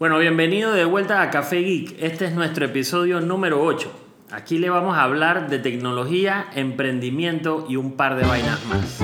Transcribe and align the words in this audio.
Bueno, 0.00 0.18
bienvenido 0.18 0.72
de 0.72 0.86
vuelta 0.86 1.20
a 1.20 1.28
Café 1.28 1.58
Geek. 1.58 1.96
Este 2.02 2.24
es 2.24 2.32
nuestro 2.32 2.64
episodio 2.64 3.20
número 3.20 3.62
8. 3.62 3.92
Aquí 4.30 4.56
le 4.56 4.70
vamos 4.70 4.96
a 4.96 5.02
hablar 5.02 5.50
de 5.50 5.58
tecnología, 5.58 6.46
emprendimiento 6.54 7.66
y 7.68 7.76
un 7.76 7.98
par 7.98 8.16
de 8.16 8.24
vainas 8.24 8.64
más. 8.64 9.02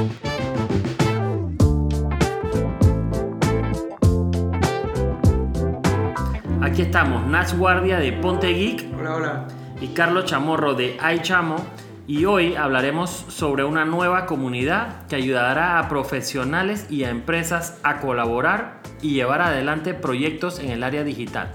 Aquí 6.63 6.81
estamos, 6.81 7.27
Nach 7.27 7.55
Guardia 7.55 7.99
de 7.99 8.15
Ponte 8.15 8.55
Geek 8.55 8.87
Hola, 8.99 9.17
hola. 9.17 9.49
y 9.83 9.89
Carlos 9.89 10.25
Chamorro 10.25 10.73
de 10.73 10.97
iChamo 11.15 11.57
y 12.07 12.25
hoy 12.25 12.55
hablaremos 12.55 13.11
sobre 13.11 13.65
una 13.65 13.85
nueva 13.85 14.27
comunidad 14.27 15.07
que 15.07 15.17
ayudará 15.17 15.79
a 15.79 15.89
profesionales 15.89 16.87
y 16.89 17.05
a 17.05 17.11
empresas 17.11 17.79
a 17.83 17.99
colaborar 17.99 18.81
y 19.03 19.15
llevar 19.15 19.41
adelante 19.43 19.93
proyectos 19.95 20.61
en 20.61 20.71
el 20.71 20.85
área 20.85 21.03
digital. 21.03 21.53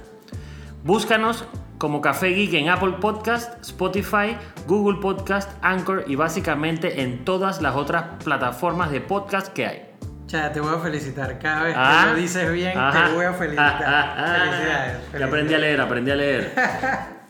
Búscanos 0.84 1.46
como 1.78 2.02
Café 2.02 2.30
Geek 2.30 2.54
en 2.54 2.70
Apple 2.70 2.96
Podcast, 3.00 3.62
Spotify, 3.62 4.38
Google 4.68 5.00
Podcast, 5.00 5.52
Anchor 5.62 6.04
y 6.08 6.16
básicamente 6.16 7.02
en 7.02 7.24
todas 7.24 7.62
las 7.62 7.76
otras 7.76 8.24
plataformas 8.24 8.92
de 8.92 9.02
podcast 9.02 9.48
que 9.54 9.66
hay. 9.66 9.88
Cha, 10.28 10.52
te 10.52 10.60
voy 10.60 10.74
a 10.76 10.80
felicitar. 10.80 11.40
Cada 11.40 11.64
vez 11.64 11.76
Ah, 11.78 12.04
que 12.06 12.12
lo 12.12 12.18
dices 12.18 12.52
bien, 12.54 12.78
ajá, 12.78 13.08
te 13.08 13.14
voy 13.14 13.26
a 13.26 13.34
felicitar. 13.34 13.84
ah, 13.86 14.16
ah, 14.16 14.16
ah. 14.18 14.40
Felicidades. 14.46 14.98
Ya 15.20 15.26
aprendí 15.26 15.54
a 15.54 15.58
leer, 15.58 15.82
aprendí 15.82 16.12
a 16.12 16.16
leer. 16.16 16.54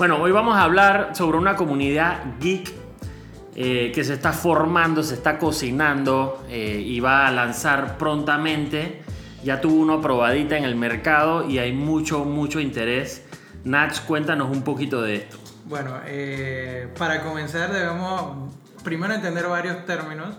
bueno, 0.00 0.16
hoy 0.16 0.32
vamos 0.32 0.56
a 0.56 0.62
hablar 0.62 1.10
sobre 1.14 1.36
una 1.36 1.56
comunidad 1.56 2.22
geek 2.40 2.72
eh, 3.54 3.92
que 3.94 4.02
se 4.02 4.14
está 4.14 4.32
formando, 4.32 5.02
se 5.02 5.12
está 5.12 5.36
cocinando 5.36 6.42
eh, 6.48 6.82
y 6.82 7.00
va 7.00 7.26
a 7.26 7.30
lanzar 7.30 7.98
prontamente. 7.98 9.02
Ya 9.44 9.60
tuvo 9.60 9.78
una 9.78 10.00
probadita 10.00 10.56
en 10.56 10.64
el 10.64 10.74
mercado 10.74 11.46
y 11.46 11.58
hay 11.58 11.74
mucho, 11.74 12.24
mucho 12.24 12.60
interés. 12.60 13.26
Nach, 13.64 13.94
cuéntanos 14.06 14.48
un 14.50 14.64
poquito 14.64 15.02
de 15.02 15.16
esto. 15.16 15.36
Bueno, 15.66 16.00
eh, 16.06 16.88
para 16.96 17.22
comenzar 17.22 17.70
debemos 17.70 18.50
primero 18.82 19.12
entender 19.12 19.48
varios 19.48 19.84
términos, 19.84 20.34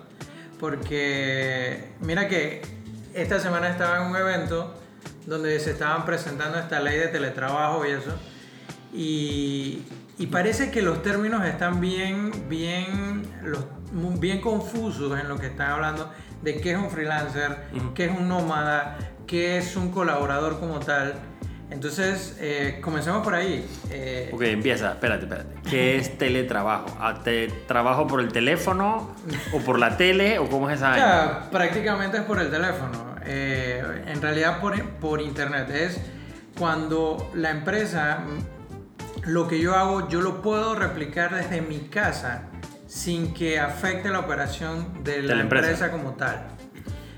porque 0.59 1.91
mira 1.99 2.27
que 2.27 2.63
esta 3.13 3.39
semana 3.39 3.69
estaba 3.69 3.97
en 4.03 4.09
un 4.09 4.15
evento 4.15 4.73
donde 5.27 5.59
se 5.59 5.69
estaban 5.69 6.03
presentando 6.03 6.57
esta 6.57 6.79
ley 6.79 6.97
de 6.97 7.09
teletrabajo 7.09 7.85
y 7.85 7.91
eso, 7.91 8.11
y, 8.93 9.81
y 10.17 10.27
parece 10.27 10.71
que 10.71 10.81
los 10.81 11.01
términos 11.01 11.45
están 11.45 11.79
bien, 11.81 12.31
bien, 12.49 13.23
los, 13.43 13.65
bien 14.19 14.41
confusos 14.41 15.19
en 15.19 15.27
lo 15.27 15.37
que 15.37 15.47
están 15.47 15.71
hablando 15.71 16.11
de 16.41 16.59
qué 16.59 16.71
es 16.71 16.77
un 16.77 16.89
freelancer, 16.89 17.65
Ujú. 17.75 17.93
qué 17.93 18.05
es 18.05 18.11
un 18.17 18.27
nómada, 18.27 18.97
qué 19.27 19.57
es 19.57 19.75
un 19.75 19.91
colaborador 19.91 20.59
como 20.59 20.79
tal. 20.79 21.13
Entonces, 21.69 22.35
eh, 22.41 22.79
comencemos 22.81 23.23
por 23.23 23.33
ahí. 23.33 23.65
Eh, 23.89 24.29
Ok, 24.33 24.41
empieza, 24.41 24.91
espérate, 24.91 25.23
espérate. 25.23 25.55
¿Qué 25.69 25.95
es 25.97 26.17
teletrabajo? 26.17 26.87
Ah, 26.99 27.21
¿Te 27.23 27.47
trabajo 27.65 28.07
por 28.07 28.19
el 28.19 28.31
teléfono 28.33 29.15
o 29.53 29.59
por 29.59 29.79
la 29.79 29.95
tele 29.95 30.37
o 30.37 30.49
cómo 30.49 30.69
es 30.69 30.77
esa 30.79 30.91
O 30.91 30.95
sea, 30.95 31.47
prácticamente 31.49 32.17
es 32.17 32.23
por 32.23 32.39
el 32.41 32.49
teléfono. 32.51 33.15
Eh, 33.25 34.03
en 34.07 34.21
realidad 34.21 34.59
por, 34.59 34.83
por 34.95 35.21
internet. 35.21 35.69
Es 35.69 36.01
cuando 36.57 37.31
la 37.35 37.51
empresa, 37.51 38.19
lo 39.23 39.47
que 39.47 39.59
yo 39.59 39.75
hago, 39.75 40.09
yo 40.09 40.21
lo 40.21 40.41
puedo 40.41 40.75
replicar 40.75 41.35
desde 41.35 41.61
mi 41.61 41.79
casa 41.79 42.43
sin 42.87 43.33
que 43.33 43.59
afecte 43.59 44.09
la 44.09 44.19
operación 44.19 45.03
de 45.03 45.21
la, 45.21 45.35
la 45.35 45.41
empresa. 45.41 45.71
empresa. 45.71 45.91
como 45.91 46.11
tal. 46.15 46.47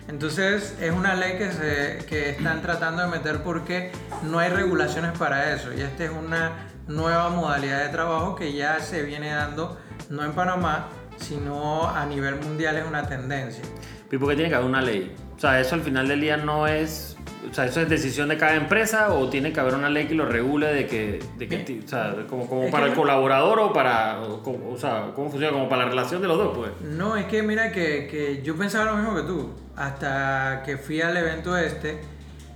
Entonces 0.07 0.75
es 0.81 0.91
una 0.91 1.15
ley 1.15 1.37
que, 1.37 1.51
se, 1.51 2.05
que 2.07 2.29
están 2.31 2.61
tratando 2.61 3.01
de 3.03 3.07
meter 3.07 3.41
porque 3.41 3.91
no 4.23 4.39
hay 4.39 4.49
regulaciones 4.49 5.17
para 5.17 5.53
eso. 5.53 5.73
Y 5.73 5.81
esta 5.81 6.05
es 6.05 6.11
una 6.11 6.69
nueva 6.87 7.29
modalidad 7.29 7.83
de 7.83 7.89
trabajo 7.89 8.35
que 8.35 8.53
ya 8.53 8.79
se 8.79 9.03
viene 9.03 9.29
dando, 9.29 9.79
no 10.09 10.23
en 10.23 10.33
Panamá, 10.33 10.89
sino 11.17 11.87
a 11.89 12.05
nivel 12.05 12.35
mundial 12.35 12.77
es 12.77 12.85
una 12.85 13.07
tendencia. 13.07 13.63
¿Y 14.11 14.17
por 14.17 14.29
qué 14.29 14.35
tiene 14.35 14.49
que 14.49 14.55
haber 14.55 14.67
una 14.67 14.81
ley? 14.81 15.15
O 15.35 15.39
sea, 15.39 15.59
eso 15.59 15.75
al 15.75 15.81
final 15.81 16.07
del 16.07 16.21
día 16.21 16.37
no 16.37 16.67
es... 16.67 17.12
O 17.49 17.53
sea, 17.53 17.65
¿eso 17.65 17.81
es 17.81 17.89
decisión 17.89 18.29
de 18.29 18.37
cada 18.37 18.55
empresa 18.55 19.13
o 19.13 19.29
tiene 19.29 19.51
que 19.51 19.59
haber 19.59 19.75
una 19.75 19.89
ley 19.89 20.07
que 20.07 20.15
lo 20.15 20.25
regule 20.25 20.67
de 20.67 20.87
que... 20.87 21.19
De 21.37 21.47
que 21.47 21.81
o 21.83 21.87
sea, 21.87 22.15
como, 22.29 22.47
como 22.47 22.69
para 22.69 22.85
que 22.85 22.91
el 22.91 22.95
colaborador 22.97 23.59
o 23.59 23.73
para... 23.73 24.19
O 24.21 24.77
sea, 24.77 25.11
¿cómo 25.15 25.29
funciona? 25.29 25.53
Como 25.53 25.69
para 25.69 25.83
la 25.83 25.89
relación 25.89 26.21
de 26.21 26.27
los 26.27 26.37
dos, 26.37 26.57
pues. 26.57 26.71
No, 26.81 27.17
es 27.17 27.25
que 27.25 27.43
mira 27.43 27.71
que, 27.71 28.07
que 28.07 28.41
yo 28.43 28.55
pensaba 28.55 28.85
lo 28.85 28.97
mismo 28.97 29.15
que 29.15 29.23
tú, 29.23 29.53
hasta 29.75 30.63
que 30.65 30.77
fui 30.77 31.01
al 31.01 31.15
evento 31.17 31.57
este, 31.57 31.99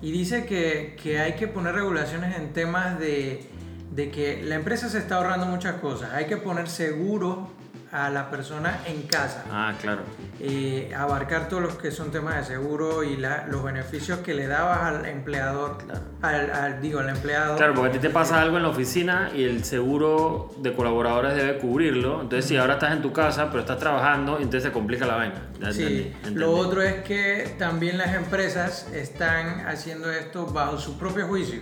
y 0.01 0.11
dice 0.11 0.45
que, 0.45 0.95
que 1.01 1.19
hay 1.19 1.33
que 1.33 1.47
poner 1.47 1.75
regulaciones 1.75 2.37
en 2.37 2.53
temas 2.53 2.99
de, 2.99 3.47
de 3.91 4.11
que 4.11 4.41
la 4.43 4.55
empresa 4.55 4.89
se 4.89 4.99
está 4.99 5.15
ahorrando 5.15 5.45
muchas 5.45 5.75
cosas, 5.75 6.13
hay 6.13 6.25
que 6.25 6.37
poner 6.37 6.69
seguro 6.69 7.49
a 7.91 8.09
la 8.09 8.29
persona 8.29 8.79
en 8.85 9.03
casa, 9.03 9.45
Ah, 9.49 9.73
claro. 9.79 10.01
eh, 10.41 10.91
abarcar 10.95 11.47
todos 11.47 11.63
los 11.63 11.75
que 11.77 11.89
son 11.89 12.11
temas 12.11 12.35
de 12.35 12.43
seguro 12.55 13.03
y 13.03 13.15
la- 13.15 13.47
los 13.47 13.63
beneficios 13.63 14.19
que 14.19 14.33
le 14.33 14.45
dabas 14.47 14.81
al 14.83 15.05
empleador, 15.05 15.77
Claro. 15.77 16.01
al, 16.21 16.51
al- 16.51 16.81
digo, 16.81 16.99
al 16.99 17.09
empleado. 17.09 17.55
Claro, 17.55 17.73
porque 17.73 17.89
a 17.89 17.93
ti 17.93 17.99
te 17.99 18.09
pasa 18.09 18.41
algo 18.41 18.57
en 18.57 18.63
la 18.63 18.69
oficina 18.69 19.31
y 19.33 19.43
el 19.43 19.63
seguro 19.63 20.51
de 20.57 20.73
colaboradores 20.73 21.35
debe 21.35 21.57
cubrirlo. 21.59 22.21
Entonces, 22.21 22.45
si 22.45 22.57
ahora 22.57 22.73
estás 22.73 22.91
en 22.91 23.01
tu 23.01 23.13
casa, 23.13 23.47
pero 23.49 23.61
estás 23.61 23.79
trabajando, 23.79 24.35
entonces 24.37 24.63
se 24.63 24.71
complica 24.71 25.05
la 25.05 25.15
vaina. 25.15 25.35
Sí, 25.71 25.83
entendí, 25.83 26.01
entendí. 26.17 26.39
lo 26.41 26.51
otro 26.51 26.81
es 26.81 27.03
que 27.03 27.55
también 27.57 27.97
las 27.97 28.13
empresas 28.15 28.87
están 28.93 29.65
haciendo 29.65 30.11
esto 30.11 30.45
bajo 30.47 30.77
su 30.77 30.97
propio 30.97 31.25
juicio. 31.27 31.61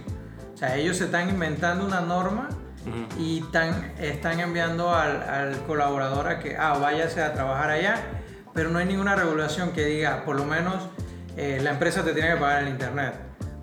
O 0.54 0.58
sea, 0.58 0.76
ellos 0.76 0.98
se 0.98 1.06
están 1.06 1.30
inventando 1.30 1.86
una 1.86 2.02
norma 2.02 2.50
Y 3.20 3.42
tan- 3.52 3.94
están 4.00 4.40
enviando 4.40 4.94
al, 4.94 5.22
al 5.24 5.58
colaborador 5.68 6.28
a 6.28 6.40
que, 6.40 6.56
ah, 6.58 6.78
váyase 6.80 7.22
a 7.24 7.34
trabajar 7.34 7.70
allá, 7.72 7.96
pero 8.54 8.70
no 8.70 8.80
hay 8.80 8.86
ninguna 8.86 9.16
regulación 9.16 9.72
que 9.72 9.86
diga, 9.86 10.24
por 10.26 10.36
lo 10.36 10.46
menos 10.46 10.76
eh, 11.38 11.60
la 11.64 11.72
empresa 11.72 12.04
te 12.04 12.14
tiene 12.14 12.30
que 12.30 12.38
pagar 12.38 12.64
el 12.64 12.70
internet. 12.70 13.14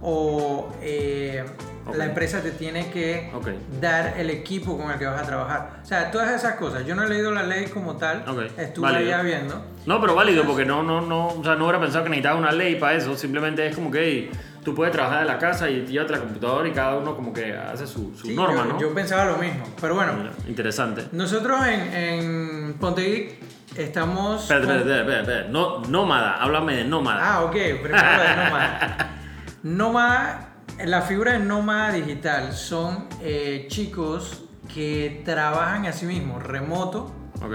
O 0.00 0.72
eh, 0.82 1.44
Ok. 1.86 1.96
la 1.96 2.04
empresa 2.04 2.40
te 2.40 2.52
tiene 2.52 2.90
que 2.90 3.30
Ok. 3.34 3.48
dar 3.80 4.14
el 4.16 4.30
equipo 4.30 4.76
con 4.78 4.90
el 4.92 4.98
que 4.98 5.06
vas 5.06 5.20
a 5.20 5.26
trabajar. 5.26 5.80
O 5.82 5.84
sea, 5.86 6.10
todas 6.12 6.30
esas 6.30 6.54
cosas. 6.54 6.84
Yo 6.86 6.94
no 6.94 7.02
he 7.04 7.08
leído 7.08 7.32
la 7.32 7.42
ley 7.42 7.66
como 7.66 7.96
tal, 7.96 8.24
Ok, 8.28 8.52
estuve 8.58 8.90
válido. 8.92 9.14
allá 9.14 9.22
viendo. 9.22 9.64
No, 9.86 10.00
pero 10.00 10.14
válido, 10.14 10.44
porque 10.44 10.64
no, 10.64 10.82
no, 10.84 11.00
no, 11.00 11.28
o 11.28 11.42
sea, 11.44 11.56
no 11.56 11.64
hubiera 11.64 11.80
pensado 11.80 12.04
que 12.04 12.10
necesitabas 12.10 12.38
una 12.40 12.52
ley 12.52 12.76
para 12.76 12.94
eso. 12.96 13.16
Simplemente 13.16 13.66
es 13.66 13.74
como 13.74 13.90
que 13.90 14.00
hey, 14.00 14.30
tú 14.64 14.74
puedes 14.74 14.92
trabajar 14.92 15.20
de 15.20 15.26
la 15.26 15.38
casa 15.38 15.68
y 15.68 15.86
llévate 15.86 16.12
la 16.12 16.18
computadora 16.20 16.68
y 16.68 16.72
cada 16.72 16.96
uno 16.96 17.14
como 17.16 17.32
que 17.32 17.56
hace 17.56 17.86
su, 17.86 18.14
su 18.16 18.26
Sí, 18.28 18.34
norma, 18.34 18.64
yo, 18.66 18.72
¿no? 18.72 18.80
yo 18.80 18.94
pensaba 18.94 19.24
lo 19.24 19.36
mismo. 19.38 19.64
Pero 19.80 19.94
bueno, 19.94 20.12
Mira, 20.14 20.32
interesante. 20.48 21.06
nosotros 21.12 21.66
en, 21.66 21.80
en 21.94 22.74
Ponte 22.80 23.02
Geek 23.02 23.34
estamos. 23.76 24.42
Espera, 24.42 24.60
con- 24.66 24.76
espera, 24.76 25.00
espera, 25.00 25.20
espera. 25.20 25.48
No, 25.48 25.80
nómada, 25.80 26.36
háblame 26.42 26.76
de 26.76 26.84
nómada. 26.84 27.20
Ah, 27.34 27.42
ok, 27.44 27.52
primero 27.52 27.96
de 27.96 28.36
Nómada. 28.36 29.08
Nómada, 29.62 30.48
la 30.84 31.02
figura 31.02 31.32
de 31.32 31.38
nómada 31.38 31.92
digital 31.92 32.52
son 32.52 33.06
eh, 33.20 33.66
chicos 33.68 34.44
que 34.72 35.22
trabajan 35.24 35.86
a 35.86 35.92
sí 35.92 36.06
mismos, 36.06 36.42
remoto, 36.42 37.12
Ok, 37.44 37.54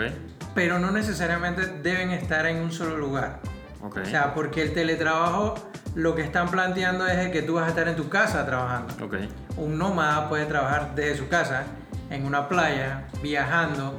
pero 0.56 0.79
no 0.79 0.91
necesariamente 0.91 1.66
deben 1.84 2.12
estar 2.12 2.45
en 2.45 2.57
un 2.57 2.72
solo 2.72 2.97
lugar. 2.97 3.39
ok. 3.81 3.97
O 4.03 4.06
sea, 4.06 4.34
porque 4.34 4.62
el 4.62 4.74
teletrabajo 4.74 5.56
lo 5.95 6.15
que 6.15 6.21
están 6.21 6.49
planteando 6.49 7.07
es 7.07 7.29
que 7.31 7.41
tú 7.41 7.55
vas 7.55 7.65
a 7.65 7.69
estar 7.69 7.87
en 7.87 7.95
tu 7.95 8.09
casa 8.09 8.45
trabajando. 8.45 8.93
ok. 9.05 9.15
Un 9.57 9.77
nómada 9.77 10.29
puede 10.29 10.45
trabajar 10.45 10.93
desde 10.95 11.17
su 11.17 11.27
casa, 11.27 11.63
en 12.09 12.25
una 12.25 12.47
playa, 12.47 13.07
viajando. 13.23 13.93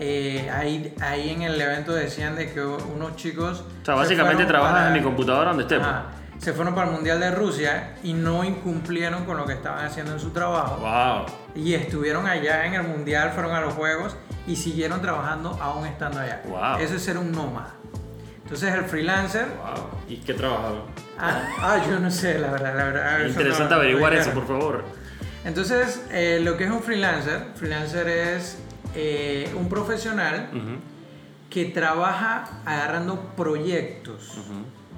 Eh, 0.00 0.48
ahí, 0.54 0.94
ahí 1.00 1.30
en 1.30 1.42
el 1.42 1.60
evento 1.60 1.92
decían 1.92 2.36
de 2.36 2.52
que 2.52 2.60
unos 2.64 3.16
chicos... 3.16 3.60
O 3.82 3.84
sea, 3.84 3.94
se 3.94 4.00
básicamente 4.00 4.34
fueron 4.44 4.48
trabajas 4.48 4.74
para- 4.76 4.86
en 4.88 4.92
mi 4.94 5.02
computadora 5.02 5.48
donde 5.50 5.62
esté. 5.64 5.78
pues. 5.78 5.90
Se 6.38 6.52
fueron 6.52 6.72
para 6.72 6.86
el 6.88 6.94
Mundial 6.94 7.18
de 7.18 7.32
Rusia 7.32 7.94
y 8.04 8.12
no 8.12 8.44
incumplieron 8.44 9.24
con 9.24 9.36
lo 9.36 9.44
que 9.44 9.54
estaban 9.54 9.84
haciendo 9.84 10.12
en 10.12 10.20
su 10.20 10.30
trabajo. 10.30 10.76
Wow. 10.76 11.26
Y 11.60 11.74
estuvieron 11.74 12.28
allá 12.28 12.64
en 12.64 12.74
el 12.74 12.84
Mundial, 12.84 13.32
fueron 13.32 13.56
a 13.56 13.60
los 13.60 13.74
Juegos 13.74 14.16
y 14.46 14.54
siguieron 14.54 15.02
trabajando 15.02 15.58
aún 15.60 15.84
estando 15.86 16.20
allá. 16.20 16.42
Wow. 16.46 16.76
Eso 16.78 16.94
es 16.94 17.02
ser 17.02 17.18
un 17.18 17.32
nómada. 17.32 17.74
Entonces 18.48 18.72
el 18.74 18.84
freelancer... 18.84 19.46
Wow. 19.58 19.84
¿Y 20.08 20.16
qué 20.16 20.32
trabajaba? 20.32 20.76
Ah, 21.18 21.42
ah, 21.60 21.82
yo 21.86 21.98
no 22.00 22.10
sé, 22.10 22.38
la 22.38 22.50
verdad. 22.50 22.74
La 22.74 22.84
verdad 22.84 23.20
eso 23.20 23.28
Interesante 23.28 23.74
no- 23.74 23.80
averiguar 23.80 24.14
no- 24.14 24.18
eso, 24.20 24.30
por 24.30 24.46
favor. 24.46 24.84
Entonces, 25.44 26.02
eh, 26.10 26.40
lo 26.42 26.56
que 26.56 26.64
es 26.64 26.70
un 26.70 26.82
freelancer, 26.82 27.48
freelancer 27.56 28.08
es 28.08 28.58
eh, 28.94 29.52
un 29.54 29.68
profesional 29.68 30.48
Ujú, 30.52 30.78
que 31.50 31.66
trabaja 31.66 32.62
agarrando 32.64 33.20
proyectos. 33.36 34.38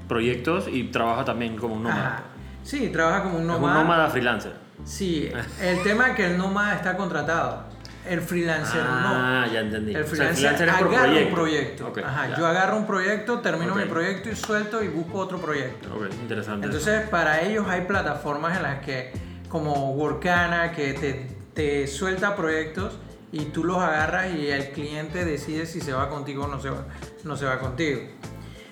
Proyectos 0.09 0.67
y 0.69 0.85
trabaja 0.85 1.25
también 1.25 1.57
como 1.57 1.75
un 1.75 1.83
nómada. 1.83 2.07
Ajá. 2.07 2.23
Sí, 2.63 2.89
trabaja 2.91 3.25
como 3.25 3.39
un 3.39 3.49
nómada. 3.49 3.79
un 3.79 3.83
nómada 3.83 4.09
freelancer. 4.11 4.53
Sí, 4.85 5.29
el 5.61 5.83
tema 5.83 6.11
es 6.11 6.15
que 6.17 6.27
el 6.27 6.39
nómada 6.39 6.77
está 6.77 6.97
contratado. 6.97 7.65
El 8.09 8.21
freelancer 8.23 8.83
no. 8.83 8.91
Ah, 9.13 9.47
ya 9.53 9.61
entendí. 9.61 9.95
El 9.95 10.03
O 10.03 10.07
sea, 10.07 10.33
freelancer, 10.33 10.69
es 10.69 10.75
por 10.77 10.89
agarra 10.89 11.05
proyecto. 11.05 11.29
un 11.29 11.35
proyecto. 11.35 11.89
Ok, 11.89 11.99
Ajá, 11.99 12.29
ya. 12.31 12.37
yo 12.39 12.47
agarro 12.47 12.77
un 12.79 12.87
proyecto, 12.87 13.41
termino 13.41 13.75
mi 13.75 13.85
proyecto 13.85 14.31
y 14.31 14.37
suelto 14.37 14.83
y 14.83 14.89
busco 14.89 15.19
otro 15.19 15.39
proyecto. 15.39 15.95
Ok, 15.95 16.07
interesante. 16.23 16.67
Entonces, 16.67 17.09
para 17.09 17.43
ellos 17.43 17.67
hay 17.69 17.83
plataformas 17.83 18.57
en 18.57 18.63
las 18.63 18.81
que, 18.81 19.13
como 19.49 19.93
Workana, 19.93 20.73
que 20.73 20.95
te, 20.95 21.27
te 21.55 21.87
suelta 21.87 22.35
proyectos 22.37 22.99
y 23.33 23.45
tú 23.47 23.65
los 23.65 23.77
agarras 23.79 24.33
y 24.35 24.49
el 24.49 24.71
cliente 24.71 25.25
decide 25.25 25.67
si 25.67 25.81
se 25.81 25.93
va 25.93 26.09
contigo 26.09 26.45
o 26.45 26.49
no 26.49 26.59
se 26.61 26.71
va, 26.71 26.87
no 27.25 27.37
se 27.37 27.45
va 27.45 27.59
contigo. 27.59 28.01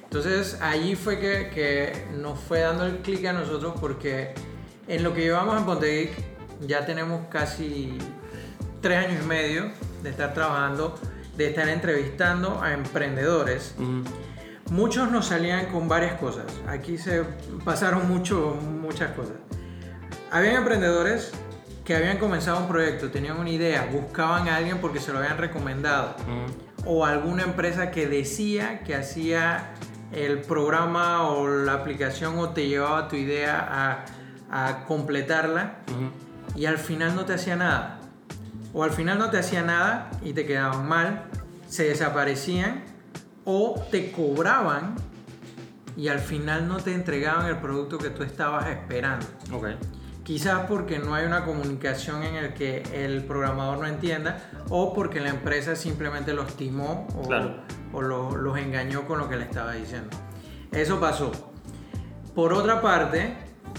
Entonces, 0.04 0.58
allí 0.62 0.96
fue 0.96 1.18
que, 1.20 1.50
que 1.54 2.06
nos 2.16 2.40
fue 2.40 2.60
dando 2.60 2.86
el 2.86 2.96
clic 2.98 3.26
a 3.26 3.34
nosotros 3.34 3.74
porque 3.78 4.32
en 4.88 5.04
lo 5.04 5.12
que 5.12 5.20
llevamos 5.20 5.58
en 5.58 5.64
Pontevic 5.66 6.12
ya 6.66 6.86
tenemos 6.86 7.26
casi 7.28 7.98
tres 8.80 9.06
años 9.06 9.22
y 9.24 9.26
medio 9.26 9.70
de 10.02 10.10
estar 10.10 10.34
trabajando, 10.34 10.98
de 11.36 11.48
estar 11.48 11.68
entrevistando 11.68 12.60
a 12.62 12.72
emprendedores. 12.72 13.74
Muchos 14.70 15.10
nos 15.10 15.26
salían 15.26 15.66
con 15.66 15.88
varias 15.88 16.18
cosas. 16.18 16.44
Aquí 16.66 16.98
se 16.98 17.24
pasaron 17.64 18.08
mucho, 18.08 18.58
muchas 18.60 19.12
cosas. 19.12 19.36
Habían 20.30 20.56
emprendedores 20.56 21.32
que 21.84 21.96
habían 21.96 22.18
comenzado 22.18 22.58
un 22.58 22.68
proyecto, 22.68 23.10
tenían 23.10 23.38
una 23.38 23.48
idea, 23.48 23.88
buscaban 23.90 24.46
a 24.48 24.56
alguien 24.56 24.78
porque 24.78 25.00
se 25.00 25.10
lo 25.10 25.18
habían 25.18 25.38
recomendado. 25.38 26.16
Ujú. 26.20 26.90
O 26.90 27.06
alguna 27.06 27.44
empresa 27.44 27.90
que 27.90 28.06
decía 28.06 28.80
que 28.80 28.94
hacía 28.94 29.70
el 30.12 30.40
programa 30.40 31.28
o 31.28 31.48
la 31.48 31.74
aplicación 31.74 32.38
o 32.38 32.50
te 32.50 32.68
llevaba 32.68 33.08
tu 33.08 33.16
idea 33.16 34.04
a, 34.50 34.68
a 34.68 34.84
completarla 34.84 35.76
y 36.54 36.66
al 36.66 36.78
final 36.78 37.14
no 37.14 37.24
te 37.24 37.34
hacía 37.34 37.56
nada. 37.56 37.97
O 38.72 38.84
al 38.84 38.90
final 38.90 39.18
no 39.18 39.30
te 39.30 39.38
hacía 39.38 39.62
nada 39.62 40.10
y 40.22 40.32
te 40.32 40.44
quedaban 40.46 40.86
mal, 40.88 41.24
se 41.68 41.84
desaparecían 41.84 42.84
o 43.44 43.82
te 43.90 44.12
cobraban 44.12 44.94
y 45.96 46.08
al 46.08 46.18
final 46.20 46.68
no 46.68 46.76
te 46.76 46.94
entregaban 46.94 47.46
el 47.46 47.56
producto 47.56 47.98
que 47.98 48.10
tú 48.10 48.22
estabas 48.22 48.68
esperando. 48.68 49.26
Ok. 49.52 49.68
Quizás 50.22 50.66
porque 50.68 50.98
no 50.98 51.14
hay 51.14 51.24
una 51.26 51.44
comunicación 51.46 52.22
en 52.22 52.34
el 52.34 52.52
que 52.52 52.82
el 52.92 53.24
programador 53.24 53.78
no 53.78 53.86
entienda 53.86 54.36
o 54.68 54.92
porque 54.92 55.20
la 55.20 55.30
empresa 55.30 55.74
simplemente 55.74 56.34
los 56.34 56.54
timó 56.54 57.06
o, 57.16 57.26
Claro. 57.26 57.62
o 57.94 58.02
lo- 58.02 58.36
los 58.36 58.58
engañó 58.58 59.06
con 59.06 59.18
lo 59.18 59.28
que 59.30 59.36
le 59.36 59.44
estaba 59.44 59.72
diciendo. 59.72 60.10
Eso 60.70 61.00
pasó. 61.00 61.32
Por 62.34 62.52
otra 62.52 62.82
parte, 62.82 63.34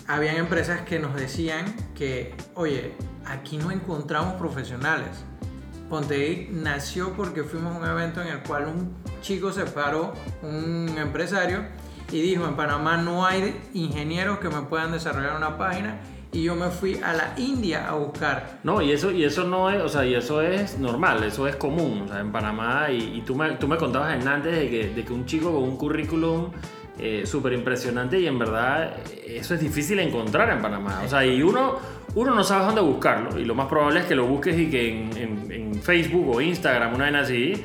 habían 0.08 0.38
empresas 0.38 0.82
que 0.82 1.00
nos 1.00 1.16
decían 1.16 1.66
que, 1.96 2.36
oye, 2.56 2.94
aquí 3.26 3.58
no 3.58 3.72
encontramos 3.72 4.34
profesionales. 4.36 5.24
Pontevic 5.90 6.52
nació 6.52 7.14
porque 7.14 7.44
fuimos 7.44 7.76
a 7.76 7.80
un 7.80 7.86
evento 7.88 8.22
en 8.22 8.28
el 8.28 8.40
cual 8.44 8.68
un 8.68 8.96
chico 9.22 9.52
se 9.52 9.66
paró, 9.66 10.14
un 10.44 10.96
empresario, 10.98 11.66
y 12.12 12.22
dijo, 12.22 12.46
en 12.46 12.56
Panamá 12.56 12.98
no 12.98 13.26
hay 13.26 13.60
ingenieros 13.74 14.40
que 14.40 14.50
me 14.50 14.62
puedan 14.64 14.92
desarrollar 14.92 15.36
una 15.36 15.58
página, 15.58 16.00
y 16.32 16.44
yo 16.44 16.56
me 16.56 16.70
fui 16.70 17.00
a 17.04 17.14
la 17.14 17.34
India 17.38 17.90
a 17.90 17.96
buscar. 17.96 18.60
No, 18.64 18.82
y 18.82 18.92
eso, 18.92 19.12
y 19.12 19.24
eso 19.24 19.46
no 19.46 19.70
es, 19.70 19.82
o 19.82 19.90
sea, 19.90 20.06
y 20.06 20.14
eso 20.14 20.42
es 20.42 20.78
normal, 20.78 21.24
eso 21.24 21.48
es 21.48 21.56
común, 21.56 22.08
en 22.16 22.32
Panamá, 22.32 22.92
y, 22.92 23.22
tú, 23.22 23.36
me, 23.36 23.52
tú 23.54 23.68
me 23.68 23.78
contabas 23.78 24.26
antes 24.26 24.56
de 24.56 24.70
que, 24.70 24.90
de 24.90 25.04
que 25.04 25.14
un 25.14 25.26
chico 25.26 25.52
con 25.52 25.64
un 25.64 25.78
currículum 25.78 26.52
eh, 27.00 27.24
súper 27.26 27.54
impresionante 27.54 28.20
y 28.20 28.28
en 28.28 28.38
verdad 28.40 28.94
eh, 29.12 29.38
eso 29.40 29.54
es 29.54 29.60
difícil 29.60 30.00
encontrar 30.00 30.50
en 30.52 30.62
Panamá, 30.62 31.02
o 31.06 31.08
sea, 31.08 31.26
y 31.26 31.42
uno, 31.42 31.78
uno 32.16 32.36
no 32.36 32.44
sabe 32.44 32.66
dónde 32.66 32.82
buscarlo, 32.82 33.40
y 33.40 33.46
lo 33.46 33.56
más 33.56 33.68
probable 33.68 34.02
es 34.02 34.06
que 34.06 34.16
lo 34.16 34.26
busques 34.26 34.58
y 34.60 34.70
que 34.70 34.90
en, 34.90 35.18
en- 35.18 35.52
en 35.52 35.76
Facebook 35.82 36.36
o 36.36 36.42
Instagram, 36.42 36.94
una 36.96 37.06
vez 37.12 37.16
así, 37.16 37.64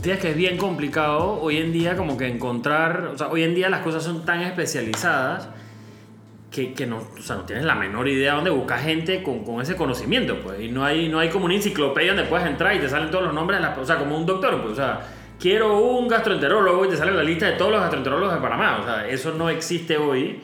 Fíjate 0.00 0.20
que 0.22 0.30
es 0.30 0.36
bien 0.36 0.56
complicado 0.56 1.38
hoy 1.40 1.58
en 1.58 1.70
día 1.70 1.96
como 1.96 2.16
que 2.16 2.26
encontrar, 2.26 3.10
o 3.14 3.16
sea, 3.16 3.28
hoy 3.28 3.44
en 3.44 3.54
día 3.54 3.68
las 3.70 3.82
cosas 3.82 4.02
son 4.02 4.24
tan 4.24 4.40
especializadas 4.40 5.48
que, 6.50 6.74
que 6.74 6.86
no, 6.86 6.96
o 7.16 7.22
sea, 7.22 7.36
no 7.36 7.42
tienes 7.44 7.64
la 7.64 7.76
menor 7.76 8.08
idea 8.08 8.34
dónde 8.34 8.50
buscar 8.50 8.80
gente 8.80 9.22
con, 9.22 9.44
con 9.44 9.62
ese 9.62 9.76
conocimiento, 9.76 10.40
pues. 10.42 10.60
Y 10.60 10.68
no 10.72 10.84
hay, 10.84 11.08
no 11.08 11.20
hay 11.20 11.28
como 11.28 11.44
una 11.44 11.54
enciclopedia 11.54 12.14
donde 12.14 12.28
puedes 12.28 12.46
entrar 12.48 12.74
y 12.74 12.80
te 12.80 12.88
salen 12.88 13.12
todos 13.12 13.24
los 13.24 13.32
nombres 13.34 13.60
de 13.60 13.66
las 13.68 13.78
o 13.78 13.84
sea, 13.86 13.96
como 13.96 14.16
un 14.18 14.26
doctor, 14.26 14.60
pues. 14.60 14.72
O 14.72 14.74
sea, 14.74 15.00
quiero 15.42 15.76
un 15.80 16.06
gastroenterólogo 16.06 16.84
y 16.86 16.88
te 16.90 16.96
sale 16.96 17.10
la 17.10 17.24
lista 17.24 17.46
de 17.46 17.52
todos 17.54 17.72
los 17.72 17.80
gastroenterólogos 17.80 18.32
de 18.36 18.40
Panamá. 18.40 18.78
O 18.80 18.84
sea, 18.84 19.08
eso 19.08 19.32
no 19.32 19.50
existe 19.50 19.98
hoy 19.98 20.40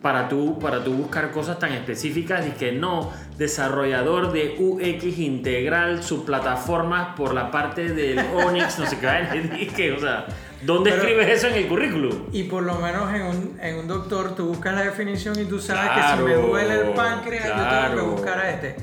para 0.00 0.30
tú, 0.30 0.58
para 0.58 0.82
tú 0.82 0.94
buscar 0.94 1.30
cosas 1.30 1.58
tan 1.58 1.72
específicas 1.72 2.46
y 2.46 2.52
que 2.52 2.72
no, 2.72 3.12
desarrollador 3.36 4.32
de 4.32 4.56
UX 4.58 5.18
integral, 5.18 6.02
subplataformas 6.02 7.14
por 7.16 7.34
la 7.34 7.50
parte 7.50 7.90
del 7.92 8.18
Onyx, 8.34 8.78
no 8.78 8.86
sé 8.86 8.98
qué, 8.98 9.92
o 9.92 10.00
sea, 10.00 10.24
¿dónde 10.62 10.88
Pero- 10.92 11.02
escribes 11.02 11.28
eso 11.28 11.48
en 11.48 11.54
el 11.56 11.68
currículum? 11.68 12.28
Y 12.32 12.44
por 12.44 12.62
lo 12.62 12.76
menos 12.76 13.12
en 13.12 13.22
un, 13.26 13.58
en 13.60 13.76
un 13.76 13.88
doctor 13.88 14.34
tú 14.34 14.46
buscas 14.46 14.74
la 14.74 14.84
definición 14.84 15.38
y 15.38 15.44
tú 15.44 15.58
sabes 15.60 15.82
Claro, 15.92 16.24
que 16.24 16.32
si 16.32 16.38
me 16.38 16.46
duele 16.46 16.80
el 16.80 16.94
páncreas 16.94 17.44
yo 17.44 17.52
tengo 17.52 17.68
claro. 17.68 17.94
que 17.96 18.02
buscar 18.02 18.38
a 18.38 18.50
este. 18.52 18.76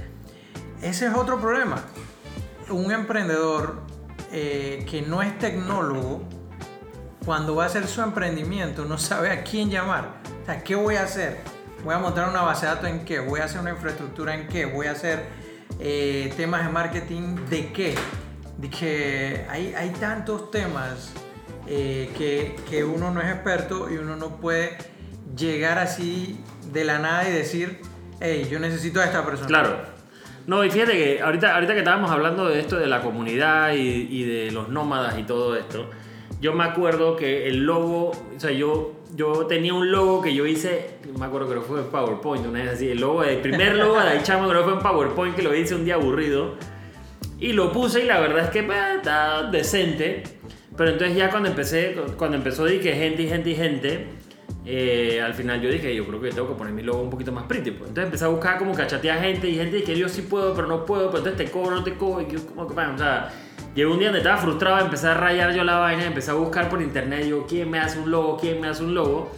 Ese 0.83 1.07
es 1.07 1.15
otro 1.15 1.41
problema. 1.41 1.81
Un 2.69 2.91
emprendedor 2.91 3.86
eh, 4.31 4.85
que 4.89 5.01
no 5.01 5.21
es 5.21 5.37
tecnólogo, 5.39 6.23
cuando 7.25 7.55
va 7.55 7.63
a 7.63 7.67
hacer 7.67 7.87
su 7.87 8.01
emprendimiento, 8.01 8.85
no 8.85 8.97
sabe 8.97 9.31
a 9.31 9.43
quién 9.43 9.69
llamar. 9.69 10.21
O 10.43 10.45
sea, 10.45 10.63
¿qué 10.63 10.75
voy 10.75 10.95
a 10.95 11.03
hacer? 11.03 11.39
¿Voy 11.83 11.93
a 11.93 11.99
montar 11.99 12.29
una 12.29 12.41
base 12.41 12.65
de 12.65 12.73
datos 12.73 12.89
en 12.89 13.03
qué? 13.03 13.19
¿Voy 13.19 13.41
a 13.41 13.45
hacer 13.45 13.59
una 13.59 13.71
infraestructura 13.71 14.33
en 14.33 14.47
qué? 14.47 14.65
¿Voy 14.65 14.87
a 14.87 14.91
hacer 14.91 15.25
eh, 15.79 16.33
temas 16.37 16.65
de 16.65 16.71
marketing 16.71 17.35
de 17.49 17.73
qué? 17.73 17.95
De 18.57 18.69
que 18.69 19.45
hay, 19.49 19.73
hay 19.75 19.89
tantos 19.91 20.51
temas 20.51 21.11
eh, 21.67 22.11
que, 22.17 22.55
que 22.69 22.83
uno 22.85 23.11
no 23.11 23.21
es 23.21 23.27
experto 23.27 23.91
y 23.91 23.97
uno 23.97 24.15
no 24.15 24.37
puede 24.37 24.77
llegar 25.35 25.77
así 25.77 26.41
de 26.71 26.85
la 26.85 26.99
nada 26.99 27.27
y 27.27 27.31
decir, 27.33 27.81
hey, 28.19 28.47
yo 28.49 28.59
necesito 28.59 29.01
a 29.01 29.05
esta 29.05 29.25
persona. 29.25 29.47
Claro. 29.47 29.96
No, 30.47 30.63
y 30.63 30.71
fíjate 30.71 30.93
que 30.93 31.21
ahorita, 31.21 31.55
ahorita 31.55 31.73
que 31.73 31.79
estábamos 31.79 32.09
hablando 32.09 32.47
de 32.47 32.59
esto 32.59 32.77
de 32.77 32.87
la 32.87 33.01
comunidad 33.01 33.73
y, 33.73 34.23
de 34.23 34.49
los 34.49 34.69
nómadas 34.69 35.19
y 35.19 35.23
todo 35.23 35.57
esto, 35.57 35.89
yo 36.39 36.53
me 36.53 36.63
acuerdo 36.63 37.17
que 37.17 37.49
el 37.49 37.65
logo, 37.65 38.11
o 38.11 38.39
sea, 38.39 38.51
yo, 38.51 38.93
yo 39.13 39.45
tenía 39.47 39.73
un 39.73 39.91
logo 39.91 40.21
que 40.21 40.33
yo 40.33 40.45
hice, 40.45 40.99
me 41.19 41.25
acuerdo 41.25 41.49
que 41.53 41.59
fue 41.59 41.81
en 41.81 41.87
PowerPoint, 41.87 42.45
una 42.45 42.63
vez 42.63 42.75
así, 42.75 42.89
el 42.89 43.01
logo, 43.01 43.25
el 43.25 43.39
primer 43.39 43.75
logo 43.75 43.99
de 43.99 44.07
Aichama 44.07 44.47
creo 44.47 44.61
que 44.61 44.69
fue 44.69 44.77
en 44.77 44.83
PowerPoint 44.83 45.35
que 45.35 45.41
lo 45.41 45.53
hice 45.53 45.75
un 45.75 45.83
día 45.83 45.95
aburrido 45.95 46.55
y 47.39 47.51
lo 47.51 47.73
puse 47.73 48.03
y 48.03 48.05
la 48.05 48.21
verdad 48.21 48.45
es 48.45 48.49
que 48.49 48.63
pues, 48.63 48.79
está 48.95 49.43
decente, 49.51 50.23
pero 50.77 50.91
entonces 50.91 51.17
ya 51.17 51.29
cuando 51.29 51.49
empecé, 51.49 51.93
cuando 52.17 52.37
empezó 52.37 52.63
que 52.63 52.93
gente 52.93 53.23
y 53.23 53.27
gente 53.27 53.49
y 53.49 53.55
gente, 53.55 54.07
eh, 54.69 55.21
al 55.21 55.33
final 55.33 55.61
yo 55.61 55.69
dije, 55.69 55.95
yo 55.95 56.05
creo 56.05 56.19
que 56.19 56.29
tengo 56.29 56.49
que 56.49 56.55
poner 56.55 56.73
mi 56.73 56.83
logo 56.83 57.01
un 57.01 57.09
poquito 57.09 57.31
más 57.31 57.45
pretty. 57.45 57.71
pues. 57.71 57.87
Entonces 57.89 58.05
empecé 58.05 58.25
a 58.25 58.27
buscar 58.27 58.57
como 58.59 58.73
cachatear 58.75 59.19
gente 59.21 59.47
y 59.47 59.55
gente 59.55 59.81
que 59.83 59.97
yo 59.97 60.09
sí 60.09 60.23
puedo, 60.23 60.53
pero 60.53 60.67
no 60.67 60.85
puedo, 60.85 61.07
pero 61.09 61.19
entonces 61.19 61.45
te 61.45 61.51
cobro, 61.51 61.75
no 61.77 61.83
te 61.83 61.93
cobro. 61.93 62.21
Y 62.27 62.31
yo, 62.33 62.45
como 62.47 62.67
que, 62.67 62.73
man, 62.73 62.95
o 62.95 62.97
sea, 62.97 63.29
llegó 63.75 63.93
un 63.93 63.99
día 63.99 64.09
donde 64.09 64.19
estaba 64.19 64.35
frustrado, 64.37 64.79
empecé 64.83 65.07
a 65.07 65.13
rayar 65.13 65.53
yo 65.55 65.63
la 65.63 65.77
vaina, 65.77 66.05
empecé 66.05 66.31
a 66.31 66.33
buscar 66.33 66.67
por 66.67 66.81
internet, 66.81 67.25
yo, 67.27 67.45
¿quién 67.47 67.71
me 67.71 67.79
hace 67.79 67.97
un 67.97 68.11
logo? 68.11 68.37
¿Quién 68.37 68.59
me 68.59 68.67
hace 68.67 68.83
un 68.83 68.93
logo? 68.93 69.31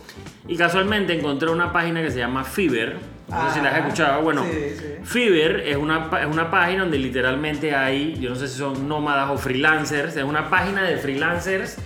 Y 0.47 0.57
casualmente 0.57 1.13
encontré 1.13 1.47
una 1.49 1.71
página 1.71 2.01
que 2.01 2.09
se 2.09 2.17
llama 2.17 2.43
Fiverr. 2.43 2.95
No 3.29 3.47
sé 3.49 3.59
si 3.59 3.61
la 3.63 3.69
has 3.69 3.75
Ah, 3.75 3.79
escuchado. 3.79 4.21
Bueno, 4.23 4.43
sí, 4.43 4.75
sí. 4.75 4.85
Fiverr 5.03 5.59
es 5.59 5.77
una, 5.77 6.09
es 6.19 6.25
una 6.25 6.49
página 6.49 6.81
donde 6.81 6.97
literalmente 6.97 7.75
hay, 7.75 8.15
yo 8.19 8.31
no 8.31 8.35
sé 8.35 8.47
si 8.47 8.57
son 8.57 8.87
nómadas 8.87 9.29
o 9.29 9.37
freelancers, 9.37 10.15
es 10.17 10.23
una 10.23 10.49
página 10.49 10.81
de 10.81 10.97
freelancers 10.97 11.77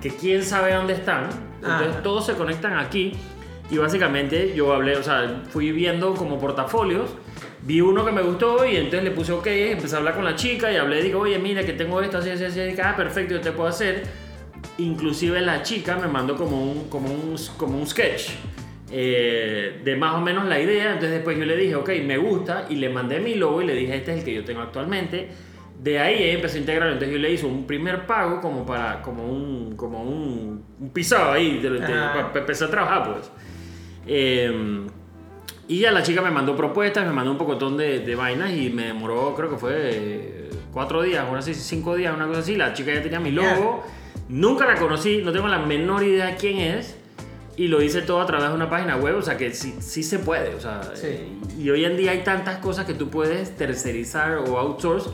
que 0.00 0.10
quién 0.10 0.42
sabe 0.44 0.74
dónde 0.74 0.94
están. 0.94 1.24
Entonces 1.62 1.96
Ah. 1.98 2.02
todos 2.02 2.26
se 2.26 2.34
conectan 2.34 2.76
aquí 2.78 3.12
y 3.70 3.76
básicamente 3.78 4.52
yo 4.54 4.72
hablé, 4.72 4.96
o 4.96 5.02
sea, 5.02 5.42
fui 5.50 5.72
viendo 5.72 6.14
como 6.14 6.38
portafolios, 6.38 7.10
vi 7.62 7.80
uno 7.80 8.04
que 8.04 8.12
me 8.12 8.22
gustó 8.22 8.64
y 8.64 8.76
entonces 8.76 9.04
le 9.04 9.10
puse 9.10 9.32
ok, 9.32 9.46
empecé 9.46 9.94
a 9.94 9.98
hablar 9.98 10.14
con 10.14 10.24
la 10.24 10.34
chica 10.34 10.72
y 10.72 10.76
hablé, 10.76 11.02
digo, 11.02 11.20
oye, 11.20 11.38
mira 11.38 11.62
que 11.64 11.74
tengo 11.74 12.00
esto, 12.00 12.18
así, 12.18 12.30
así, 12.30 12.44
así, 12.44 12.60
y 12.60 12.80
ah, 12.80 12.94
perfecto, 12.96 13.34
yo 13.34 13.40
te 13.40 13.52
puedo 13.52 13.68
hacer. 13.68 14.02
Inclusive 14.78 15.40
la 15.42 15.62
chica 15.62 15.96
me 15.96 16.08
mandó 16.08 16.36
como 16.36 16.62
un, 16.62 16.88
como 16.88 17.08
un, 17.12 17.36
como 17.56 17.78
un 17.78 17.86
sketch 17.86 18.30
eh, 18.90 19.80
de 19.84 19.96
más 19.96 20.14
o 20.14 20.20
menos 20.20 20.46
la 20.46 20.58
idea. 20.60 20.86
Entonces 20.92 21.10
después 21.12 21.38
yo 21.38 21.44
le 21.44 21.56
dije, 21.56 21.74
ok, 21.76 21.90
me 22.04 22.16
gusta 22.18 22.66
y 22.68 22.76
le 22.76 22.88
mandé 22.88 23.20
mi 23.20 23.34
logo 23.34 23.62
y 23.62 23.66
le 23.66 23.74
dije, 23.74 23.96
este 23.96 24.12
es 24.12 24.18
el 24.18 24.24
que 24.24 24.34
yo 24.34 24.44
tengo 24.44 24.62
actualmente. 24.62 25.28
De 25.82 25.98
ahí 25.98 26.22
ella 26.22 26.34
empezó 26.34 26.56
a 26.56 26.60
integrar, 26.60 26.88
entonces 26.88 27.12
yo 27.12 27.18
le 27.18 27.32
hice 27.32 27.46
un 27.46 27.66
primer 27.66 28.04
pago 28.06 28.40
como 28.40 28.66
para, 28.66 29.00
como 29.00 29.26
un, 29.26 29.76
como 29.76 30.02
un, 30.02 30.62
un 30.78 30.90
pisado 30.90 31.32
ahí, 31.32 31.58
de- 31.58 31.70
de- 31.70 31.78
para, 31.78 32.32
empezar 32.34 32.68
a 32.68 32.70
trabajar 32.70 33.12
pues. 33.14 33.30
Eh, 34.06 34.86
y 35.68 35.78
ya 35.80 35.90
la 35.92 36.02
chica 36.02 36.20
me 36.20 36.30
mandó 36.30 36.56
propuestas, 36.56 37.06
me 37.06 37.12
mandó 37.12 37.30
un 37.30 37.38
pocotón 37.38 37.76
de, 37.76 38.00
de 38.00 38.14
vainas 38.14 38.52
y 38.52 38.70
me 38.70 38.86
demoró, 38.86 39.34
creo 39.36 39.48
que 39.50 39.56
fue 39.56 39.72
eh, 39.76 40.50
cuatro 40.72 41.00
días, 41.02 41.24
o 41.30 41.36
así, 41.36 41.54
cinco 41.54 41.94
días, 41.94 42.12
una 42.14 42.26
cosa 42.26 42.40
así. 42.40 42.56
La 42.56 42.72
chica 42.74 42.92
ya 42.92 43.02
tenía 43.02 43.20
mi 43.20 43.30
logo, 43.30 43.84
nunca 44.28 44.66
la 44.66 44.74
conocí, 44.74 45.22
no 45.22 45.32
tengo 45.32 45.46
la 45.48 45.60
menor 45.60 46.02
idea 46.02 46.36
quién 46.36 46.58
es. 46.58 46.96
Y 47.56 47.68
lo 47.68 47.82
hice 47.82 48.00
todo 48.02 48.20
a 48.22 48.26
través 48.26 48.48
de 48.48 48.54
una 48.54 48.70
página 48.70 48.96
web, 48.96 49.16
o 49.16 49.22
sea 49.22 49.36
que 49.36 49.52
sí, 49.52 49.74
sí 49.80 50.02
se 50.02 50.18
puede. 50.18 50.54
O 50.54 50.60
sea, 50.60 50.80
Sí. 50.94 51.06
eh, 51.08 51.28
y 51.58 51.68
hoy 51.70 51.84
en 51.84 51.96
día 51.96 52.12
hay 52.12 52.22
tantas 52.24 52.56
cosas 52.58 52.86
que 52.86 52.94
tú 52.94 53.10
puedes 53.10 53.54
tercerizar 53.56 54.38
o 54.38 54.58
outsource 54.58 55.10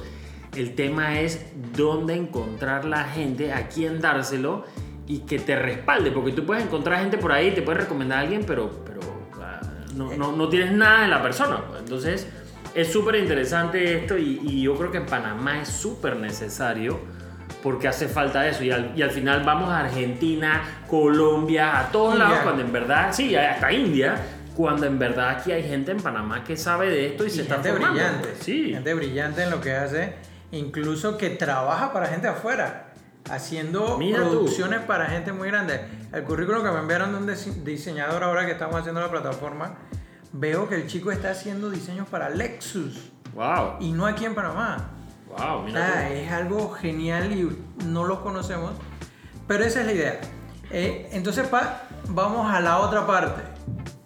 El 0.57 0.75
tema 0.75 1.21
es 1.21 1.47
dónde 1.77 2.15
encontrar 2.15 2.85
la 2.85 3.05
gente, 3.05 3.53
a 3.53 3.69
quién 3.69 4.01
dárselo 4.01 4.65
y 5.07 5.21
que 5.21 5.39
te 5.39 5.57
respalde, 5.57 6.11
porque 6.11 6.33
tú 6.33 6.45
puedes 6.45 6.65
encontrar 6.65 7.01
gente 7.01 7.19
por 7.19 7.33
ahí, 7.33 7.53
te 7.53 7.63
puedes 7.63 7.83
recomendar 7.83 8.19
a 8.19 8.21
alguien, 8.23 8.45
pero, 8.47 8.83
pero 8.85 9.01
ah, 9.41 9.61
no, 9.95 10.15
no, 10.17 10.33
no 10.33 10.49
tienes 10.49 10.73
nada 10.73 11.03
de 11.03 11.09
la 11.09 11.23
persona. 11.23 11.61
Entonces, 11.79 12.27
es 12.75 12.93
súper 12.93 13.17
interesante 13.17 13.97
esto 13.99 14.19
y, 14.19 14.41
y 14.43 14.63
yo 14.63 14.75
creo 14.77 14.91
que 14.91 14.99
en 14.99 15.07
Panamá 15.07 15.61
es 15.63 15.69
súper 15.69 16.17
necesario 16.17 16.99
porque 17.63 17.89
hace 17.89 18.07
falta 18.09 18.47
eso 18.49 18.63
y 18.65 18.71
al, 18.71 18.93
y 18.97 19.03
al 19.03 19.11
final 19.11 19.43
vamos 19.45 19.71
a 19.71 19.81
Argentina, 19.81 20.83
Colombia, 20.89 21.81
a 21.81 21.91
todos 21.91 22.17
lados 22.19 22.39
cuando 22.43 22.63
en 22.63 22.73
verdad, 22.73 23.09
sí, 23.13 23.35
hasta 23.35 23.73
India, 23.73 24.15
cuando 24.55 24.87
en 24.87 24.99
verdad 24.99 25.31
aquí 25.31 25.53
hay 25.53 25.63
gente 25.63 25.91
en 25.93 25.99
Panamá 25.99 26.45
que 26.45 26.57
sabe 26.57 26.89
de 26.91 27.07
esto 27.07 27.25
y, 27.25 27.27
Y 27.27 27.31
se 27.31 27.43
está 27.43 27.57
gente 27.57 27.71
formando. 27.71 27.95
brillante. 27.95 28.29
Sí. 28.41 28.71
Gente 28.73 28.95
brillante 28.95 29.43
en 29.43 29.51
lo 29.51 29.61
que 29.61 29.73
hace, 29.73 30.15
incluso 30.53 31.17
que 31.19 31.31
trabaja 31.31 31.93
para 31.93 32.07
gente 32.07 32.29
afuera, 32.29 32.93
haciendo 33.31 33.99
Mira 33.99 34.23
tú. 34.23 34.31
producciones 34.31 34.81
para 34.83 35.07
gente 35.07 35.33
muy 35.33 35.49
grande. 35.49 35.81
El 36.13 36.23
currículo 36.25 36.63
que 36.63 36.71
me 36.71 36.79
enviaron 36.79 37.13
de 37.13 37.19
un 37.19 37.27
dise- 37.27 37.63
diseñador 37.65 38.23
ahora 38.23 38.47
que 38.47 38.53
estamos 38.53 38.77
haciendo 38.77 39.01
la 39.01 39.11
plataforma, 39.11 39.75
veo 40.33 40.69
que 40.69 40.77
el 40.77 40.87
chico 40.87 41.11
está 41.11 41.31
haciendo 41.31 41.71
diseños 41.71 42.07
para 42.09 42.29
Lexus 42.31 43.11
Wow, 43.35 43.77
y 43.81 43.93
no 43.93 44.07
aquí 44.07 44.25
en 44.25 44.35
Panamá. 44.35 44.91
wow, 45.29 45.67
O 45.67 45.71
sea, 45.71 46.11
es 46.11 46.31
algo 46.33 46.71
genial 46.73 47.33
y 47.33 47.57
no 47.85 48.05
los 48.05 48.21
conocemos, 48.21 48.73
pero 49.47 49.65
esa 49.65 49.81
es 49.81 49.87
la 49.87 49.93
idea. 49.93 50.21
Eh, 50.71 51.09
entonces 51.13 51.47
pa- 51.49 51.83
vamos 52.09 52.51
a 52.53 52.61
la 52.61 52.79
otra 52.79 53.07
parte, 53.07 53.43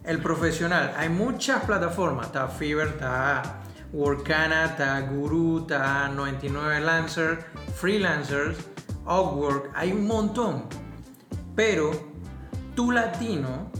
el 0.04 0.18
profesional. 0.20 0.92
Hay 0.96 1.08
muchas 1.10 1.62
plataformas, 1.64 2.26
está 2.26 2.48
Fiverr, 2.48 2.88
está 2.88 3.59
Workana, 3.92 4.66
está 4.66 5.00
Guru, 5.00 5.60
está 5.60 6.08
99 6.08 6.80
Lancer, 6.80 7.44
Freelancers, 7.74 8.56
Upwork, 9.04 9.70
hay 9.74 9.92
un 9.92 10.06
montón. 10.06 10.64
Pero 11.56 11.90
tú 12.74 12.92
latino 12.92 13.70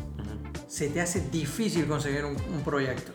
se 0.67 0.89
te 0.89 1.01
hace 1.01 1.29
difícil 1.31 1.87
conseguir 1.87 2.25
un, 2.25 2.37
un 2.53 2.63
proyecto. 2.63 3.13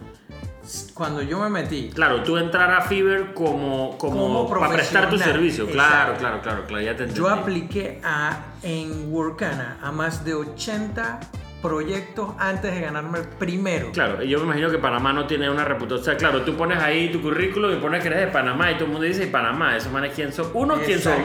Cuando 0.93 1.21
yo 1.21 1.39
me 1.39 1.49
metí, 1.49 1.89
Claro, 1.93 2.23
tú 2.23 2.37
entrar 2.37 2.73
a 2.73 2.81
Fiverr 2.81 3.33
como, 3.33 3.97
como, 3.97 4.45
Como 4.45 4.49
para 4.49 4.69
prestar 4.73 5.09
tu 5.09 5.17
servicio. 5.17 5.67
Claro, 5.67 6.15
claro, 6.17 6.41
claro, 6.41 6.65
claro, 6.65 6.83
ya 6.83 6.95
te 6.95 7.03
entendí. 7.03 7.19
Yo 7.19 7.29
apliqué 7.29 8.01
a, 8.03 8.45
en 8.63 9.13
Workana 9.13 9.77
a 9.81 9.91
más 9.91 10.25
de 10.25 10.33
80 10.33 11.19
proyectos 11.61 12.29
antes 12.37 12.73
de 12.73 12.81
ganarme 12.81 13.19
el 13.19 13.25
primero. 13.25 13.91
Claro, 13.91 14.23
y 14.23 14.29
yo 14.29 14.37
me 14.39 14.45
imagino 14.45 14.69
que 14.69 14.77
Panamá 14.77 15.13
no 15.13 15.25
tiene 15.25 15.49
una 15.49 15.63
reputación. 15.65 16.01
O 16.01 16.03
sea, 16.03 16.15
claro, 16.17 16.43
tú 16.43 16.55
pones 16.55 16.77
ahí 16.79 17.11
tu 17.11 17.21
currículum 17.21 17.73
y 17.73 17.77
pones 17.77 18.01
que 18.01 18.07
eres 18.09 18.19
de 18.19 18.27
Panamá 18.27 18.71
y 18.71 18.75
todo 18.75 18.85
el 18.85 18.91
mundo 18.91 19.05
dice, 19.07 19.23
"¿Y 19.23 19.27
Panamá, 19.27 19.75
esos 19.75 19.91
manes 19.91 20.13
quién 20.13 20.31
son. 20.31 20.49
Uno, 20.53 20.75
quién 20.85 20.99
son. 20.99 21.15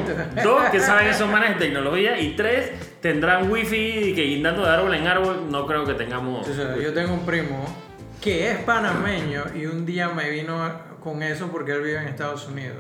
Dos, 0.43 0.63
que 0.71 0.81
saben 0.81 1.09
esos 1.09 1.29
manes 1.31 1.51
de 1.59 1.67
tecnología. 1.67 2.19
Y 2.21 2.37
tres, 2.37 2.71
tendrán 3.01 3.51
wifi 3.51 3.77
y 4.11 4.15
que 4.15 4.23
guindando 4.23 4.63
de 4.65 4.71
árbol 4.71 4.95
en 4.95 5.07
árbol 5.07 5.47
no 5.51 5.67
creo 5.67 5.85
que 5.85 5.95
tengamos. 5.95 6.47
Yo 6.83 6.93
tengo 6.95 7.13
un 7.15 7.27
primo 7.27 7.65
que 8.21 8.51
es 8.51 8.59
panameño 8.59 9.45
y 9.55 9.67
un 9.67 9.85
día 9.87 10.09
me 10.11 10.29
vino 10.31 10.71
con 11.03 11.23
eso 11.23 11.49
porque 11.49 11.73
él 11.73 11.83
vive 11.83 11.99
en 11.99 12.09
Estados 12.09 12.47
Unidos. 12.49 12.77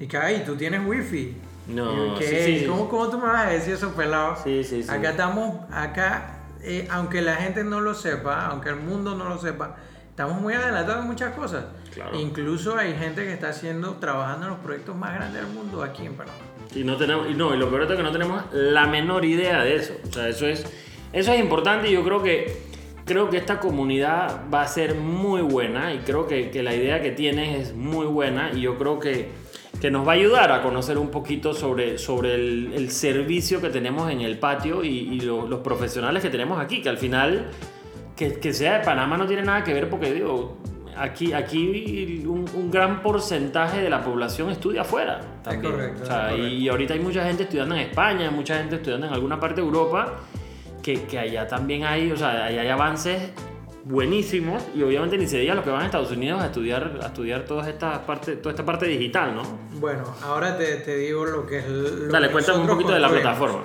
Y 0.00 0.06
que, 0.06 0.16
ay, 0.16 0.42
tú 0.46 0.56
tienes 0.56 0.80
wifi. 0.86 1.36
No, 1.68 1.92
Y 1.92 1.96
yo, 1.96 2.14
¿qué? 2.18 2.44
sí, 2.44 2.58
sí. 2.60 2.66
¿Cómo, 2.66 2.88
¿Cómo 2.88 3.08
tú 3.10 3.18
me 3.18 3.26
vas 3.26 3.46
a 3.46 3.50
decir 3.50 3.74
eso, 3.74 3.92
pelado? 3.94 4.34
Sí, 4.42 4.64
sí, 4.64 4.82
sí. 4.82 4.90
Acá 4.90 5.10
estamos, 5.10 5.60
acá, 5.70 6.39
eh, 6.62 6.86
aunque 6.90 7.22
la 7.22 7.36
gente 7.36 7.64
no 7.64 7.80
lo 7.80 7.94
sepa, 7.94 8.46
aunque 8.46 8.70
el 8.70 8.76
mundo 8.76 9.14
no 9.14 9.28
lo 9.28 9.38
sepa, 9.38 9.76
estamos 10.10 10.40
muy 10.40 10.54
adelantados 10.54 11.02
en 11.02 11.08
muchas 11.08 11.34
cosas. 11.34 11.64
Claro. 11.94 12.18
Incluso 12.18 12.76
hay 12.76 12.94
gente 12.94 13.24
que 13.24 13.32
está 13.32 13.48
haciendo, 13.48 13.94
trabajando 13.94 14.46
en 14.46 14.52
los 14.52 14.60
proyectos 14.60 14.94
más 14.96 15.14
grandes 15.14 15.42
del 15.42 15.52
mundo 15.52 15.82
aquí 15.82 16.06
en 16.06 16.14
Panamá. 16.14 16.38
Y 16.74 16.84
no 16.84 16.96
tenemos, 16.96 17.28
y 17.28 17.34
no, 17.34 17.54
y 17.54 17.58
lo 17.58 17.68
peor 17.68 17.82
es 17.82 17.96
que 17.96 18.02
no 18.02 18.12
tenemos 18.12 18.42
la 18.52 18.86
menor 18.86 19.24
idea 19.24 19.62
de 19.64 19.76
eso. 19.76 19.94
O 20.08 20.12
sea, 20.12 20.28
eso 20.28 20.46
es, 20.46 20.64
eso 21.12 21.32
es 21.32 21.40
importante 21.40 21.88
y 21.88 21.92
yo 21.92 22.04
creo 22.04 22.22
que, 22.22 22.62
creo 23.04 23.28
que 23.30 23.38
esta 23.38 23.58
comunidad 23.58 24.42
va 24.52 24.62
a 24.62 24.68
ser 24.68 24.94
muy 24.94 25.42
buena 25.42 25.92
y 25.94 25.98
creo 25.98 26.26
que, 26.26 26.50
que 26.50 26.62
la 26.62 26.74
idea 26.74 27.02
que 27.02 27.10
tienes 27.10 27.68
es 27.68 27.74
muy 27.74 28.06
buena 28.06 28.52
y 28.52 28.60
yo 28.60 28.78
creo 28.78 29.00
que, 29.00 29.30
que 29.80 29.90
nos 29.90 30.06
va 30.06 30.12
a 30.12 30.14
ayudar 30.16 30.52
a 30.52 30.62
conocer 30.62 30.98
un 30.98 31.08
poquito 31.10 31.54
sobre, 31.54 31.96
sobre 31.98 32.34
el, 32.34 32.72
el 32.74 32.90
servicio 32.90 33.60
que 33.60 33.70
tenemos 33.70 34.10
en 34.10 34.20
el 34.20 34.38
patio 34.38 34.84
y, 34.84 34.88
y 34.88 35.20
lo- 35.20 35.46
los 35.48 35.60
profesionales 35.60 36.22
que 36.22 36.28
tenemos 36.30 36.60
aquí, 36.60 36.82
que 36.82 36.88
al 36.90 36.98
final, 36.98 37.48
que, 38.16 38.34
que 38.34 38.52
sea 38.52 38.78
de 38.78 38.84
Panamá 38.84 39.16
no 39.16 39.26
tiene 39.26 39.42
nada 39.42 39.64
que 39.64 39.72
ver 39.74 39.88
porque 39.88 40.12
digo... 40.12 40.58
Aquí, 40.96 41.32
aquí 41.32 42.24
un, 42.26 42.44
un 42.52 42.70
gran 42.70 43.00
porcentaje 43.00 43.80
de 43.80 43.88
la 43.88 44.02
población 44.02 44.50
estudia 44.50 44.82
afuera 44.82 45.20
también. 45.42 45.72
correcto, 45.72 46.02
O 46.02 46.06
sea, 46.06 46.26
es 46.26 46.32
correcto. 46.32 46.48
y 46.48 46.64
y 46.64 46.68
ahorita 46.68 46.92
hay 46.94 47.00
mucha 47.00 47.24
gente 47.24 47.44
estudiando 47.44 47.74
en 47.76 47.80
España, 47.82 48.30
mucha 48.30 48.58
gente 48.58 48.74
estudiando 48.74 49.06
en 49.06 49.14
alguna 49.14 49.40
parte 49.40 49.62
de 49.62 49.66
Europa, 49.66 50.16
que, 50.82 51.04
que 51.04 51.18
allá 51.18 51.46
también 51.46 51.84
hay, 51.84 52.10
o 52.12 52.16
sea, 52.18 52.44
allá 52.44 52.60
hay 52.60 52.68
avances 52.68 53.30
buenísimos 53.84 54.62
y 54.74 54.82
obviamente 54.82 55.16
ni 55.18 55.26
se 55.26 55.38
diga 55.38 55.54
los 55.54 55.64
que 55.64 55.70
van 55.70 55.82
a 55.82 55.86
Estados 55.86 56.10
Unidos 56.10 56.40
a 56.42 56.46
estudiar, 56.46 56.98
a 57.02 57.06
estudiar 57.06 57.44
toda 57.44 57.68
esta 57.68 58.04
parte, 58.06 58.36
toda 58.36 58.50
esta 58.50 58.64
parte 58.64 58.86
digital, 58.86 59.34
¿no? 59.34 59.42
Bueno, 59.78 60.04
ahora 60.22 60.56
te, 60.56 60.76
te 60.76 60.96
digo 60.96 61.24
lo 61.24 61.46
que 61.46 61.58
es... 61.58 61.68
lo 61.68 62.12
Dale, 62.12 62.28
que 62.28 62.32
cuéntame 62.32 62.60
un 62.60 62.66
poquito 62.66 62.92
de 62.92 63.00
la 63.00 63.08
plataforma. 63.08 63.62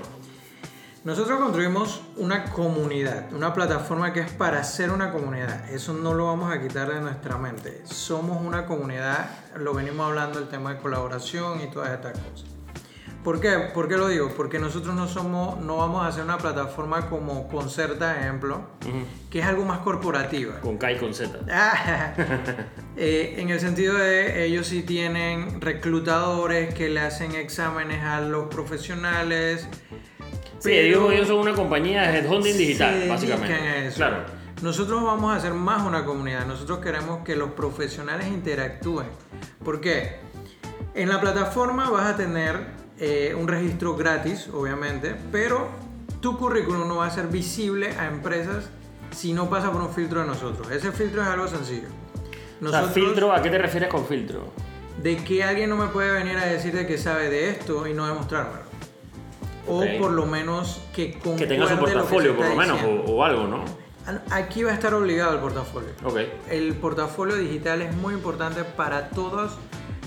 Nosotros 1.06 1.40
construimos 1.40 2.02
una 2.18 2.46
comunidad, 2.46 3.32
una 3.32 3.54
plataforma 3.54 4.12
que 4.12 4.22
es 4.22 4.32
para 4.32 4.64
ser 4.64 4.90
una 4.90 5.12
comunidad. 5.12 5.70
Eso 5.70 5.94
no 5.94 6.16
lo 6.16 6.26
vamos 6.26 6.52
a 6.52 6.60
quitar 6.60 6.92
de 6.92 7.00
nuestra 7.00 7.38
mente. 7.38 7.84
Somos 7.86 8.42
una 8.42 8.66
comunidad, 8.66 9.30
lo 9.56 9.76
venimos 9.76 10.08
hablando, 10.08 10.40
el 10.40 10.48
tema 10.48 10.74
de 10.74 10.80
colaboración 10.80 11.62
y 11.62 11.70
todas 11.70 11.92
estas 11.92 12.14
cosas. 12.14 12.55
¿Por 13.26 13.42
qué? 13.42 13.58
¿Por 13.74 13.88
qué 13.88 13.98
lo 13.98 14.08
digo? 14.08 14.30
Porque 14.38 14.60
nosotros 14.60 14.94
no 14.94 15.08
somos, 15.08 15.60
no 15.60 15.78
vamos 15.78 16.06
a 16.06 16.10
hacer 16.10 16.24
una 16.24 16.38
plataforma 16.38 17.10
como 17.10 17.48
Concerta, 17.48 18.20
ejemplo, 18.22 18.68
que 19.32 19.40
es 19.40 19.46
algo 19.48 19.66
más 19.66 19.80
corporativa. 19.80 20.62
Con 20.62 20.78
K 20.78 20.92
y 20.92 20.98
con 20.98 21.12
Z. 21.12 21.40
Ah, 21.52 22.14
eh, 22.96 23.34
en 23.40 23.50
el 23.50 23.60
sentido 23.60 23.96
de 23.96 24.46
ellos 24.46 24.68
sí 24.68 24.84
tienen 24.84 25.60
reclutadores 25.60 26.72
que 26.76 26.88
le 26.88 27.00
hacen 27.00 27.34
exámenes 27.34 28.04
a 28.04 28.22
los 28.22 28.46
profesionales. 28.46 29.68
Sí, 30.60 30.74
ellos, 30.74 31.12
ellos 31.12 31.28
son 31.28 31.40
una 31.40 31.56
compañía 31.56 32.04
de 32.04 32.20
headhunting 32.20 32.56
digital, 32.56 33.10
básicamente. 33.10 33.88
eso. 33.88 33.98
Claro. 33.98 34.18
Nosotros 34.62 35.02
vamos 35.04 35.34
a 35.34 35.38
hacer 35.38 35.56
más 35.56 35.82
una 35.82 36.06
comunidad. 36.06 36.46
Nosotros 36.46 36.78
queremos 36.78 37.24
que 37.24 37.36
los 37.36 37.54
profesionales 37.54 38.28
interactúen. 38.28 39.08
¿Por 39.64 39.82
qué? 39.82 40.18
En 40.94 41.10
la 41.10 41.20
plataforma 41.20 41.90
vas 41.90 42.14
a 42.14 42.16
tener 42.16 42.85
eh, 43.00 43.36
un 43.38 43.48
registro 43.48 43.96
gratis, 43.96 44.48
obviamente, 44.54 45.16
pero 45.32 45.68
tu 46.22 46.38
currículum 46.38 46.88
no 46.88 46.98
va 46.98 47.08
a 47.08 47.12
ser 47.12 47.28
visible 47.28 47.90
a 47.98 48.08
empresas 48.08 48.70
si 49.12 49.34
no 49.34 49.50
pasa 49.50 49.72
por 49.72 49.82
un 49.82 49.90
filtro 49.94 50.22
de 50.22 50.28
nosotros. 50.28 50.70
Ese 50.72 50.92
filtro 50.92 51.22
es 51.22 51.28
algo 51.28 51.48
sencillo. 51.48 51.88
O 52.66 52.70
sea, 52.70 52.84
filtro, 52.84 53.32
¿a 53.34 53.42
qué 53.42 53.50
te 53.50 53.58
refieres 53.58 53.90
con 53.90 54.06
filtro? 54.06 54.52
de 55.02 55.18
que 55.18 55.44
alguien 55.44 55.70
no 55.70 55.76
me 55.76 55.88
puede 55.88 56.10
venir 56.12 56.38
a 56.38 56.46
decir 56.46 56.74
de 56.74 56.88
que 56.88 56.98
sabe 56.98 57.30
de 57.30 57.50
esto 57.50 57.86
y 57.86 57.94
no 57.94 58.08
demostrármelo. 58.08 58.64
O 59.68 59.80
Ok. 59.82 59.86
por 60.00 60.12
lo 60.12 60.26
menos 60.26 60.82
que 60.96 61.12
Que 61.20 61.46
tenga 61.46 61.68
su 61.68 61.76
lo 61.76 61.82
portafolio, 61.82 62.36
por 62.36 62.48
lo 62.48 62.56
menos, 62.56 62.80
o, 62.82 63.12
o 63.12 63.24
algo, 63.24 63.46
¿no? 63.46 63.66
Aquí 64.32 64.64
va 64.64 64.72
a 64.72 64.74
estar 64.74 64.94
obligado 64.94 65.34
el 65.34 65.40
portafolio. 65.40 65.90
Ok. 66.04 66.20
El 66.50 66.74
portafolio 66.76 67.36
digital 67.36 67.82
es 67.82 67.94
muy 67.96 68.14
importante 68.14 68.64
para 68.64 69.10
todos 69.10 69.58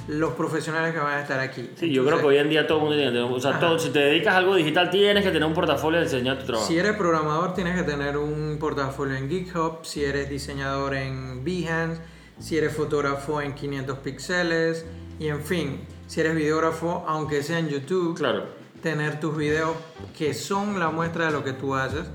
los 0.08 0.32
profesionales 0.32 0.94
que 0.94 0.98
van 1.00 1.18
a 1.18 1.20
estar 1.20 1.38
aquí. 1.38 1.70
Sí, 1.76 1.92
yo 1.92 2.04
creo 2.04 2.18
que 2.18 2.26
hoy 2.26 2.38
en 2.38 2.48
día 2.48 2.66
todo 2.66 2.78
el 2.78 2.84
mundo 2.84 2.96
tiene 2.96 3.20
o 3.20 3.40
sea, 3.40 3.60
todo, 3.60 3.78
si 3.78 3.90
te 3.90 3.98
dedicas 3.98 4.34
a 4.34 4.38
algo 4.38 4.54
digital 4.56 4.90
tienes 4.90 5.22
que 5.22 5.30
tener 5.30 5.46
un 5.46 5.54
portafolio 5.54 5.98
de 6.00 6.06
enseñar 6.06 6.38
tu 6.38 6.46
trabajo. 6.46 6.66
Si 6.66 6.78
eres 6.78 6.96
programador 6.96 7.54
tienes 7.54 7.76
que 7.76 7.82
tener 7.82 8.16
un 8.16 8.56
portafolio 8.58 9.16
en 9.16 9.28
GitHub, 9.28 9.84
si 9.84 10.04
eres 10.04 10.30
diseñador 10.30 10.94
en 10.94 11.44
Behance, 11.44 12.00
si 12.38 12.56
eres 12.56 12.74
fotógrafo 12.74 13.40
en 13.42 13.54
500 13.54 13.98
píxeles 13.98 14.86
y 15.18 15.28
en 15.28 15.42
fin, 15.42 15.80
si 16.06 16.20
eres 16.20 16.34
videógrafo, 16.34 17.04
aunque 17.06 17.42
sea 17.42 17.58
en 17.58 17.68
YouTube, 17.68 18.16
Claro. 18.16 18.44
tener 18.82 19.20
tus 19.20 19.36
videos 19.36 19.72
que 20.16 20.32
son 20.32 20.80
la 20.80 20.88
muestra 20.90 21.26
de 21.26 21.32
lo 21.32 21.44
que 21.44 21.52
tú 21.52 21.74
haces. 21.74 22.06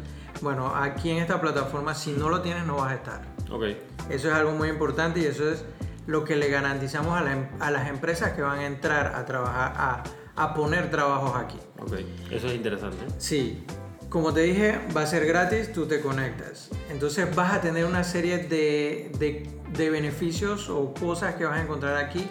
Bueno, 0.41 0.73
aquí 0.75 1.11
en 1.11 1.17
esta 1.17 1.39
plataforma 1.39 1.93
si 1.93 2.11
no 2.11 2.29
lo 2.29 2.41
tienes 2.41 2.65
no 2.65 2.77
vas 2.77 2.91
a 2.91 2.95
estar. 2.95 3.21
Ok. 3.51 3.65
Eso 4.09 4.29
es 4.29 4.33
algo 4.33 4.51
muy 4.51 4.67
importante 4.69 5.19
y 5.19 5.25
eso 5.25 5.47
es 5.49 5.63
lo 6.07 6.23
que 6.23 6.35
le 6.35 6.49
garantizamos 6.49 7.17
a, 7.17 7.21
la 7.23 7.31
em- 7.33 7.47
a 7.59 7.71
las 7.71 7.87
empresas 7.87 8.33
que 8.33 8.41
van 8.41 8.59
a 8.59 8.65
entrar 8.65 9.13
a 9.15 9.25
trabajar, 9.25 9.73
a, 9.75 10.03
a 10.35 10.53
poner 10.53 10.89
trabajos 10.91 11.35
aquí. 11.35 11.57
Ok. 11.79 11.93
Eso 12.31 12.47
es 12.47 12.53
interesante. 12.55 12.97
Sí, 13.17 13.65
como 14.09 14.33
te 14.33 14.41
dije, 14.41 14.79
va 14.95 15.01
a 15.01 15.07
ser 15.07 15.25
gratis, 15.25 15.71
tú 15.71 15.85
te 15.87 16.01
conectas. 16.01 16.69
Entonces 16.89 17.33
vas 17.35 17.53
a 17.53 17.61
tener 17.61 17.85
una 17.85 18.03
serie 18.03 18.37
de, 18.39 19.11
de- 19.17 19.49
de 19.77 19.89
beneficios 19.89 20.69
o 20.69 20.93
cosas 20.93 21.35
que 21.35 21.45
vas 21.45 21.57
a 21.59 21.63
encontrar 21.63 21.97
aquí, 21.97 22.27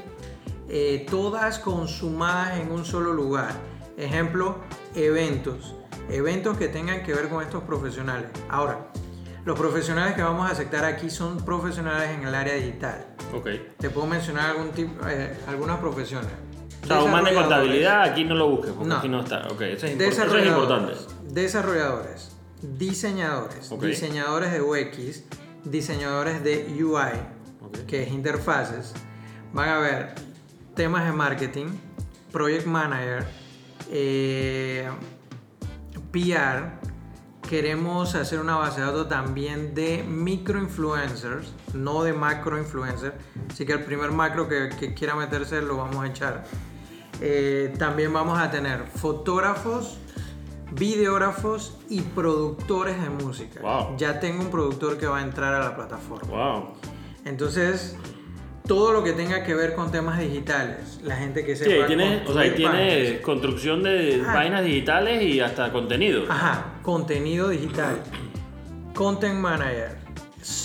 eh, 0.68 1.06
todas 1.10 1.58
consumadas 1.58 2.58
en 2.60 2.70
un 2.70 2.84
solo 2.84 3.12
lugar. 3.12 3.52
Ejemplo, 3.96 4.56
eventos. 4.94 5.74
Eventos 6.08 6.56
que 6.58 6.68
tengan 6.68 7.02
que 7.02 7.14
ver 7.14 7.28
con 7.28 7.42
estos 7.42 7.62
profesionales. 7.64 8.26
Ahora, 8.48 8.88
los 9.44 9.58
profesionales 9.58 10.14
que 10.14 10.22
vamos 10.22 10.49
a 10.49 10.52
aceptar 10.52 10.84
aquí 10.84 11.11
son 11.11 11.44
profesionales 11.44 12.11
en 12.11 12.26
el 12.26 12.34
área 12.34 12.54
digital. 12.54 13.06
Ok. 13.34 13.49
Te 13.78 13.90
puedo 13.90 14.06
mencionar 14.06 14.50
algún 14.50 14.70
tipo, 14.70 15.06
eh, 15.08 15.37
algunas 15.49 15.78
profesiones. 15.78 16.30
O 16.84 16.87
sea, 16.87 17.02
un 17.02 17.11
man 17.12 17.25
de 17.25 17.34
contabilidad 17.34 18.02
aquí 18.02 18.25
no 18.25 18.34
lo 18.34 18.49
busques, 18.50 18.72
porque 18.72 18.88
No. 18.88 18.96
aquí 18.99 19.08
no 19.08 19.20
está. 19.20 19.46
Ok, 19.49 19.61
eso 19.62 19.62
es, 19.62 19.82
eso 19.84 19.87
es 19.92 19.99
Desarrolladores, 19.99 20.46
importante. 20.49 20.94
desarrolladores, 21.32 22.32
diseñadores, 22.61 23.70
diseñadores 23.80 24.52
de 24.52 24.61
UX, 24.62 25.25
diseñadores 25.64 26.42
de 26.42 26.66
UI, 26.84 27.82
que 27.87 28.02
es 28.02 28.08
interfaces. 28.11 28.94
Van 29.52 29.68
a 29.68 29.78
ver 29.78 30.14
temas 30.75 31.04
de 31.04 31.12
marketing, 31.12 31.66
project 32.32 32.66
manager, 32.66 33.25
eh, 33.90 34.88
PR. 36.11 36.78
Queremos 37.52 38.14
hacer 38.14 38.40
una 38.40 38.56
base 38.56 38.80
de 38.80 38.87
datos 38.87 39.11
también 39.11 39.75
de 39.75 40.02
microinfluencers, 40.04 41.52
no 41.75 42.02
de 42.02 42.14
macroinfluencers. 42.14 43.12
Así 43.50 43.66
que 43.66 43.75
el 43.75 43.85
primer 43.85 44.11
macro 44.11 44.49
que, 44.49 44.71
que 44.71 44.94
quiera 44.94 45.14
meterse 45.14 45.61
lo 45.61 45.76
vamos 45.76 46.02
a 46.02 46.06
echar. 46.06 46.44
Eh, 47.21 47.75
también 47.78 48.11
vamos 48.11 48.38
a 48.38 48.50
tener 48.50 48.87
fotógrafos, 48.87 49.99
videógrafos 50.71 51.76
y 51.90 52.00
productores 52.00 52.99
de 53.02 53.11
música. 53.11 53.61
Wow. 53.61 53.99
Ya 53.99 54.18
tengo 54.18 54.44
un 54.44 54.50
productor 54.50 54.97
que 54.97 55.06
va 55.06 55.18
a 55.18 55.23
entrar 55.23 55.52
a 55.52 55.59
la 55.59 55.76
plataforma. 55.76 56.30
Wow. 56.30 56.68
Entonces, 57.26 57.99
todo 58.66 58.92
lo 58.92 59.02
que 59.04 59.12
tenga 59.12 59.42
que 59.45 59.54
ver 59.54 59.75
con 59.75 59.90
temas 59.90 60.19
digitales, 60.19 61.00
la 61.02 61.16
gente 61.16 61.45
que 61.45 61.57
Sí, 61.57 61.64
sepa 61.64 61.83
ahí 61.83 61.87
tiene, 61.88 62.23
o 62.26 62.33
sea, 62.33 62.42
ahí 62.42 62.50
tiene 62.52 63.21
construcción 63.21 63.83
de 63.83 64.23
Ah. 64.26 64.35
vainas 64.35 64.64
digitales 64.64 65.23
y 65.23 65.40
hasta 65.40 65.73
contenido. 65.73 66.25
Ajá, 66.28 66.75
contenido 66.83 67.49
digital, 67.49 67.97
content 68.95 69.35
manager, 69.40 69.97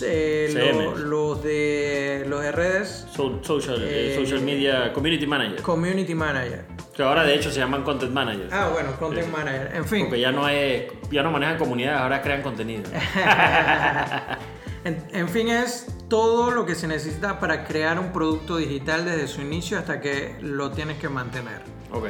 eh, 0.03 0.49
CM. 0.51 0.83
lo- 0.83 0.95
los 0.97 1.43
de 1.43 2.25
los 2.27 2.41
de 2.41 2.51
redes, 2.51 3.07
So- 3.11 3.39
social, 3.43 3.81
eh, 3.81 4.13
Eh, 4.13 4.15
social 4.23 4.41
media 4.41 4.93
community 4.93 5.25
manager. 5.27 5.61
community 5.61 6.13
manager. 6.15 6.65
Que 6.95 7.03
ahora 7.03 7.23
de 7.23 7.35
hecho 7.35 7.51
se 7.51 7.59
llaman 7.59 7.83
content 7.83 8.11
managers. 8.11 8.51
Ah, 8.51 8.69
bueno, 8.73 8.91
content 8.97 9.31
manager. 9.31 9.71
En 9.75 9.85
fin, 9.85 10.05
Porque 10.05 10.19
ya 10.19 10.31
no 10.31 10.47
es, 10.49 10.83
ya 11.11 11.21
no 11.23 11.29
manejan 11.31 11.57
comunidades, 11.57 11.99
ahora 11.99 12.21
crean 12.23 12.41
contenido. 12.41 12.83
en, 14.83 15.03
en 15.13 15.29
fin 15.29 15.47
es 15.49 15.87
todo 16.09 16.51
lo 16.51 16.65
que 16.65 16.75
se 16.75 16.87
necesita 16.87 17.39
para 17.39 17.65
crear 17.65 17.99
un 17.99 18.11
producto 18.13 18.57
digital 18.57 19.05
desde 19.05 19.27
su 19.27 19.41
inicio 19.41 19.77
hasta 19.77 19.99
que 19.99 20.37
lo 20.41 20.71
tienes 20.71 20.97
que 20.97 21.09
mantener. 21.09 21.61
ok. 21.91 22.07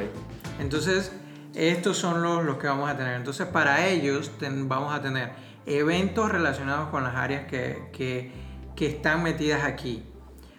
Entonces, 0.60 1.12
estos 1.54 1.98
son 1.98 2.22
los, 2.24 2.44
los 2.44 2.58
que 2.58 2.68
vamos 2.68 2.90
a 2.90 2.98
tener. 2.98 3.16
Entonces, 3.16 3.48
para 3.48 3.86
ellos 3.88 4.32
ten- 4.40 4.68
vamos 4.68 4.94
a 4.94 5.02
tener 5.02 5.32
eventos 5.66 6.32
relacionados 6.32 6.90
con 6.90 7.04
las 7.04 7.16
áreas 7.16 7.46
que, 7.48 7.90
que- 7.94 8.32
que 8.76 8.88
están 8.88 9.24
metidas 9.24 9.64
aquí. 9.64 10.04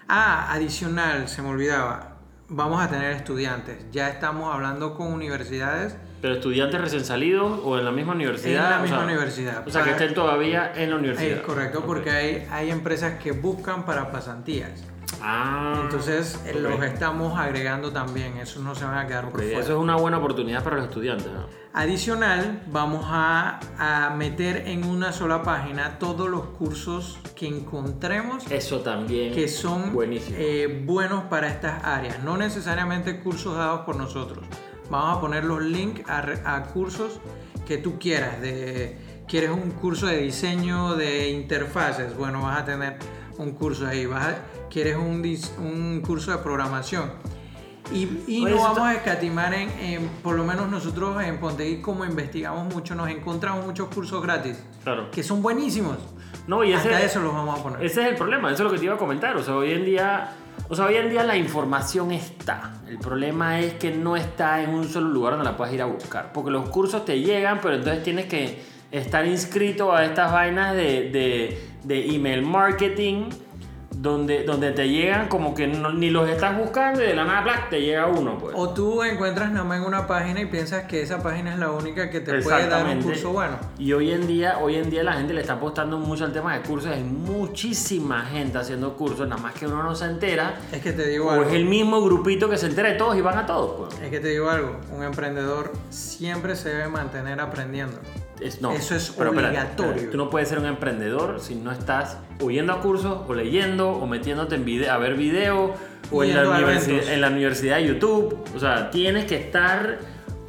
Ah, 0.09 0.53
adicional, 0.53 1.29
se 1.29 1.43
me 1.43 1.49
olvidaba. 1.49 2.17
Vamos 2.49 2.83
a 2.83 2.89
tener 2.89 3.13
estudiantes. 3.13 3.87
Ya 3.93 4.09
estamos 4.09 4.53
hablando 4.55 4.97
con 4.97 5.13
universidades 5.13 5.97
Pero 6.21 6.35
estudiantes 6.35 6.81
recién 6.81 7.05
salidos 7.05 7.61
o 7.65 7.79
en 7.79 7.85
la 7.85 7.93
misma 7.93 8.13
universidad. 8.15 8.65
En 8.65 8.71
la 8.71 8.79
o 8.79 8.83
misma 8.83 8.97
sea, 8.99 9.07
universidad. 9.07 9.69
O 9.69 9.71
sea, 9.71 9.85
que 9.85 9.91
estén 9.91 10.15
todavía 10.15 10.73
en 10.75 10.91
la 10.91 10.97
universidad. 10.97 11.39
Es 11.39 11.41
correcto, 11.43 11.79
Ok. 11.81 11.87
porque 11.87 12.11
hay, 12.11 12.47
hay 12.51 12.71
empresas 12.71 13.19
que 13.23 13.33
buscan 13.33 13.85
para 13.85 14.11
pasantías. 14.11 14.83
Ah. 15.23 15.81
Entonces, 15.85 16.39
eh, 16.47 16.53
ok. 16.55 16.61
los 16.61 16.83
estamos 16.83 17.39
agregando 17.39 17.93
también. 17.93 18.37
Esos 18.37 18.63
no 18.63 18.75
se 18.75 18.85
van 18.85 18.99
a 18.99 19.07
quedar 19.07 19.31
por 19.31 19.41
fuera. 19.41 19.59
Eso 19.61 19.73
es 19.73 19.79
una 19.79 19.97
buena 19.97 20.19
oportunidad 20.19 20.63
para 20.63 20.77
los 20.77 20.87
estudiantes. 20.87 21.27
¿no? 21.27 21.47
Adicional, 21.73 22.63
vamos 22.67 23.05
a, 23.09 23.61
a 23.79 24.11
meter 24.17 24.65
en 24.69 24.85
una 24.85 25.13
sola 25.13 25.43
página 25.43 25.99
todos 25.99 26.29
los 26.29 26.47
cursos 26.47 27.19
que 27.37 27.47
encontremos 27.47 28.51
Eso 28.51 28.81
también. 28.81 29.33
que 29.33 29.49
son 29.49 29.97
eh, 30.11 30.83
buenos 30.85 31.25
para 31.25 31.49
estas 31.49 31.85
áreas. 31.85 32.23
No 32.23 32.37
necesariamente 32.37 33.21
cursos 33.21 33.57
dados 33.57 33.81
por 33.81 33.97
nosotros. 33.97 34.45
Vamos 34.91 35.19
a 35.19 35.21
poner 35.21 35.45
los 35.45 35.63
links 35.63 36.09
a, 36.09 36.55
a 36.57 36.63
cursos 36.65 37.21
que 37.67 37.79
tú 37.79 37.99
quieras. 37.99 38.41
De, 38.41 38.97
¿Quieres 39.29 39.51
un 39.51 39.71
curso 39.73 40.07
de 40.07 40.19
diseño 40.19 40.95
de 40.97 41.29
interfaces? 41.31 42.17
Bueno, 42.17 42.43
vas 42.43 42.61
a 42.61 42.65
tener 42.65 42.97
un 43.37 43.53
curso 43.53 43.87
ahí. 43.87 44.07
Vas 44.07 44.27
a- 44.27 44.39
¿Quieres 44.71 44.97
un, 44.97 45.23
un 45.59 46.01
curso 46.01 46.31
de 46.31 46.39
programación? 46.39 47.11
Y, 47.93 48.07
y 48.27 48.45
no 48.45 48.57
vamos 48.57 48.81
a 48.81 48.95
escatimar 48.95 49.55
en, 49.55 49.71
en- 49.81 50.09
por 50.23 50.35
lo 50.37 50.45
menos 50.45 50.69
nosotros 50.71 51.23
en 51.23 51.39
Pontegui, 51.39 51.81
como 51.81 52.05
investigamos 52.05 52.73
mucho, 52.75 52.95
nos 52.95 53.09
encontramos 53.09 53.65
muchos 53.65 53.89
cursos 53.89 54.23
gratis 54.23 54.63
Claro. 54.85 55.11
que 55.11 55.23
son 55.23 55.41
buenísimos. 55.43 55.97
No, 56.47 56.63
y 56.65 56.73
ese, 56.73 56.89
Hasta 56.89 57.03
eso 57.03 57.21
los 57.21 57.33
vamos 57.33 57.59
a 57.59 57.63
poner. 57.63 57.83
ese 57.85 58.03
es 58.03 58.09
el 58.09 58.15
problema, 58.17 58.49
eso 58.53 58.63
es 58.63 58.65
lo 58.65 58.71
que 58.73 58.79
te 58.79 58.85
iba 58.85 58.95
a 58.95 58.99
comentar. 58.99 59.37
O 59.37 59.43
sea, 59.43 59.55
hoy 59.57 59.73
en 59.73 59.85
día. 59.87 60.31
O 60.71 60.75
sea, 60.75 60.85
hoy 60.85 60.97
en 60.97 61.09
día 61.09 61.25
la 61.25 61.37
información 61.37 62.13
está. 62.13 62.75
El 62.87 62.99
problema 62.99 63.59
es 63.59 63.75
que 63.75 63.91
no 63.91 64.17
está 64.17 64.63
en 64.63 64.71
un 64.71 64.87
solo 64.87 65.09
lugar 65.09 65.33
donde 65.33 65.51
la 65.51 65.57
puedas 65.57 65.73
ir 65.73 65.81
a 65.81 65.87
buscar. 65.87 66.31
Porque 66.33 66.51
los 66.51 66.69
cursos 66.69 67.07
te 67.07 67.21
llegan, 67.21 67.61
pero 67.63 67.77
entonces 67.77 68.03
tienes 68.03 68.27
que 68.27 68.63
estar 68.91 69.27
inscrito 69.27 69.95
a 69.95 70.05
estas 70.05 70.31
vainas 70.31 70.75
de, 70.75 71.11
de, 71.11 71.59
de 71.85 72.15
email 72.15 72.43
marketing. 72.43 73.31
Donde, 74.01 74.45
donde 74.45 74.71
te 74.71 74.89
llegan 74.89 75.27
como 75.27 75.55
que 75.57 75.67
no- 75.67 75.93
ni 75.93 76.11
los 76.11 76.29
estás 76.29 76.57
buscando 76.57 77.03
y 77.03 77.07
de 77.07 77.15
la 77.15 77.25
nada 77.25 77.41
black, 77.43 77.69
te 77.71 77.81
llega 77.81 78.07
uno. 78.07 78.39
Pues. 78.39 78.55
O 78.57 78.69
tú 78.71 79.03
encuentras 79.03 79.51
nada 79.51 79.65
más 79.65 79.79
en 79.81 79.87
una 79.87 80.07
página 80.07 80.41
y 80.41 80.47
piensas 80.47 80.85
que 80.85 81.03
esa 81.03 81.21
página 81.21 81.53
es 81.53 81.59
la 81.59 81.73
única 81.73 82.09
que 82.09 82.21
te 82.21 82.41
puede 82.41 82.69
dar 82.69 82.87
un 82.87 83.03
curso 83.03 83.33
bueno. 83.33 83.57
Y 83.77 83.93
hoy 83.93 84.13
en 84.13 84.29
día, 84.29 84.59
hoy 84.61 84.77
en 84.77 84.89
día 84.89 85.03
la 85.03 85.15
gente 85.15 85.35
le 85.35 85.41
está 85.41 85.55
apostando 85.55 85.99
mucho 85.99 86.25
al 86.25 86.33
tema 86.33 86.55
de 86.57 86.61
cursos. 86.63 86.93
Hay 86.93 87.03
muchísima 87.03 88.23
gente 88.27 88.57
haciendo 88.59 88.97
cursos, 88.97 89.27
nada 89.27 89.43
más 89.43 89.55
que 89.55 89.67
uno 89.67 89.83
no 89.83 89.95
se 89.97 90.05
entera. 90.05 90.55
Es 90.71 90.81
que 90.81 90.93
te 90.93 91.07
digo 91.09 91.27
O 91.27 91.31
algo. 91.31 91.45
es 91.47 91.53
el 91.55 91.65
mismo 91.65 92.01
grupito 92.01 92.49
que 92.49 92.57
se 92.57 92.67
entera 92.67 92.91
de 92.91 92.95
todos 92.95 93.17
y 93.17 93.21
van 93.21 93.39
a 93.39 93.47
todos. 93.47 93.89
pues. 93.89 94.01
Es 94.03 94.11
que 94.11 94.21
te 94.21 94.29
digo 94.29 94.49
algo. 94.49 94.77
Un 94.95 95.03
emprendedor 95.03 95.73
siempre 95.91 96.55
se 96.55 96.69
debe 96.69 96.89
mantener 96.89 97.41
aprendiendo. 97.41 97.99
Es- 98.41 98.61
no, 98.61 98.73
Eso 98.73 98.95
es 98.95 99.11
obligatorio. 99.19 100.11
Tú 100.11 100.17
no 100.17 100.31
puedes 100.31 100.49
ser 100.49 100.59
un 100.59 100.67
emprendedor 100.67 101.41
si 101.41 101.55
no 101.55 101.73
estás 101.73 102.19
o 102.41 102.51
yendo 102.51 102.73
a 102.73 102.81
cursos 102.81 103.23
o 103.27 103.35
leyendo 103.35 103.91
o 103.91 104.07
metiéndote 104.07 104.55
en 104.55 104.65
video, 104.65 104.93
a 104.93 104.99
ver 104.99 105.15
video 105.15 105.75
o 106.11 106.23
en 106.25 106.37
la, 106.37 106.43
en 107.15 107.21
universidad 107.29 107.77
de 107.77 107.87
YouTube. 107.87 108.39
O 108.55 108.59
sea, 108.61 108.91
tienes 108.91 109.25
que 109.25 109.37
estar 109.37 109.99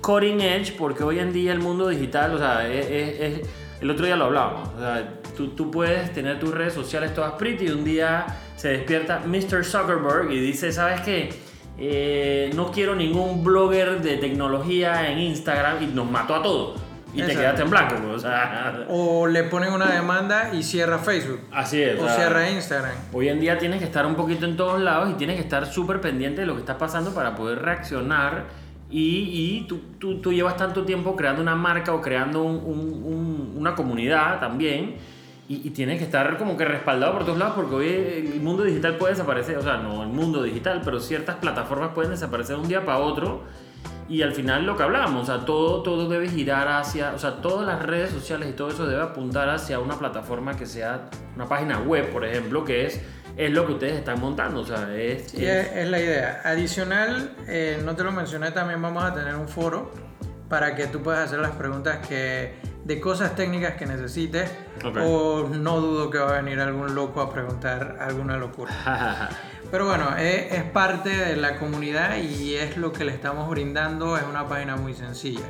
cutting 0.02 0.42
edge 0.42 0.76
porque 0.78 1.04
hoy 1.04 1.20
en 1.20 1.34
día 1.34 1.52
el 1.52 1.60
mundo 1.60 1.88
digital, 1.88 2.34
o 2.36 2.38
sea, 2.38 2.68
es- 2.68 3.48
el 3.82 3.90
otro 3.90 4.06
día 4.06 4.16
lo 4.16 4.26
hablábamos. 4.26 4.70
O 4.76 4.80
sea, 4.80 5.14
tú, 5.36 5.50
tú 5.50 5.72
puedes 5.72 6.14
tener 6.14 6.40
tus 6.40 6.52
redes 6.54 6.74
sociales 6.74 7.14
todas 7.14 7.34
pretty 7.34 7.66
y 7.66 7.70
un 7.70 7.84
día 7.84 8.26
se 8.56 8.70
despierta 8.70 9.22
Mr. 9.26 9.64
Zuckerberg 9.66 10.32
y 10.32 10.40
dice, 10.40 10.72
¿sabes 10.72 11.02
qué? 11.02 11.30
Eh, 11.78 12.52
no 12.56 12.72
quiero 12.72 12.94
ningún 12.94 13.42
blogger 13.44 14.02
de 14.02 14.18
tecnología 14.18 15.10
en 15.12 15.20
Instagram 15.20 15.82
y 15.82 15.88
nos 15.88 16.10
mató 16.12 16.36
a 16.36 16.44
todos. 16.44 16.80
Y 17.14 17.22
te 17.24 17.34
quedaste 17.36 17.62
en 17.64 17.70
blanco. 17.70 17.96
pues, 18.02 18.16
O 18.16 18.20
sea, 18.20 18.86
O 18.90 19.26
le 19.28 19.44
ponen 19.46 19.74
una 19.74 19.92
demanda 19.92 20.52
y 20.54 20.62
cierra 20.64 21.00
Facebook. 21.00 21.40
así 21.52 21.82
es. 21.82 22.00
O 22.00 22.08
cierra 22.08 22.50
Instagram. 22.50 22.96
Hoy 23.14 23.30
en 23.30 23.40
día 23.40 23.58
tienes 23.58 23.80
que 23.80 23.86
estar 23.86 24.06
un 24.06 24.16
poquito 24.16 24.46
en 24.46 24.56
todos 24.56 24.80
lados 24.80 25.10
y 25.10 25.14
tienes 25.14 25.36
que 25.36 25.42
estar 25.42 25.66
súper 25.66 26.02
pendiente 26.02 26.42
de 26.42 26.48
lo 26.48 26.54
que 26.54 26.60
está 26.62 26.78
pasando 26.78 27.14
para 27.14 27.36
poder 27.36 27.60
reaccionar. 27.64 28.46
Y, 28.92 29.62
y 29.62 29.66
tú, 29.68 29.82
tú, 30.00 30.20
tú 30.20 30.34
llevas 30.34 30.58
tanto 30.58 30.84
tiempo 30.84 31.16
creando 31.16 31.42
una 31.42 31.56
marca 31.56 31.94
o 31.94 32.02
creando 32.02 32.42
un- 32.44 32.56
un- 32.58 33.04
un- 33.04 33.54
una 33.58 33.76
comunidad 33.76 34.40
también. 34.40 34.96
Y, 35.48 35.68
y 35.68 35.72
tienes 35.72 35.98
que 35.98 36.04
estar 36.04 36.38
como 36.38 36.56
que 36.58 36.64
respaldado 36.66 37.14
por 37.14 37.26
todos 37.26 37.38
lados 37.40 37.54
porque 37.56 37.74
hoy 37.76 37.88
el 38.36 38.40
mundo 38.42 38.64
digital 38.64 38.98
puede 38.98 39.14
desaparecer. 39.14 39.58
O 39.58 39.64
sea, 39.64 39.78
no 39.78 40.04
el 40.04 40.10
mundo 40.10 40.44
digital, 40.44 40.82
pero 40.86 41.00
ciertas 41.00 41.38
plataformas 41.38 41.90
pueden 41.96 42.12
desaparecer 42.12 42.56
de 42.56 42.62
un 42.62 42.68
día 42.68 42.86
para 42.86 43.00
otro. 43.00 43.44
Y 44.10 44.24
al 44.24 44.34
final 44.34 44.66
lo 44.66 44.76
que 44.76 44.82
hablábamos, 44.84 45.24
o 45.24 45.26
sea, 45.38 45.46
todo, 45.46 45.84
todo 45.84 46.10
debe 46.10 46.28
girar 46.28 46.68
hacia, 46.68 47.14
o 47.14 47.20
sea, 47.20 47.42
todas 47.42 47.68
las 47.68 47.82
redes 47.84 48.10
sociales 48.10 48.50
y 48.50 48.54
todo 48.54 48.70
eso 48.70 48.88
debe 48.88 49.04
apuntar 49.04 49.48
hacia 49.50 49.80
una 49.80 50.00
plataforma 50.00 50.58
que 50.58 50.66
sea 50.66 51.10
una 51.36 51.48
página 51.48 51.78
web, 51.80 52.10
por 52.12 52.26
ejemplo, 52.26 52.66
que 52.66 52.88
es, 52.88 53.00
es 53.38 53.52
lo 53.52 53.68
que 53.68 53.74
ustedes 53.74 53.94
están 53.94 54.20
montando, 54.20 54.62
o 54.62 54.66
sea, 54.66 54.92
es... 54.96 55.30
Sí, 55.32 55.46
es- 55.46 55.68
es, 55.68 55.76
es 55.78 55.88
la 55.90 56.00
idea. 56.00 56.42
Adicional, 56.44 57.36
eh, 57.48 57.80
no 57.86 57.96
te 57.96 58.04
lo 58.04 58.12
mencioné, 58.12 58.50
también 58.52 58.82
vamos 58.82 59.04
a 59.04 59.14
tener 59.14 59.36
un 59.36 59.48
foro 59.48 59.92
para 60.50 60.76
que 60.76 60.88
tú 60.88 61.04
puedas 61.04 61.26
hacer 61.28 61.38
las 61.40 61.52
preguntas 61.52 62.06
que, 62.08 62.56
de 62.86 63.00
cosas 63.00 63.36
técnicas 63.36 63.74
que 63.76 63.86
necesites. 63.86 64.52
O 65.06 65.50
no 65.52 65.80
dudo 65.82 66.10
que 66.10 66.18
va 66.18 66.38
a 66.38 66.42
venir 66.42 66.60
algún 66.60 66.96
loco 66.96 67.22
a 67.22 67.32
preguntar 67.32 67.98
alguna 68.00 68.38
locura. 68.38 68.72
Pero 69.72 69.86
bueno, 69.86 70.16
es, 70.18 70.52
es 70.54 70.64
parte 70.64 71.10
de 71.10 71.36
la 71.36 71.58
comunidad 71.60 72.18
y 72.18 72.56
es 72.56 72.78
lo 72.78 72.92
que 72.92 73.06
le 73.06 73.12
estamos 73.14 73.48
brindando. 73.50 74.18
Es 74.18 74.24
una 74.30 74.48
página 74.48 74.76
muy 74.78 74.94
sencilla. 74.96 75.46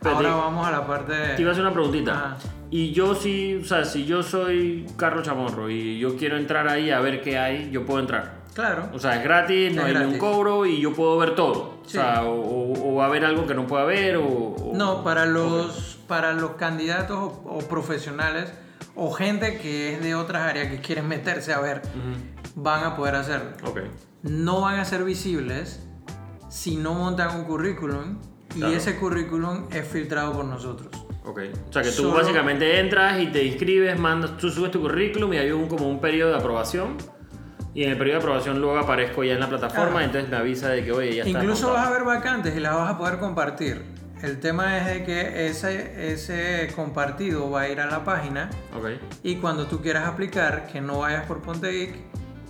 Pero 0.00 0.16
Ahora 0.16 0.28
te- 0.28 0.34
vamos 0.34 0.66
a 0.66 0.70
la 0.70 0.86
parte 0.86 1.12
de... 1.12 1.34
Te 1.34 1.42
iba 1.42 1.50
a 1.50 1.52
hacer 1.52 1.64
una 1.64 1.72
preguntita. 1.72 2.12
Ajá. 2.12 2.36
Y 2.70 2.92
yo 2.92 3.14
sí, 3.14 3.58
o 3.62 3.64
sea, 3.64 3.84
si 3.84 4.04
yo 4.04 4.22
soy 4.22 4.86
Carlos 4.96 5.24
Chamorro 5.24 5.70
y 5.70 5.98
yo 5.98 6.16
quiero 6.16 6.36
entrar 6.36 6.68
ahí 6.68 6.90
a 6.90 7.00
ver 7.00 7.20
qué 7.22 7.38
hay, 7.38 7.70
yo 7.70 7.84
puedo 7.86 8.00
entrar. 8.00 8.44
Claro. 8.52 8.88
O 8.92 8.98
sea, 8.98 9.16
es 9.16 9.24
gratis, 9.24 9.74
no 9.74 9.82
Es 9.82 9.88
hay 9.88 9.94
gratis. 9.94 10.18
cobro 10.18 10.66
y 10.66 10.80
yo 10.80 10.92
puedo 10.92 11.16
ver 11.18 11.34
todo. 11.34 11.78
Sí. 11.86 11.98
O 11.98 12.00
sea, 12.00 12.22
o, 12.24 12.94
va 12.94 13.04
a 13.04 13.06
haber 13.08 13.24
algo 13.24 13.46
que 13.46 13.54
no 13.54 13.66
pueda 13.66 13.84
ver 13.84 14.16
o... 14.16 14.24
o- 14.26 14.72
No, 14.74 15.02
para 15.02 15.24
los, 15.26 15.93
para 16.06 16.32
los 16.32 16.52
candidatos 16.52 17.16
o, 17.18 17.42
o 17.46 17.58
profesionales 17.68 18.52
o 18.94 19.12
gente 19.12 19.58
que 19.58 19.94
es 19.94 20.02
de 20.02 20.14
otras 20.14 20.42
áreas 20.42 20.68
que 20.70 20.78
quieren 20.80 21.08
meterse 21.08 21.52
a 21.52 21.60
ver, 21.60 21.82
Ujú. 21.84 22.62
van 22.62 22.84
a 22.84 22.96
poder 22.96 23.16
hacerlo. 23.16 23.50
Ok. 23.64 23.80
No 24.22 24.60
van 24.60 24.78
a 24.78 24.84
ser 24.84 25.04
visibles 25.04 25.80
si 26.48 26.76
no 26.76 26.94
montan 26.94 27.36
un 27.36 27.44
currículum 27.44 28.18
y 28.54 28.58
Claro. 28.60 28.74
ese 28.74 28.96
currículum 28.96 29.66
es 29.72 29.86
filtrado 29.88 30.32
por 30.32 30.44
nosotros. 30.44 30.88
Ok. 31.24 31.40
O 31.68 31.72
sea 31.72 31.82
que 31.82 31.88
tú 31.90 32.02
Solo- 32.02 32.14
básicamente 32.16 32.78
entras 32.78 33.20
y 33.20 33.26
te 33.28 33.42
inscribes, 33.44 33.98
mandas, 33.98 34.36
tú 34.36 34.50
subes 34.50 34.70
tu 34.70 34.80
currículum 34.80 35.32
y 35.32 35.38
hay 35.38 35.50
un, 35.50 35.66
como 35.68 35.88
un 35.88 36.00
periodo 36.00 36.30
de 36.32 36.36
aprobación. 36.38 36.96
Y 37.74 37.82
en 37.82 37.90
el 37.90 37.98
periodo 37.98 38.18
de 38.18 38.22
aprobación 38.24 38.60
luego 38.60 38.78
aparezco 38.78 39.24
ya 39.24 39.32
en 39.32 39.40
la 39.40 39.48
plataforma, 39.48 39.98
Ah. 40.00 40.04
entonces 40.04 40.30
me 40.30 40.36
avisa 40.36 40.68
de 40.68 40.84
que, 40.84 40.92
oye, 40.92 41.16
ya 41.16 41.24
está. 41.24 41.40
Incluso 41.40 41.72
vas 41.72 41.88
a 41.88 41.90
ver 41.90 42.04
vacantes 42.04 42.54
y 42.56 42.60
las 42.60 42.74
vas 42.76 42.90
a 42.94 42.98
poder 42.98 43.18
compartir. 43.18 43.82
El 44.24 44.40
tema 44.40 44.78
es 44.78 44.86
de 44.86 45.04
que 45.04 45.46
ese, 45.48 46.12
ese 46.12 46.72
compartido 46.74 47.50
va 47.50 47.62
a 47.62 47.68
ir 47.68 47.78
a 47.80 47.86
la 47.86 48.04
página 48.04 48.48
Ok. 48.74 48.86
y 49.22 49.36
cuando 49.36 49.66
tú 49.66 49.82
quieras 49.82 50.08
aplicar, 50.08 50.66
que 50.66 50.80
no 50.80 51.00
vayas 51.00 51.26
por 51.26 51.42
Ponte 51.42 51.70
Geek, 51.70 51.94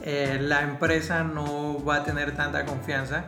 eh, 0.04 0.38
la 0.40 0.62
empresa 0.62 1.24
no 1.24 1.84
va 1.84 1.96
a 1.96 2.04
tener 2.04 2.36
tanta 2.36 2.64
confianza 2.64 3.24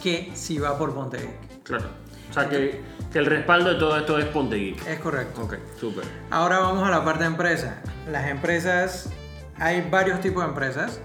que 0.00 0.30
si 0.34 0.58
va 0.58 0.78
por 0.78 0.94
Ponte 0.94 1.18
Geek. 1.18 1.62
Claro. 1.64 1.86
O 2.30 2.32
sea 2.32 2.48
que, 2.48 2.80
que 3.12 3.18
el 3.18 3.26
respaldo 3.26 3.70
de 3.72 3.78
todo 3.80 3.98
esto 3.98 4.16
es 4.16 4.26
Ponte 4.26 4.56
Geek. 4.56 4.86
Es 4.86 5.00
correcto. 5.00 5.42
Ok, 5.42 5.54
súper. 5.78 6.04
Ahora 6.30 6.60
vamos 6.60 6.86
a 6.86 6.90
la 6.90 7.04
parte 7.04 7.24
de 7.24 7.30
empresa. 7.30 7.82
Las 8.10 8.30
empresas, 8.30 9.10
hay 9.58 9.86
varios 9.90 10.20
tipos 10.20 10.44
de 10.44 10.48
empresas. 10.50 11.00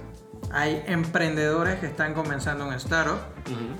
Hay 0.51 0.83
emprendedores 0.87 1.79
que 1.79 1.87
están 1.87 2.13
comenzando 2.13 2.65
un 2.67 2.73
startup, 2.75 3.19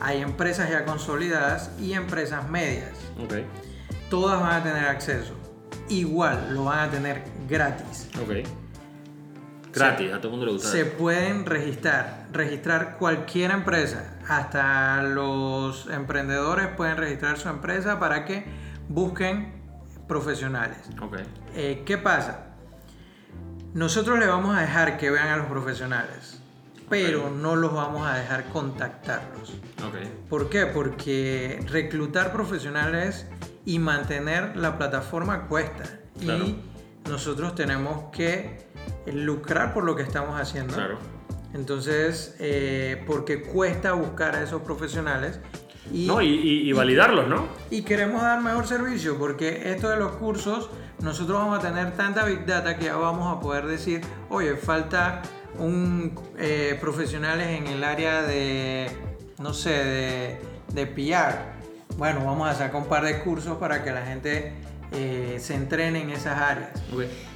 hay 0.01 0.21
empresas 0.21 0.69
ya 0.69 0.83
consolidadas 0.85 1.71
y 1.79 1.93
empresas 1.93 2.49
medias. 2.49 2.91
Ok, 3.23 3.33
Todas 4.09 4.39
van 4.41 4.61
a 4.61 4.63
tener 4.63 4.85
acceso. 4.87 5.33
Igual 5.89 6.53
lo 6.53 6.65
van 6.65 6.79
a 6.87 6.91
tener 6.91 7.23
gratis. 7.47 8.09
ok. 8.21 8.47
Gratis, 9.73 10.11
a 10.11 10.17
todo 10.17 10.27
el 10.27 10.31
mundo 10.31 10.45
le 10.47 10.51
gusta. 10.53 10.69
Se 10.69 10.85
pueden 10.85 11.45
registrar, 11.45 12.25
registrar 12.33 12.97
cualquier 12.97 13.51
empresa. 13.51 14.17
Hasta 14.27 15.03
los 15.03 15.87
emprendedores 15.87 16.67
pueden 16.69 16.97
registrar 16.97 17.37
su 17.37 17.47
empresa 17.47 17.99
para 17.99 18.25
que 18.25 18.45
busquen 18.89 19.53
profesionales. 20.07 20.77
Ok, 21.01 21.17
Eh, 21.53 21.83
¿Qué 21.85 21.97
pasa? 21.97 22.45
Nosotros 23.73 24.17
le 24.19 24.25
vamos 24.25 24.55
a 24.57 24.61
dejar 24.61 24.97
que 24.97 25.11
vean 25.11 25.27
a 25.27 25.37
los 25.37 25.45
profesionales, 25.47 26.41
pero 26.89 27.29
no 27.29 27.55
los 27.55 27.73
vamos 27.73 28.07
a 28.07 28.15
dejar 28.17 28.45
contactarlos. 28.49 29.49
ok. 29.85 30.27
¿Por 30.29 30.49
qué? 30.49 30.65
Porque 30.67 31.59
reclutar 31.69 32.31
profesionales 32.31 33.27
y 33.65 33.79
mantener 33.79 34.55
la 34.55 34.77
plataforma 34.77 35.47
cuesta. 35.47 35.83
Claro. 36.19 36.45
Y 36.45 36.59
nosotros 37.09 37.55
tenemos 37.55 38.11
que 38.11 38.65
lucrar 39.11 39.73
por 39.73 39.83
lo 39.83 39.95
que 39.95 40.03
estamos 40.03 40.39
haciendo. 40.39 40.73
Claro. 40.73 40.97
Entonces, 41.53 42.35
eh, 42.39 43.03
porque 43.07 43.41
cuesta 43.43 43.93
buscar 43.93 44.35
a 44.35 44.43
esos 44.43 44.61
profesionales. 44.61 45.39
Y, 45.93 46.05
No, 46.07 46.21
y, 46.21 46.27
y- 46.27 46.69
y 46.69 46.73
validarlos, 46.73 47.27
¿no? 47.29 47.47
y 47.71 47.81
queremos 47.83 48.21
dar 48.21 48.41
mejor 48.41 48.67
servicio 48.67 49.17
porque 49.17 49.71
esto 49.71 49.89
de 49.89 49.95
los 49.95 50.11
cursos, 50.13 50.69
nosotros 51.01 51.37
vamos 51.37 51.59
a 51.59 51.61
tener 51.61 51.93
tanta 51.95 52.25
Big 52.25 52.45
Data 52.45 52.75
que 52.77 52.85
ya 52.85 52.97
vamos 52.97 53.35
a 53.35 53.39
poder 53.39 53.65
decir, 53.67 54.01
oye, 54.29 54.57
falta 54.57 55.21
un 55.59 56.13
eh, 56.37 56.77
profesionales 56.79 57.47
en 57.47 57.67
el 57.67 57.83
área 57.83 58.21
de, 58.21 58.89
no 59.39 59.53
sé, 59.53 59.69
de, 59.69 60.41
de 60.73 60.87
PR. 60.87 61.57
Bueno, 61.97 62.23
vamos 62.25 62.47
a 62.49 62.53
sacar 62.53 62.81
un 62.81 62.87
par 62.87 63.03
de 63.03 63.19
cursos 63.19 63.57
para 63.57 63.83
que 63.83 63.91
la 63.91 64.05
gente 64.05 64.53
eh, 64.91 65.37
se 65.39 65.55
entrene 65.55 66.01
en 66.01 66.11
esas 66.11 66.39
áreas. 66.39 66.69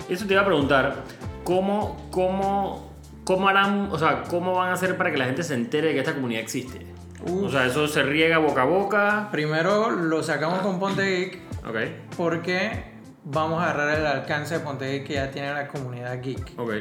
Eso 0.09 0.25
te 0.25 0.33
iba 0.33 0.41
a 0.41 0.45
preguntar, 0.45 1.03
¿cómo, 1.43 2.09
cómo, 2.11 2.91
cómo 3.23 3.47
harán, 3.49 3.89
o 3.91 3.97
sea, 3.97 4.23
cómo 4.23 4.53
van 4.53 4.69
a 4.69 4.73
hacer 4.73 4.97
para 4.97 5.11
que 5.11 5.17
la 5.17 5.25
gente 5.25 5.43
se 5.43 5.53
entere 5.55 5.89
de 5.89 5.93
que 5.93 5.99
esta 5.99 6.13
comunidad 6.13 6.41
existe? 6.41 6.85
Uf. 7.23 7.43
O 7.43 7.49
sea, 7.49 7.65
eso 7.65 7.87
se 7.87 8.03
riega 8.03 8.37
boca 8.39 8.63
a 8.63 8.65
boca. 8.65 9.29
Primero 9.31 9.91
lo 9.91 10.23
sacamos 10.23 10.59
con 10.59 10.79
Ponte 10.79 11.03
Geek 11.03 11.39
Ok, 11.67 11.75
porque 12.17 12.83
vamos 13.23 13.61
a 13.61 13.69
agarrar 13.69 13.99
el 13.99 14.05
alcance 14.07 14.55
de 14.55 14.59
Ponte 14.61 14.91
Geek 14.91 15.05
que 15.05 15.13
ya 15.13 15.29
tiene 15.29 15.53
la 15.53 15.67
comunidad 15.67 16.21
geek. 16.21 16.53
ok. 16.57 16.71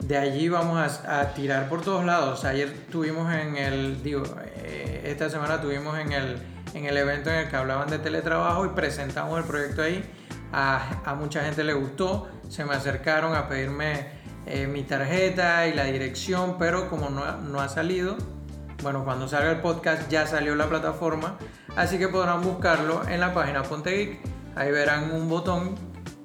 De 0.00 0.18
allí 0.18 0.48
vamos 0.48 1.00
a, 1.06 1.32
tirar 1.34 1.68
por 1.68 1.82
todos 1.82 2.04
lados. 2.04 2.44
Ayer 2.44 2.70
tuvimos 2.90 3.32
en 3.32 3.56
el, 3.56 4.02
digo, 4.02 4.22
eh, 4.56 5.02
esta 5.06 5.30
semana 5.30 5.60
tuvimos 5.60 5.98
en 5.98 6.12
el, 6.12 6.42
en 6.74 6.84
el 6.84 6.96
evento 6.96 7.30
en 7.30 7.36
el 7.36 7.48
que 7.48 7.56
hablaban 7.56 7.88
de 7.88 7.98
teletrabajo 7.98 8.66
y 8.66 8.68
presentamos 8.70 9.38
el 9.38 9.44
proyecto 9.44 9.82
ahí. 9.82 10.04
A, 10.52 11.16
mucha 11.18 11.42
gente 11.42 11.64
le 11.64 11.72
gustó, 11.72 12.28
se 12.48 12.64
me 12.64 12.74
acercaron 12.74 13.34
a 13.34 13.48
pedirme 13.48 14.06
eh, 14.46 14.66
mi 14.66 14.82
tarjeta 14.82 15.66
y 15.66 15.74
la 15.74 15.84
dirección, 15.84 16.58
pero 16.58 16.88
como 16.90 17.08
no, 17.08 17.38
no 17.38 17.60
ha 17.60 17.68
salido, 17.68 18.16
bueno, 18.82 19.02
cuando 19.04 19.26
salga 19.26 19.50
el 19.50 19.60
podcast 19.60 20.10
ya 20.10 20.26
salió 20.26 20.54
la 20.54 20.68
plataforma, 20.68 21.38
así 21.74 21.98
que 21.98 22.08
podrán 22.08 22.42
buscarlo 22.42 23.08
en 23.08 23.20
la 23.20 23.32
página 23.32 23.62
Ponte 23.62 23.90
Geek. 23.90 24.20
Ahí 24.54 24.70
verán 24.70 25.10
un 25.12 25.28
botón 25.28 25.74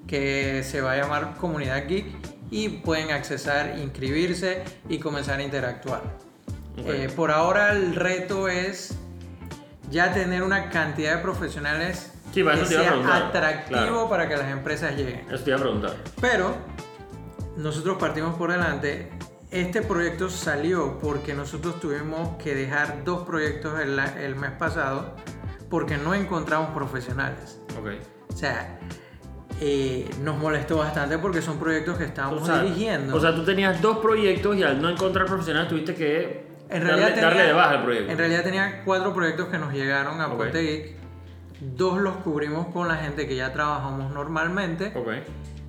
que 0.05 0.63
se 0.63 0.81
va 0.81 0.91
a 0.91 0.97
llamar 0.97 1.37
Comunidad 1.37 1.87
Geek 1.87 2.28
y 2.51 2.69
pueden 2.69 3.11
accesar, 3.11 3.77
inscribirse 3.79 4.63
y 4.87 4.99
comenzar 4.99 5.39
a 5.39 5.43
interactuar. 5.43 6.01
Eh, 6.77 7.11
por 7.15 7.31
ahora 7.31 7.73
el 7.73 7.95
reto 7.95 8.47
es 8.47 8.95
ya 9.91 10.13
tener 10.13 10.43
una 10.43 10.69
cantidad 10.69 11.15
de 11.17 11.21
profesionales 11.21 12.13
Sí, 12.33 12.43
que 12.43 12.65
sea 12.65 12.93
atractivo 13.27 13.79
claro. 13.79 14.09
para 14.09 14.29
que 14.29 14.37
las 14.37 14.51
empresas 14.51 14.95
lleguen. 14.95 15.25
Eso 15.31 15.43
te 15.43 15.49
iba 15.49 15.57
a 15.57 15.61
preguntar. 15.61 15.95
Pero 16.21 16.55
nosotros 17.57 17.97
partimos 17.97 18.35
por 18.35 18.51
delante. 18.51 19.09
Este 19.51 19.81
proyecto 19.81 20.29
salió 20.29 20.99
porque 20.99 21.33
nosotros 21.33 21.79
tuvimos 21.79 22.37
que 22.37 22.53
dejar 22.53 23.03
dos 23.03 23.25
proyectos 23.25 23.79
el, 23.79 23.97
el 23.97 24.35
mes 24.35 24.51
pasado 24.51 25.15
porque 25.69 25.97
no 25.97 26.13
encontramos 26.13 26.69
profesionales. 26.69 27.59
Ok. 27.79 27.89
O 28.31 28.37
sea, 28.37 28.79
eh, 29.61 30.09
nos 30.23 30.37
molestó 30.37 30.77
bastante 30.77 31.17
porque 31.17 31.41
son 31.41 31.59
proyectos 31.59 31.97
que 31.97 32.05
estábamos 32.05 32.43
O 32.43 32.45
sea, 32.45 32.61
dirigiendo. 32.63 33.15
o 33.15 33.19
sea, 33.19 33.35
tú 33.35 33.43
tenías 33.43 33.81
dos 33.81 33.97
proyectos 33.99 34.55
y 34.57 34.63
al 34.63 34.81
no 34.81 34.89
encontrar 34.89 35.25
profesionales 35.25 35.69
tuviste 35.69 35.93
que 35.95 36.47
en 36.69 36.81
realidad, 36.83 37.09
darle 37.09 37.29
tenía, 37.29 37.43
de 37.43 37.53
baja 37.53 37.71
al 37.71 37.83
proyecto. 37.83 38.11
en 38.11 38.17
realidad 38.17 38.43
tenía 38.43 38.83
cuatro 38.85 39.13
proyectos 39.13 39.47
que 39.47 39.57
nos 39.57 39.73
llegaron 39.73 40.21
a 40.21 40.27
Ok. 40.27 40.37
Ponte 40.37 40.61
Geek. 40.61 40.99
Dos 41.61 41.99
los 41.99 42.15
cubrimos 42.17 42.67
con 42.67 42.87
la 42.87 42.95
gente 42.95 43.27
que 43.27 43.35
ya 43.35 43.51
trabajamos 43.51 44.13
normalmente. 44.13 44.93
Ok. 44.95 45.09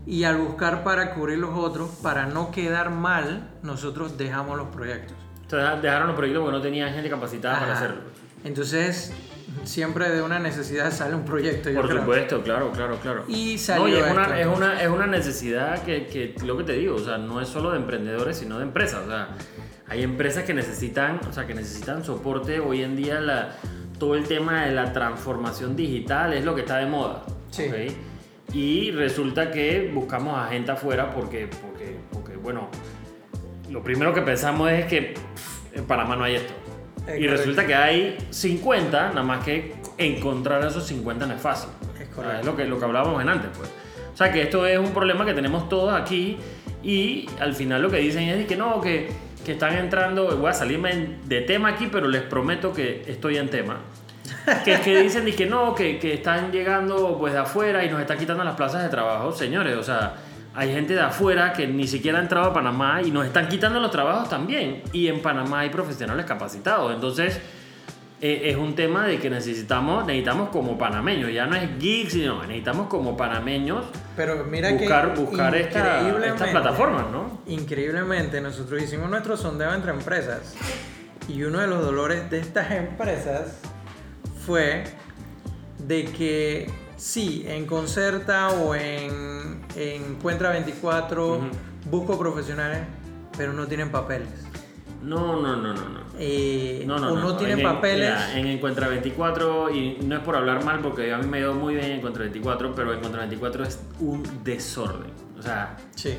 Y 0.07 0.25
al 0.25 0.37
buscar 0.37 0.85
para 0.85 1.15
cubrir 1.15 1.39
los 1.39 1.57
otros, 1.59 1.91
para 2.03 2.27
no 2.27 2.51
quedar 2.51 2.91
mal, 2.91 3.51
nosotros 3.63 4.17
dejamos 4.17 4.57
los 4.57 4.69
proyectos. 4.69 5.17
Entonces 5.43 5.83
dejaron 5.83 6.07
los 6.09 6.17
proyectos 6.17 6.43
porque 6.45 6.57
no 6.57 6.63
tenían 6.63 6.93
gente 6.93 7.11
capacitada 7.11 7.59
para 7.59 7.73
hacerlo. 7.73 8.03
Entonces, 8.45 9.13
siempre 9.65 10.09
de 10.11 10.23
una 10.23 10.39
necesidad 10.39 10.93
sale 10.93 11.15
un 11.15 11.25
proyecto. 11.25 11.71
yo 11.71 11.81
Por 11.81 11.91
creo. 11.91 12.01
supuesto, 12.01 12.43
claro, 12.43 12.71
claro, 12.73 12.97
claro. 13.01 13.25
Y 13.29 13.53
No, 13.55 13.59
salió 13.59 13.89
y 13.89 13.93
es, 13.93 13.99
esto, 13.99 14.13
una, 14.13 14.41
es, 14.41 14.47
una, 14.47 14.83
es 14.83 14.89
una 14.89 15.07
necesidad 15.07 15.83
que, 15.83 16.07
que, 16.07 16.35
lo 16.45 16.57
que 16.57 16.65
te 16.65 16.73
digo, 16.75 16.97
o 16.97 16.99
sea, 16.99 17.19
no 17.19 17.41
es 17.41 17.49
solo 17.49 17.71
de 17.73 17.79
emprendedores, 17.79 18.37
sino 18.39 18.59
de 18.59 18.65
empresas. 18.65 19.03
O 19.05 19.09
sea, 19.09 19.29
hay 19.89 20.03
empresas 20.03 20.45
que 20.45 20.55
necesitan, 20.55 21.21
o 21.29 21.33
sea, 21.33 21.47
que 21.47 21.55
necesitan 21.55 22.05
soporte. 22.05 22.61
Hoy 22.61 22.83
en 22.83 22.97
día 22.97 23.21
la, 23.21 23.57
todo 23.99 24.15
el 24.15 24.25
tema 24.25 24.65
de 24.65 24.73
la 24.73 24.93
transformación 24.93 25.77
digital 25.77 26.33
es 26.33 26.45
lo 26.45 26.55
que 26.55 26.63
está 26.63 26.79
de 26.79 26.87
moda. 26.87 27.25
Sí. 27.51 27.67
¿ok? 27.69 28.55
Y 28.55 28.91
resulta 28.91 29.51
que 29.51 29.91
buscamos 29.95 30.37
a 30.37 30.49
gente 30.49 30.73
afuera 30.73 31.11
porque, 31.11 31.49
porque, 31.63 31.97
porque, 32.13 32.37
bueno, 32.37 32.69
lo 33.71 33.83
primero 33.83 34.13
que 34.13 34.23
pensamos 34.23 34.71
es 34.73 34.87
que 34.87 35.15
pff, 35.15 35.77
en 35.77 35.85
Panamá 35.85 36.17
no 36.17 36.25
hay 36.25 36.37
esto. 36.37 36.53
Es 37.07 37.19
y 37.19 37.21
correcto. 37.25 37.31
resulta 37.31 37.67
que 37.67 37.75
hay 37.75 38.19
50, 38.31 39.09
nada 39.09 39.23
más 39.23 39.45
que 39.45 39.75
encontrar 39.99 40.65
esos 40.65 40.87
50 40.87 41.27
no 41.27 41.35
es 41.35 41.41
fácil. 41.41 41.71
Es 42.01 42.09
correcto. 42.09 42.41
es 42.41 42.47
lo 42.47 42.57
que, 42.57 42.65
lo 42.65 42.79
que 42.79 42.85
hablábamos 42.85 43.21
en 43.23 43.29
antes, 43.29 43.51
pues. 43.57 43.71
O 44.13 44.17
sea, 44.17 44.33
que 44.33 44.43
esto 44.43 44.67
es 44.67 44.79
un 44.79 44.93
problema 44.93 45.25
que 45.25 45.35
tenemos 45.35 45.69
todos 45.69 45.93
aquí 45.93 46.37
y 46.83 47.29
al 47.41 47.55
final 47.55 47.83
lo 47.83 47.91
que 47.91 47.99
dicen 47.99 48.29
es 48.29 48.47
que 48.47 48.57
no, 48.57 48.81
que, 48.81 49.09
que 49.45 49.53
están 49.53 49.77
entrando, 49.77 50.37
voy 50.37 50.51
a 50.51 50.55
salirme 50.55 51.19
de 51.25 51.41
tema 51.43 51.71
aquí, 51.71 51.89
pero 51.91 52.09
les 52.09 52.23
prometo 52.23 52.73
que 52.73 53.03
estoy 53.07 53.37
en 53.37 53.49
tema. 53.49 53.79
Que, 54.65 54.81
que 54.81 55.03
dicen 55.03 55.29
y 55.29 55.33
que 55.33 55.47
no, 55.47 55.75
que, 55.75 55.99
que 55.99 56.15
están 56.15 56.51
llegando 56.51 57.19
pues 57.19 57.33
de 57.35 57.41
afuera 57.41 57.85
y 57.85 57.91
nos 57.91 58.01
están 58.01 58.19
quitando 58.19 58.43
las 58.43 58.57
plazas 58.57 58.83
de 58.83 58.89
trabajo. 58.89 59.33
Señores, 59.33 59.77
o 59.77 59.83
sea, 59.83 60.15
hay 60.61 60.75
gente 60.75 60.93
de 60.93 61.01
afuera 61.01 61.55
que 61.55 61.67
ni 61.67 61.89
siquiera 61.89 62.19
ha 62.19 62.21
entrado 62.21 62.51
a 62.51 62.53
Panamá 62.53 63.01
y 63.01 63.11
nos 63.11 63.25
están 63.25 63.49
quitando 63.49 63.81
los 63.81 63.91
trabajos 63.91 64.29
también. 64.29 64.83
Y 64.93 65.09
en 65.09 65.23
Panamá 65.23 65.61
hay 65.61 65.71
profesionales 65.71 66.27
capacitados. 66.27 66.93
Entonces, 66.93 67.41
eh, 68.21 68.43
es 68.45 68.57
un 68.57 68.75
tema 68.75 69.07
de 69.07 69.19
que 69.19 69.31
necesitamos, 69.31 70.05
necesitamos 70.05 70.51
como 70.51 70.77
panameños, 70.77 71.33
ya 71.33 71.47
no 71.47 71.57
es 71.57 71.79
geeks, 71.79 72.13
sino 72.13 72.43
necesitamos 72.43 72.89
como 72.89 73.17
panameños 73.17 73.87
Pero 74.15 74.45
mira 74.45 74.71
buscar, 74.73 75.15
que 75.15 75.21
buscar 75.23 75.55
esta, 75.55 76.27
estas 76.27 76.51
plataformas, 76.51 77.07
¿no? 77.11 77.41
Increíblemente, 77.47 78.43
nosotros 78.43 78.83
hicimos 78.83 79.09
nuestro 79.09 79.39
sondeo 79.39 79.73
entre 79.73 79.93
empresas 79.93 80.55
y 81.27 81.43
uno 81.43 81.61
de 81.61 81.69
los 81.69 81.83
dolores 81.83 82.29
de 82.29 82.39
estas 82.39 82.71
empresas 82.73 83.63
fue 84.45 84.85
de 85.79 86.05
que 86.05 86.71
sí, 86.99 87.47
en 87.49 87.65
Concerta 87.65 88.51
o 88.51 88.75
en 88.75 89.50
Encuentra 89.77 90.51
24 90.51 91.29
Ujú. 91.35 91.47
busco 91.91 92.19
profesionales, 92.19 92.81
pero 93.37 93.53
no 93.53 93.67
tienen 93.67 93.91
papeles. 93.91 94.29
No, 95.03 95.41
no, 95.41 95.57
no, 95.57 95.73
no, 95.73 95.89
no. 95.89 96.01
Eh, 96.19 96.85
No, 96.87 96.99
no, 96.99 97.13
o 97.13 97.15
no. 97.17 97.21
no, 97.23 97.37
tiene 97.37 97.55
En- 97.55 97.63
papeles. 97.63 98.11
mira, 98.11 98.39
En, 98.39 98.47
Encuentra 98.49 98.89
24, 98.89 99.71
y 99.75 99.97
no 100.05 100.17
es 100.17 100.23
por 100.23 100.37
hablar 100.37 100.63
mal, 100.65 100.81
porque 100.81 101.13
a 101.13 101.19
mí 101.19 101.27
me 101.27 101.39
ido 101.41 101.55
muy 101.55 101.75
bien 101.75 101.87
en 101.87 101.93
Encuentra 101.93 102.23
24, 102.25 102.75
pero 102.75 102.93
Encuentra 102.93 103.21
24 103.21 103.65
es 103.65 103.81
un 104.01 104.23
desorden. 104.45 105.11
O 105.39 105.43
sea, 105.43 105.77
Sí. 105.95 106.19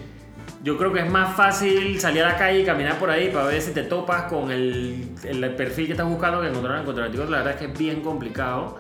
yo 0.64 0.78
creo 0.80 0.92
que 0.92 1.02
es 1.02 1.12
más 1.12 1.36
fácil 1.36 2.00
salir 2.00 2.24
a 2.24 2.30
la 2.30 2.38
calle 2.38 2.62
y 2.62 2.66
caminar 2.66 2.98
por 2.98 3.12
ahí 3.12 3.30
para 3.30 3.46
ver 3.46 3.62
si 3.62 3.72
te 3.72 3.84
topas 3.84 4.24
con 4.24 4.50
el, 4.50 5.10
el 5.26 5.54
perfil 5.56 5.86
que 5.86 5.92
estás 5.92 6.08
buscando 6.08 6.42
que 6.42 6.48
encontrar 6.48 6.76
en 6.78 6.82
Encuentra 6.82 7.04
24. 7.04 7.30
La 7.32 7.38
verdad 7.44 7.54
es 7.54 7.60
que 7.68 7.72
es 7.72 7.78
bien 7.78 8.02
complicado. 8.02 8.80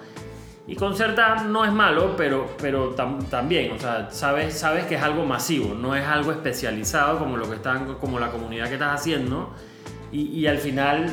Y 0.71 0.75
concertar 0.77 1.45
no 1.47 1.65
es 1.65 1.71
malo, 1.73 2.15
pero, 2.15 2.55
pero 2.61 2.95
tam- 2.95 3.25
también, 3.27 3.73
o 3.73 3.77
sea, 3.79 4.09
sabes, 4.09 4.57
sabes 4.57 4.85
que 4.85 4.95
es 4.95 5.03
algo 5.03 5.25
masivo, 5.25 5.73
no 5.75 5.97
es 5.97 6.05
algo 6.05 6.31
especializado 6.31 7.19
como 7.19 7.35
lo 7.35 7.49
que 7.49 7.55
están, 7.57 7.95
como 7.95 8.19
la 8.21 8.31
comunidad 8.31 8.67
que 8.69 8.75
estás 8.75 9.01
haciendo. 9.01 9.53
Y, 10.13 10.21
y 10.27 10.47
al 10.47 10.59
final 10.59 11.07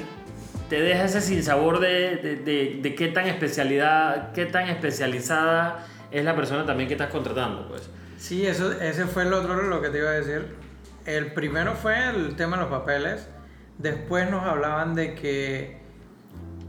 te 0.69 0.81
deja 0.81 1.05
ese 1.07 1.21
sinsabor 1.21 1.81
de, 1.81 2.17
de, 2.19 2.37
de, 2.37 2.79
de 2.81 2.95
qué 2.95 3.09
tan 3.09 3.27
especialidad, 3.27 4.31
qué 4.31 4.47
tan 4.47 4.69
especializada 4.69 5.85
es 6.13 6.25
la 6.25 6.37
persona 6.37 6.65
también 6.65 6.87
que 6.87 6.95
estás 6.95 7.11
contratando, 7.11 7.67
pues. 7.69 7.91
Sí, 8.17 8.47
eso, 8.47 8.71
ese 8.73 9.07
fue 9.07 9.25
el 9.25 9.33
otro 9.33 9.61
lo 9.63 9.83
que 9.83 9.89
te 9.89 9.99
iba 9.99 10.11
a 10.11 10.13
decir. 10.13 10.55
El 11.05 11.33
primero 11.33 11.75
fue 11.75 12.11
el 12.11 12.37
tema 12.37 12.57
de 12.59 12.63
los 12.63 12.71
papeles. 12.71 13.29
Después 13.79 14.31
nos 14.31 14.45
hablaban 14.45 14.95
de 14.95 15.17
que 15.17 15.79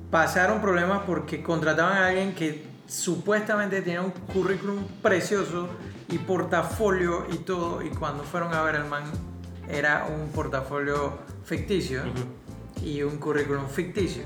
pasaron 0.09 0.59
problemas 0.59 1.01
porque 1.05 1.43
contrataban 1.43 1.97
a 1.97 2.07
alguien 2.07 2.33
que 2.33 2.68
supuestamente 2.89 3.81
tenía 3.81 4.01
un 4.01 4.11
currículum 4.11 4.83
precioso 5.01 5.69
y 6.09 6.17
portafolio 6.17 7.25
y 7.31 7.37
todo. 7.37 7.81
Y 7.81 7.89
cuando 7.89 8.23
fueron 8.23 8.53
a 8.53 8.63
ver 8.63 8.75
el 8.75 8.85
man, 8.85 9.03
era 9.69 10.07
un 10.07 10.29
portafolio 10.31 11.19
ficticio 11.45 12.01
y 12.83 13.03
un 13.03 13.17
currículum 13.17 13.67
ficticio 13.67 14.23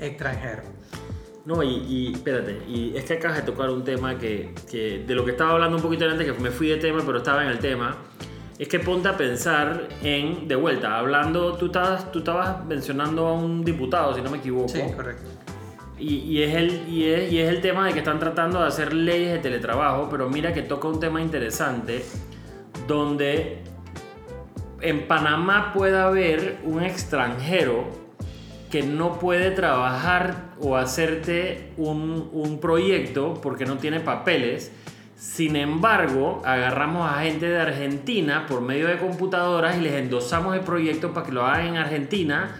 extranjero. 0.00 0.62
No, 1.44 1.62
y, 1.62 1.68
y 1.68 2.12
espérate, 2.12 2.62
y 2.68 2.96
es 2.96 3.04
que 3.04 3.14
acabas 3.14 3.38
de 3.38 3.42
tocar 3.42 3.68
un 3.70 3.82
tema 3.82 4.16
que, 4.16 4.54
que 4.70 5.04
de 5.04 5.14
lo 5.14 5.24
que 5.24 5.32
estaba 5.32 5.52
hablando 5.52 5.76
un 5.76 5.82
poquito 5.82 6.04
antes, 6.08 6.30
que 6.30 6.40
me 6.40 6.50
fui 6.50 6.68
de 6.68 6.76
tema, 6.76 7.02
pero 7.04 7.18
estaba 7.18 7.42
en 7.42 7.48
el 7.48 7.58
tema, 7.58 7.96
es 8.58 8.68
que 8.68 8.78
ponte 8.78 9.08
a 9.08 9.16
pensar 9.16 9.88
en, 10.02 10.46
de 10.46 10.54
vuelta, 10.54 10.96
hablando, 10.98 11.56
tú 11.56 11.66
estabas, 11.66 12.12
tú 12.12 12.20
estabas 12.20 12.64
mencionando 12.64 13.26
a 13.26 13.32
un 13.32 13.64
diputado, 13.64 14.14
si 14.14 14.22
no 14.22 14.30
me 14.30 14.38
equivoco, 14.38 14.68
Sí, 14.68 14.82
correcto. 14.94 15.28
Y, 16.02 16.42
es 16.42 16.54
el, 16.54 16.88
y, 16.88 17.04
es, 17.04 17.32
y 17.32 17.38
es 17.40 17.48
el 17.48 17.60
tema 17.60 17.86
de 17.86 17.92
que 17.92 18.00
están 18.00 18.18
tratando 18.18 18.60
de 18.60 18.66
hacer 18.66 18.92
leyes 18.92 19.32
de 19.32 19.38
teletrabajo, 19.38 20.08
pero 20.10 20.28
mira 20.28 20.52
que 20.52 20.62
toca 20.62 20.88
un 20.88 20.98
tema 20.98 21.22
interesante, 21.22 22.04
donde 22.86 23.62
en 24.80 25.06
Panamá 25.06 25.72
puede 25.72 25.98
haber 25.98 26.58
un 26.64 26.82
extranjero 26.82 27.84
que 28.70 28.82
no 28.82 29.18
puede 29.18 29.50
trabajar 29.50 30.54
o 30.58 30.76
hacerte 30.76 31.72
un, 31.76 32.30
un 32.32 32.58
proyecto 32.58 33.34
porque 33.42 33.64
no 33.64 33.76
tiene 33.76 34.00
papeles. 34.00 34.72
Sin 35.14 35.54
embargo, 35.54 36.42
agarramos 36.44 37.08
a 37.08 37.20
gente 37.20 37.46
de 37.48 37.60
Argentina 37.60 38.46
por 38.48 38.60
medio 38.60 38.88
de 38.88 38.98
computadoras 38.98 39.76
y 39.76 39.82
les 39.82 39.92
endosamos 39.92 40.56
el 40.56 40.62
proyecto 40.62 41.12
para 41.12 41.26
que 41.26 41.32
lo 41.32 41.46
hagan 41.46 41.66
en 41.66 41.76
Argentina 41.76 42.56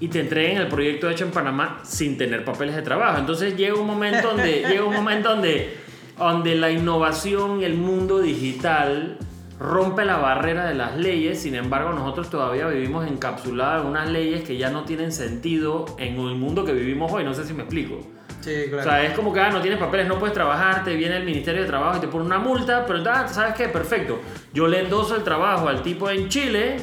y 0.00 0.08
te 0.08 0.20
entreguen 0.20 0.58
el 0.58 0.68
proyecto 0.68 1.08
hecho 1.10 1.24
en 1.24 1.30
Panamá 1.30 1.80
sin 1.84 2.16
tener 2.16 2.44
papeles 2.44 2.76
de 2.76 2.82
trabajo. 2.82 3.18
Entonces 3.18 3.56
llega 3.56 3.74
un 3.74 3.86
momento 3.86 4.28
donde, 4.28 4.62
llega 4.68 4.84
un 4.84 4.94
momento 4.94 5.30
donde, 5.30 5.76
donde 6.16 6.54
la 6.54 6.70
innovación, 6.70 7.62
el 7.62 7.74
mundo 7.74 8.20
digital 8.20 9.18
rompe 9.58 10.04
la 10.04 10.18
barrera 10.18 10.66
de 10.66 10.74
las 10.74 10.96
leyes, 10.96 11.40
sin 11.42 11.56
embargo 11.56 11.92
nosotros 11.92 12.30
todavía 12.30 12.68
vivimos 12.68 13.08
encapsulados 13.08 13.82
en 13.82 13.90
unas 13.90 14.08
leyes 14.08 14.44
que 14.44 14.56
ya 14.56 14.70
no 14.70 14.84
tienen 14.84 15.10
sentido 15.10 15.84
en 15.98 16.14
el 16.14 16.36
mundo 16.36 16.64
que 16.64 16.72
vivimos 16.72 17.10
hoy, 17.12 17.24
no 17.24 17.34
sé 17.34 17.44
si 17.44 17.54
me 17.54 17.64
explico. 17.64 17.98
Sí, 18.40 18.66
claro. 18.68 18.82
O 18.82 18.84
sea, 18.84 19.04
es 19.04 19.14
como 19.14 19.32
que 19.32 19.40
ah, 19.40 19.50
no 19.50 19.60
tienes 19.60 19.80
papeles, 19.80 20.06
no 20.06 20.18
puedes 20.18 20.32
trabajar, 20.32 20.84
te 20.84 20.94
viene 20.94 21.16
el 21.16 21.24
Ministerio 21.24 21.62
de 21.62 21.66
Trabajo 21.66 21.98
y 21.98 22.00
te 22.00 22.06
pone 22.06 22.24
una 22.24 22.38
multa, 22.38 22.86
pero 22.86 23.02
ah, 23.10 23.26
¿sabes 23.26 23.54
qué? 23.54 23.68
Perfecto. 23.68 24.20
Yo 24.54 24.68
le 24.68 24.80
endoso 24.80 25.16
el 25.16 25.24
trabajo 25.24 25.68
al 25.68 25.82
tipo 25.82 26.08
en 26.08 26.28
Chile, 26.28 26.76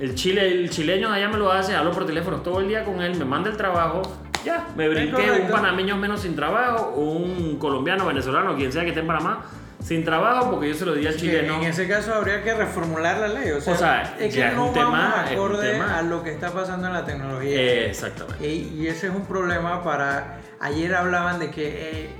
el, 0.00 0.14
chile, 0.14 0.46
el 0.50 0.70
chileño 0.70 1.10
allá 1.12 1.28
me 1.28 1.36
lo 1.38 1.52
hace, 1.52 1.74
hablo 1.74 1.90
por 1.92 2.06
teléfono 2.06 2.38
todo 2.38 2.60
el 2.60 2.68
día 2.68 2.84
con 2.84 3.00
él, 3.02 3.16
me 3.16 3.24
manda 3.24 3.50
el 3.50 3.56
trabajo, 3.56 4.02
ya, 4.44 4.66
me 4.76 4.88
brinqué 4.88 5.30
un 5.42 5.48
panameño 5.50 5.96
menos 5.96 6.22
sin 6.22 6.34
trabajo, 6.34 6.94
un 6.96 7.58
colombiano, 7.58 8.06
venezolano, 8.06 8.56
quien 8.56 8.72
sea 8.72 8.82
que 8.82 8.88
esté 8.88 9.00
en 9.00 9.06
Panamá, 9.06 9.44
sin 9.82 10.04
trabajo 10.04 10.50
porque 10.50 10.68
yo 10.68 10.74
se 10.74 10.84
lo 10.86 10.94
di 10.94 11.06
al 11.06 11.16
chileno. 11.16 11.56
en 11.56 11.64
ese 11.64 11.88
caso 11.88 12.14
habría 12.14 12.42
que 12.42 12.54
reformular 12.54 13.18
la 13.18 13.28
ley. 13.28 13.50
O 13.50 13.60
sea, 13.60 13.72
O 13.72 13.76
sea, 13.76 14.16
es 14.18 14.34
que 14.34 14.48
no 14.50 14.66
un 14.68 14.72
tema- 14.74 14.90
vamos 14.90 15.30
un 15.30 15.32
acorde 15.38 15.72
tema. 15.72 15.98
a 15.98 16.02
lo 16.02 16.22
que 16.22 16.32
está 16.32 16.50
pasando 16.52 16.86
en 16.88 16.92
la 16.92 17.04
tecnología. 17.04 17.84
Exactamente. 17.86 18.46
Y, 18.46 18.74
y 18.78 18.86
ese 18.88 19.06
es 19.08 19.14
un 19.14 19.24
problema 19.26 19.82
para... 19.82 20.38
Ayer 20.60 20.94
hablaban 20.94 21.38
de 21.38 21.50
que, 21.50 21.68
eh, 22.04 22.10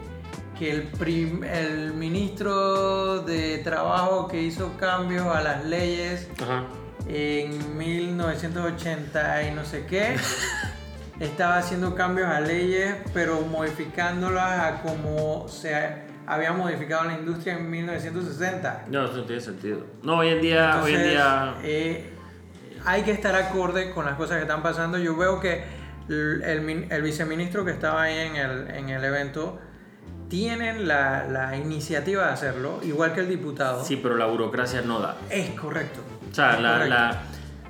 que 0.59 0.71
el, 0.71 0.83
prim- 0.85 1.45
el 1.45 1.93
ministro 1.93 3.19
de 3.21 3.59
Trabajo 3.59 4.27
que 4.29 4.41
hizo 4.41 4.73
cambios 4.79 5.27
a 5.27 5.43
las 5.43 5.65
leyes 5.67 6.31
Ajá. 6.43 6.65
En 7.13 7.77
1980 7.77 9.43
y 9.43 9.51
no 9.53 9.65
sé 9.65 9.85
qué, 9.87 10.17
estaba 11.21 11.59
haciendo 11.59 11.95
cambios 11.95 12.29
a 12.29 12.41
leyes, 12.41 12.95
pero 13.13 13.41
modificándolas 13.41 14.61
a 14.61 14.83
como 14.83 15.49
se 15.49 16.09
había 16.27 16.53
modificado 16.53 17.05
la 17.05 17.15
industria 17.15 17.55
en 17.55 17.69
1960. 17.69 18.85
No, 18.89 19.05
eso 19.07 19.17
no 19.17 19.25
tiene 19.25 19.43
sentido. 19.43 19.85
No, 20.03 20.19
hoy 20.19 20.29
en 20.29 20.41
día, 20.41 20.81
hoy 20.83 20.95
en 20.95 21.03
día... 21.03 21.55
eh, 21.63 22.11
hay 22.85 23.03
que 23.03 23.11
estar 23.11 23.35
acorde 23.35 23.91
con 23.91 24.07
las 24.07 24.15
cosas 24.15 24.37
que 24.37 24.43
están 24.43 24.63
pasando. 24.63 24.97
Yo 24.99 25.17
veo 25.17 25.41
que 25.41 25.65
el, 26.09 26.87
el 26.91 27.03
viceministro 27.03 27.65
que 27.65 27.73
estaba 27.73 28.03
ahí 28.03 28.19
en 28.19 28.37
el, 28.37 28.71
en 28.71 28.89
el 28.89 29.05
evento 29.05 29.59
tienen 30.31 30.89
la, 30.89 31.27
la 31.29 31.57
iniciativa 31.59 32.27
de 32.29 32.33
hacerlo, 32.33 32.81
igual 32.83 33.13
que 33.13 33.21
el 33.21 33.29
diputado. 33.29 33.85
Sí, 33.85 33.97
pero 34.03 34.17
la 34.17 34.25
burocracia 34.27 34.81
no 34.81 35.01
da. 35.01 35.17
Es 35.29 35.51
correcto. 35.51 36.01
O 36.31 36.35
sea, 36.35 36.59
la, 36.59 36.73
correcto. 36.75 36.95
la, 36.95 37.23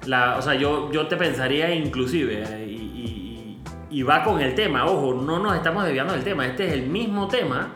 la- 0.06 0.36
o 0.36 0.42
sea 0.42 0.54
yo, 0.54 0.92
yo 0.92 1.08
te 1.08 1.16
pensaría 1.16 1.74
inclusive, 1.74 2.44
eh, 2.46 2.66
y, 2.68 2.74
y- 2.74 3.62
y 3.98 4.02
va 4.04 4.22
con 4.22 4.40
el 4.40 4.54
tema, 4.54 4.84
ojo, 4.86 5.14
no 5.14 5.40
nos 5.40 5.56
estamos 5.56 5.84
desviando 5.84 6.12
del 6.12 6.22
tema, 6.22 6.46
este 6.46 6.68
es 6.68 6.72
el 6.74 6.82
mismo 6.86 7.26
tema. 7.26 7.72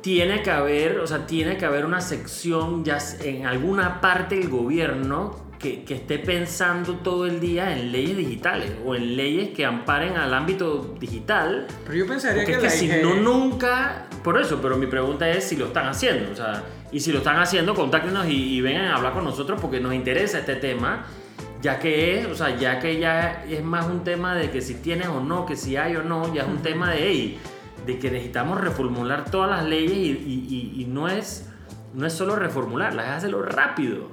Tiene 0.00 0.42
que 0.42 0.50
haber, 0.52 1.00
o 1.00 1.06
sea, 1.06 1.26
tiene 1.26 1.56
que 1.56 1.64
haber 1.66 1.84
una 1.84 2.00
sección 2.00 2.84
ya 2.84 2.98
en 3.20 3.44
alguna 3.46 4.00
parte 4.00 4.36
del 4.36 4.48
gobierno 4.48 5.45
que, 5.58 5.84
que 5.84 5.94
esté 5.94 6.18
pensando 6.18 6.94
todo 6.96 7.26
el 7.26 7.40
día 7.40 7.72
en 7.76 7.90
leyes 7.92 8.16
digitales 8.16 8.70
o 8.84 8.94
en 8.94 9.16
leyes 9.16 9.50
que 9.50 9.64
amparen 9.64 10.16
al 10.16 10.32
ámbito 10.34 10.94
digital. 11.00 11.66
Pero 11.84 11.96
yo 11.98 12.06
pensaría 12.06 12.44
que, 12.44 12.52
es 12.52 12.58
que 12.58 12.64
la 12.64 12.70
si 12.70 12.86
IG 12.86 13.02
no, 13.02 13.14
nunca. 13.14 14.06
Por 14.22 14.40
eso, 14.40 14.60
pero 14.60 14.76
mi 14.76 14.86
pregunta 14.86 15.28
es 15.30 15.44
si 15.44 15.56
lo 15.56 15.66
están 15.66 15.86
haciendo. 15.88 16.32
O 16.32 16.36
sea, 16.36 16.62
y 16.92 17.00
si 17.00 17.10
lo 17.12 17.18
están 17.18 17.38
haciendo, 17.38 17.74
contáctenos 17.74 18.26
y, 18.26 18.56
y 18.56 18.60
vengan 18.60 18.86
a 18.86 18.96
hablar 18.96 19.12
con 19.12 19.24
nosotros 19.24 19.60
porque 19.60 19.80
nos 19.80 19.94
interesa 19.94 20.38
este 20.40 20.56
tema. 20.56 21.06
Ya 21.62 21.78
que 21.78 22.20
es, 22.20 22.26
o 22.26 22.34
sea, 22.34 22.54
ya 22.56 22.78
que 22.78 22.98
ya 23.00 23.44
es 23.48 23.62
más 23.64 23.86
un 23.86 24.04
tema 24.04 24.34
de 24.34 24.50
que 24.50 24.60
si 24.60 24.74
tienes 24.74 25.08
o 25.08 25.20
no, 25.20 25.46
que 25.46 25.56
si 25.56 25.76
hay 25.76 25.96
o 25.96 26.02
no, 26.02 26.32
ya 26.34 26.42
es 26.42 26.48
un 26.48 26.58
tema 26.62 26.90
de, 26.90 26.98
hey, 27.00 27.38
de 27.86 27.98
que 27.98 28.10
necesitamos 28.10 28.60
reformular 28.60 29.30
todas 29.30 29.50
las 29.50 29.64
leyes 29.64 29.92
y, 29.92 30.10
y- 30.10 30.72
y- 30.76 30.82
y 30.82 30.84
no, 30.84 31.08
es, 31.08 31.48
no 31.94 32.06
es 32.06 32.12
solo 32.12 32.36
reformularlas, 32.36 33.06
es 33.06 33.12
hacerlo 33.12 33.42
rápido. 33.42 34.08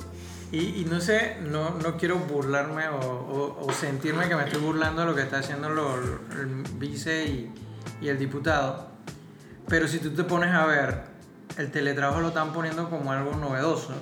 Y, 0.54 0.82
y 0.82 0.88
no 0.90 1.02
sé, 1.02 1.38
no, 1.42 1.72
no 1.82 1.98
quiero 1.98 2.18
burlarme 2.20 2.88
o, 2.88 3.00
o- 3.00 3.66
o 3.68 3.74
sentirme 3.74 4.30
que 4.30 4.36
me 4.36 4.44
estoy 4.44 4.62
burlando 4.62 5.02
de 5.02 5.08
lo 5.08 5.16
que 5.16 5.24
está 5.24 5.40
haciendo 5.40 5.68
lo- 5.70 5.96
el 5.96 6.64
vice 6.78 7.26
y, 7.26 7.52
y 8.00 8.08
el 8.08 8.18
diputado. 8.20 8.88
Pero 9.68 9.88
si 9.88 9.98
tú 10.00 10.12
te 10.12 10.24
pones 10.24 10.52
a 10.54 10.66
ver, 10.68 11.02
el 11.58 11.72
teletrabajo 11.72 12.22
lo 12.22 12.28
están 12.30 12.54
poniendo 12.54 12.90
como 12.90 13.12
algo 13.12 13.36
novedoso. 13.36 13.94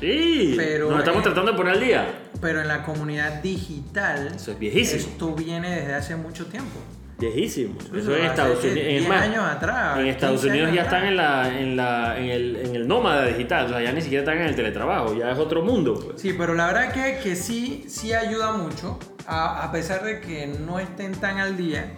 Sí, 0.00 0.54
Pero, 0.56 0.88
nos 0.90 1.00
estamos 1.00 1.20
eh, 1.20 1.24
tratando 1.24 1.52
de 1.52 1.56
poner 1.58 1.74
al 1.74 1.80
día. 1.80 2.18
Pero 2.40 2.60
en 2.62 2.68
la 2.68 2.82
comunidad 2.84 3.42
digital, 3.42 4.32
Eso 4.34 4.52
es 4.52 4.58
viejísimo. 4.58 4.98
esto 5.12 5.34
viene 5.34 5.76
desde 5.76 5.94
hace 5.94 6.16
mucho 6.16 6.46
tiempo. 6.46 6.80
Viejísimo. 7.22 7.74
Eso 7.94 8.16
en 8.16 8.24
Estados 8.24 8.64
Unidos. 8.64 8.86
10 8.88 9.08
más, 9.08 9.22
años 9.22 9.44
atrás, 9.44 9.98
En 9.98 10.06
Estados 10.06 10.40
15 10.40 10.50
Unidos 10.50 10.74
ya 10.74 10.82
atrás. 10.82 10.94
están 10.94 11.08
en, 11.08 11.16
la, 11.16 11.60
en, 11.60 11.76
la, 11.76 12.18
en, 12.18 12.24
el, 12.30 12.56
en 12.56 12.76
el 12.76 12.88
nómada 12.88 13.26
digital. 13.26 13.66
O 13.66 13.68
sea, 13.70 13.80
ya 13.82 13.92
ni 13.92 14.00
siquiera 14.00 14.22
están 14.22 14.38
en 14.38 14.48
el 14.48 14.54
teletrabajo. 14.56 15.14
Ya 15.16 15.30
es 15.30 15.38
otro 15.38 15.62
mundo. 15.62 15.98
Pues. 16.04 16.20
Sí, 16.20 16.34
pero 16.36 16.54
la 16.54 16.66
verdad 16.66 16.92
que, 16.92 17.18
que 17.22 17.36
sí, 17.36 17.84
sí 17.88 18.12
ayuda 18.12 18.52
mucho, 18.52 18.98
a, 19.26 19.62
a 19.64 19.72
pesar 19.72 20.02
de 20.02 20.20
que 20.20 20.46
no 20.46 20.78
estén 20.78 21.12
tan 21.12 21.38
al 21.38 21.56
día, 21.56 21.92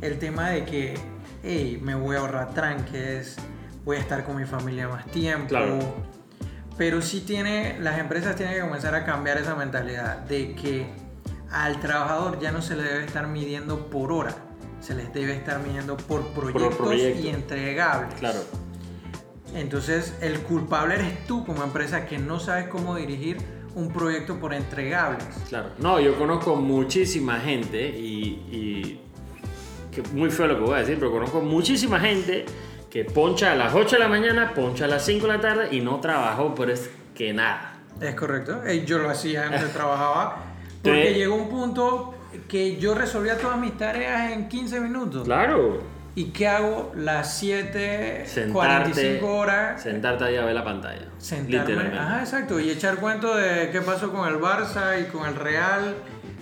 el 0.00 0.18
tema 0.18 0.50
de 0.50 0.64
que, 0.64 0.94
hey, 1.42 1.78
me 1.82 1.94
voy 1.94 2.16
a 2.16 2.20
ahorrar 2.20 2.54
tranques, 2.54 3.36
voy 3.84 3.96
a 3.96 4.00
estar 4.00 4.24
con 4.24 4.36
mi 4.36 4.44
familia 4.44 4.88
más 4.88 5.06
tiempo. 5.06 5.48
Claro. 5.48 5.78
Pero 6.78 7.02
sí 7.02 7.20
tiene, 7.20 7.76
las 7.80 7.98
empresas 7.98 8.34
tienen 8.36 8.54
que 8.54 8.60
comenzar 8.60 8.94
a 8.94 9.04
cambiar 9.04 9.38
esa 9.38 9.54
mentalidad 9.54 10.18
de 10.18 10.54
que 10.54 10.86
al 11.50 11.78
trabajador 11.80 12.40
ya 12.40 12.50
no 12.50 12.62
se 12.62 12.74
le 12.76 12.82
debe 12.82 13.04
estar 13.04 13.26
midiendo 13.26 13.86
por 13.88 14.10
hora, 14.10 14.34
se 14.82 14.94
les 14.94 15.12
debe 15.14 15.34
estar 15.34 15.60
midiendo 15.60 15.96
por 15.96 16.26
proyectos 16.28 16.74
proyecto. 16.74 17.20
y 17.22 17.28
entregables. 17.28 18.14
Claro. 18.16 18.40
Entonces, 19.54 20.14
el 20.20 20.40
culpable 20.40 20.94
eres 20.94 21.26
tú 21.26 21.44
como 21.46 21.62
empresa 21.62 22.06
que 22.06 22.18
no 22.18 22.40
sabes 22.40 22.68
cómo 22.68 22.96
dirigir 22.96 23.38
un 23.74 23.92
proyecto 23.92 24.38
por 24.38 24.52
entregables. 24.52 25.24
Claro. 25.48 25.70
No, 25.78 26.00
yo 26.00 26.18
conozco 26.18 26.56
muchísima 26.56 27.38
gente 27.40 27.88
y, 27.88 28.42
y 28.50 29.00
que 29.90 30.02
muy 30.14 30.30
feo 30.30 30.46
lo 30.46 30.56
que 30.56 30.64
voy 30.64 30.74
a 30.74 30.78
decir, 30.78 30.98
pero 30.98 31.12
conozco 31.12 31.40
muchísima 31.40 32.00
gente 32.00 32.44
que 32.90 33.04
poncha 33.04 33.52
a 33.52 33.54
las 33.54 33.74
8 33.74 33.96
de 33.96 33.98
la 34.00 34.08
mañana, 34.08 34.52
poncha 34.54 34.86
a 34.86 34.88
las 34.88 35.04
5 35.04 35.26
de 35.26 35.32
la 35.32 35.40
tarde 35.40 35.68
y 35.70 35.80
no 35.80 36.00
trabajó, 36.00 36.54
pero 36.54 36.72
es 36.72 36.90
que 37.14 37.32
nada. 37.32 37.78
Es 38.00 38.14
correcto. 38.14 38.62
Yo 38.86 38.98
lo 38.98 39.10
hacía 39.10 39.44
donde 39.44 39.66
trabajaba. 39.72 40.44
Porque 40.82 41.14
llegó 41.14 41.36
un 41.36 41.48
punto 41.48 42.14
que 42.48 42.76
yo 42.76 42.94
resolvía 42.94 43.38
todas 43.38 43.58
mis 43.58 43.76
tareas 43.76 44.32
en 44.32 44.48
15 44.48 44.80
minutos. 44.80 45.24
Claro. 45.24 45.80
¿Y 46.14 46.26
qué 46.26 46.46
hago? 46.46 46.92
Las 46.94 47.38
7, 47.38 48.24
Sentarte, 48.26 48.52
45 48.52 49.26
horas. 49.26 49.82
Sentarte 49.82 50.24
ahí 50.24 50.36
a 50.36 50.44
ver 50.44 50.54
la 50.54 50.64
pantalla. 50.64 51.06
sentarme. 51.16 51.58
Literalmente. 51.58 51.98
Ajá, 51.98 52.20
exacto. 52.20 52.60
Y 52.60 52.70
echar 52.70 52.96
cuento 52.96 53.34
de 53.34 53.70
qué 53.70 53.80
pasó 53.80 54.12
con 54.12 54.28
el 54.28 54.38
Barça 54.38 55.00
y 55.00 55.10
con 55.10 55.26
el 55.26 55.34
Real, 55.34 55.94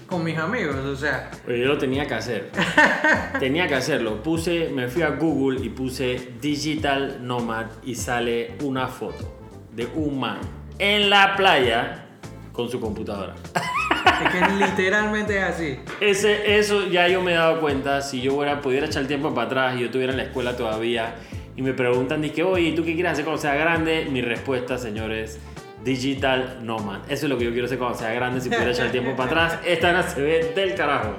con 0.09 0.25
mis 0.25 0.37
amigos. 0.37 0.75
O 0.75 0.97
sea, 0.97 1.31
yo 1.47 1.55
lo 1.55 1.79
tenía 1.79 2.05
que 2.05 2.15
hacer. 2.15 2.51
tenía 3.39 3.69
que 3.69 3.77
hacerlo. 3.77 4.21
Puse, 4.23 4.71
me 4.71 4.89
fui 4.89 5.03
a 5.03 5.11
Google 5.11 5.65
y 5.65 5.69
puse 5.69 6.33
Digital 6.41 7.25
Nomad 7.25 7.67
y 7.85 7.95
sale 7.95 8.57
una 8.65 8.89
foto 8.89 9.37
de 9.73 9.87
un 9.95 10.19
man 10.19 10.41
en 10.81 11.11
la 11.11 11.37
playa 11.37 12.07
con 12.53 12.69
su 12.69 12.81
computadora. 12.81 13.35
es 14.25 14.31
que 14.31 14.65
literalmente 14.67 15.39
es 15.39 15.45
así. 15.45 15.79
Ese, 16.01 16.59
eso 16.59 16.87
ya 16.87 17.09
yo 17.09 17.23
me 17.23 17.33
he 17.33 17.35
dado 17.35 17.61
cuenta. 17.61 18.01
Si 18.03 18.21
yo 18.21 18.33
fuera, 18.35 18.61
pudiera 18.61 18.87
echar 18.87 19.03
el 19.03 19.09
tiempo 19.09 19.35
para 19.35 19.47
atrás 19.47 19.77
y 19.77 19.81
yo 19.81 19.87
estuviera 19.87 20.13
en 20.13 20.19
la 20.19 20.25
escuela 20.25 20.57
todavía 20.57 21.15
y 21.57 21.63
me 21.63 21.73
preguntan, 21.73 22.23
que 22.31 22.43
oye, 22.43 22.73
¿tú 22.73 22.85
qué 22.85 22.95
quieres 22.95 23.13
hacer 23.13 23.25
cuando 23.25 23.41
sea 23.43 23.55
grande? 23.55 24.07
Mi 24.11 24.23
respuesta, 24.23 24.79
señores, 24.79 25.39
Digital 25.85 26.59
Nomad. 26.63 27.01
Eso 27.11 27.27
es 27.27 27.31
lo 27.31 27.39
que 27.39 27.45
yo 27.45 27.51
quiero 27.51 27.67
hacer 27.67 27.79
cuando 27.79 27.99
sea 27.99 28.13
grande. 28.13 28.41
Si 28.41 28.49
pudiera 28.49 28.71
echar 28.71 28.87
el 28.87 28.93
tiempo 28.93 29.17
para 29.17 29.29
atrás, 29.47 29.59
esta 29.67 29.93
no 29.93 30.03
se 30.03 30.21
ve 30.23 30.53
del 30.55 30.75
carajo. 30.75 31.15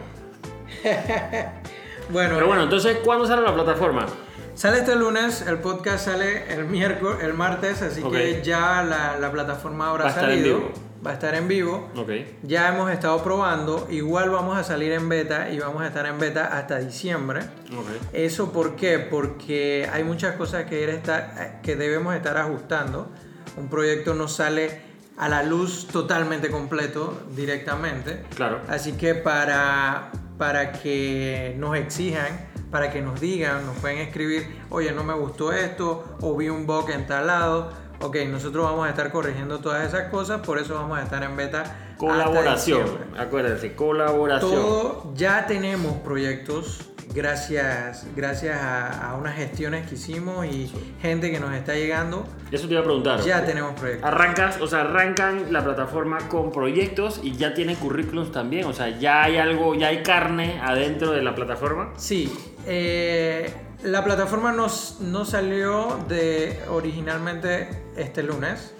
Bueno, 2.09 2.33
Pero 2.35 2.47
bueno, 2.47 2.63
entonces, 2.63 2.97
¿cuándo 3.05 3.25
sale 3.25 3.41
la 3.41 3.53
plataforma? 3.53 4.05
Sale 4.53 4.79
este 4.79 4.97
lunes, 4.97 5.45
el 5.47 5.59
podcast 5.59 6.05
sale 6.05 6.53
el 6.53 6.65
miércoles, 6.65 7.19
el 7.23 7.33
martes, 7.33 7.81
así 7.81 8.03
que 8.03 8.41
ya 8.43 8.83
la, 8.83 9.17
la 9.17 9.31
plataforma 9.31 9.89
habrá 9.91 10.03
Va 10.05 10.09
a 10.09 10.13
estar 10.13 10.29
en 10.29 10.39
salido. 10.39 10.57
vivo. 10.57 10.71
Va 11.05 11.11
a 11.11 11.13
estar 11.15 11.33
en 11.33 11.47
vivo. 11.47 11.89
Ok. 11.95 12.11
Ya 12.43 12.69
hemos 12.69 12.91
estado 12.91 13.23
probando, 13.23 13.87
igual 13.89 14.29
vamos 14.29 14.55
a 14.57 14.63
salir 14.63 14.91
en 14.91 15.09
beta 15.09 15.49
y 15.49 15.57
vamos 15.59 15.81
a 15.81 15.87
estar 15.87 16.05
en 16.05 16.19
beta 16.19 16.55
hasta 16.57 16.77
diciembre. 16.77 17.39
Ok. 17.75 17.87
¿Eso 18.13 18.51
por 18.51 18.75
qué? 18.75 18.99
Porque 18.99 19.89
hay 19.91 20.03
muchas 20.03 20.35
cosas 20.35 20.65
que, 20.65 20.87
estar- 20.93 21.61
que 21.61 21.75
debemos 21.75 22.13
estar 22.15 22.37
ajustando. 22.37 23.09
Un 23.57 23.67
proyecto 23.69 24.13
no 24.13 24.27
sale 24.27 24.79
a 25.17 25.27
la 25.27 25.41
luz 25.43 25.87
totalmente 25.87 26.49
completo 26.51 27.19
directamente. 27.35 28.23
Claro. 28.35 28.61
Así 28.67 28.93
que 28.93 29.15
para, 29.15 30.11
para 30.37 30.71
que 30.71 31.55
nos 31.57 31.75
exijan, 31.77 32.47
para 32.69 32.91
que 32.91 33.01
nos 33.01 33.19
digan, 33.19 33.65
nos 33.65 33.75
pueden 33.77 33.97
escribir, 33.97 34.61
oye, 34.69 34.91
no 34.93 35.03
me 35.03 35.13
gustó 35.13 35.51
esto, 35.51 36.15
o 36.21 36.37
vi 36.37 36.47
un 36.49 36.65
bug 36.67 36.89
en 36.91 37.05
tal 37.07 37.27
lado. 37.27 37.71
Ok, 38.01 38.17
nosotros 38.29 38.65
vamos 38.65 38.87
a 38.87 38.89
estar 38.89 39.11
corrigiendo 39.11 39.59
todas 39.59 39.87
esas 39.87 40.09
cosas, 40.09 40.41
por 40.41 40.57
eso 40.57 40.75
vamos 40.75 40.97
a 40.97 41.03
estar 41.03 41.21
en 41.23 41.35
beta. 41.35 41.93
Colaboración. 41.97 42.87
Acuérdense, 43.17 43.75
colaboración. 43.75 44.51
Todo, 44.51 45.13
ya 45.15 45.45
tenemos 45.45 45.97
proyectos 45.97 46.91
gracias, 47.13 48.07
gracias 48.15 48.57
a, 48.61 49.11
a 49.11 49.15
unas 49.15 49.35
gestiones 49.35 49.87
que 49.87 49.95
hicimos 49.95 50.45
y 50.45 50.71
gente 51.01 51.31
que 51.31 51.39
nos 51.39 51.53
está 51.53 51.75
llegando. 51.75 52.25
Eso 52.51 52.67
te 52.67 52.73
iba 52.73 52.81
a 52.81 52.83
preguntar. 52.83 53.21
Ya 53.21 53.45
tenemos 53.45 53.79
proyectos. 53.79 54.07
Arrancas, 54.07 54.59
o 54.61 54.67
sea, 54.67 54.81
arrancan 54.81 55.51
la 55.51 55.63
plataforma 55.63 56.29
con 56.29 56.51
proyectos 56.51 57.19
y 57.23 57.35
ya 57.35 57.53
tienen 57.53 57.75
currículums 57.75 58.31
también. 58.31 58.65
O 58.65 58.73
sea, 58.73 58.97
ya 58.97 59.23
hay 59.23 59.37
algo, 59.37 59.75
ya 59.75 59.87
hay 59.87 60.03
carne 60.03 60.59
adentro 60.61 61.11
de 61.11 61.21
la 61.21 61.35
plataforma. 61.35 61.93
Sí, 61.97 62.33
eh, 62.65 63.53
la 63.83 64.03
plataforma 64.03 64.51
nos, 64.51 64.99
no 65.01 65.25
salió 65.25 65.99
de 66.07 66.59
originalmente 66.69 67.80
este 67.95 68.23
lunes. 68.23 68.73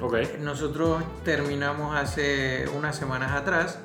Ok. 0.00 0.16
Nosotros 0.40 1.02
terminamos 1.24 1.96
hace 1.96 2.66
unas 2.76 2.96
semanas 2.96 3.32
atrás 3.32 3.78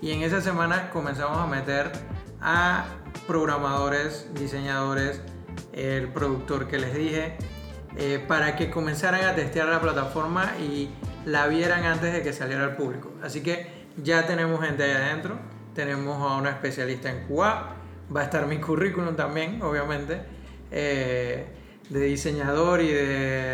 y 0.00 0.12
en 0.12 0.22
esas 0.22 0.44
semanas 0.44 0.90
comenzamos 0.92 1.38
a 1.38 1.46
meter 1.46 1.90
a 2.40 2.86
programadores, 3.26 4.28
diseñadores, 4.34 5.20
el 5.72 6.08
productor 6.08 6.68
que 6.68 6.78
les 6.78 6.94
dije, 6.94 7.36
eh, 7.96 8.22
para 8.26 8.56
que 8.56 8.70
comenzaran 8.70 9.24
a 9.24 9.34
testear 9.34 9.68
la 9.68 9.80
plataforma 9.80 10.52
y 10.60 10.90
la 11.24 11.46
vieran 11.46 11.84
antes 11.84 12.12
de 12.12 12.22
que 12.22 12.32
saliera 12.32 12.64
al 12.64 12.76
público. 12.76 13.10
Así 13.22 13.42
que 13.42 13.66
ya 14.02 14.26
tenemos 14.26 14.64
gente 14.64 14.84
ahí 14.84 14.92
adentro, 14.92 15.38
tenemos 15.74 16.20
a 16.20 16.36
una 16.36 16.50
especialista 16.50 17.10
en 17.10 17.26
QA, 17.26 17.76
va 18.14 18.20
a 18.20 18.24
estar 18.24 18.46
mi 18.46 18.58
currículum 18.58 19.16
también, 19.16 19.62
obviamente, 19.62 20.20
eh, 20.70 21.46
de 21.88 22.00
diseñador 22.00 22.80
y 22.80 22.88
de, 22.88 23.02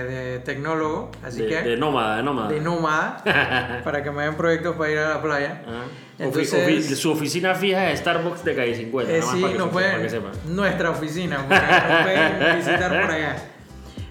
de 0.05 0.39
tecnólogo, 0.39 1.11
así 1.23 1.43
de, 1.43 1.49
que 1.49 1.63
de 1.63 1.77
nómada, 1.77 2.17
de 2.17 2.23
nómada. 2.23 2.49
de 2.49 2.61
nómada 2.61 3.81
para 3.85 4.03
que 4.03 4.11
me 4.11 4.23
den 4.25 4.35
proyectos 4.37 4.75
para 4.77 4.91
ir 4.91 4.99
a 4.99 5.09
la 5.11 5.23
playa. 5.23 5.63
Ah. 5.67 5.83
Entonces- 6.19 6.55
ofi- 6.55 6.95
su 6.95 7.11
oficina 7.13 7.55
fija 7.55 7.91
es 7.91 8.01
Starbucks 8.01 8.45
de 8.45 8.55
calle 8.55 8.75
50. 8.75 9.13
Eh, 9.13 9.19
nada 9.21 9.27
más 9.27 9.35
sí, 9.37 9.41
para 9.43 9.53
que 9.53 9.59
nos 9.59 9.67
sepa- 9.69 9.73
pueden, 9.73 9.91
para 9.93 10.03
que 10.05 10.11
sepan. 10.11 10.33
nuestra 10.47 10.91
oficina, 10.91 11.37
porque 11.49 11.63
nos 11.93 12.03
pueden 12.03 12.57
visitar 12.57 13.03
por 13.03 13.11
allá. 13.11 13.37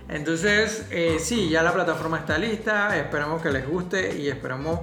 Entonces, 0.10 0.86
eh, 0.92 1.18
sí, 1.20 1.50
ya 1.50 1.64
la 1.64 1.74
plataforma 1.74 2.18
está 2.18 2.38
lista, 2.38 2.98
esperamos 2.98 3.42
que 3.42 3.50
les 3.50 3.66
guste 3.68 4.18
y 4.18 4.28
esperamos 4.28 4.82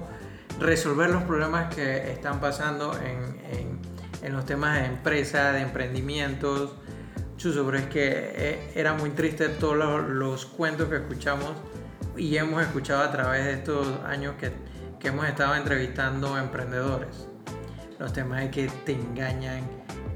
resolver 0.59 1.09
los 1.11 1.23
problemas 1.23 1.73
que 1.73 2.11
están 2.11 2.39
pasando 2.41 2.93
en, 2.97 3.39
en- 3.57 3.79
en 4.21 4.33
los 4.33 4.45
temas 4.45 4.79
de 4.81 4.85
empresa, 4.87 5.53
de 5.53 5.61
emprendimientos. 5.61 6.73
Chuso, 7.39 7.65
pero 7.65 7.77
es 7.77 7.85
que 7.85 8.33
eh, 8.35 8.71
era 8.75 8.93
muy 8.93 9.11
triste 9.11 9.47
todos 9.47 9.77
los, 10.09 10.45
cuentos 10.45 10.89
que 10.89 10.97
escuchamos 10.97 11.53
y 12.17 12.35
hemos 12.35 12.61
escuchado 12.61 13.01
a 13.01 13.09
través 13.09 13.45
de 13.45 13.53
estos 13.53 13.87
años 14.05 14.35
que, 14.37 14.51
que 14.99 15.07
hemos 15.07 15.25
estado 15.25 15.55
entrevistando 15.55 16.37
emprendedores 16.37 17.29
los 17.97 18.11
temas 18.11 18.41
de 18.41 18.51
que 18.51 18.67
te 18.85 18.91
engañan, 18.91 19.61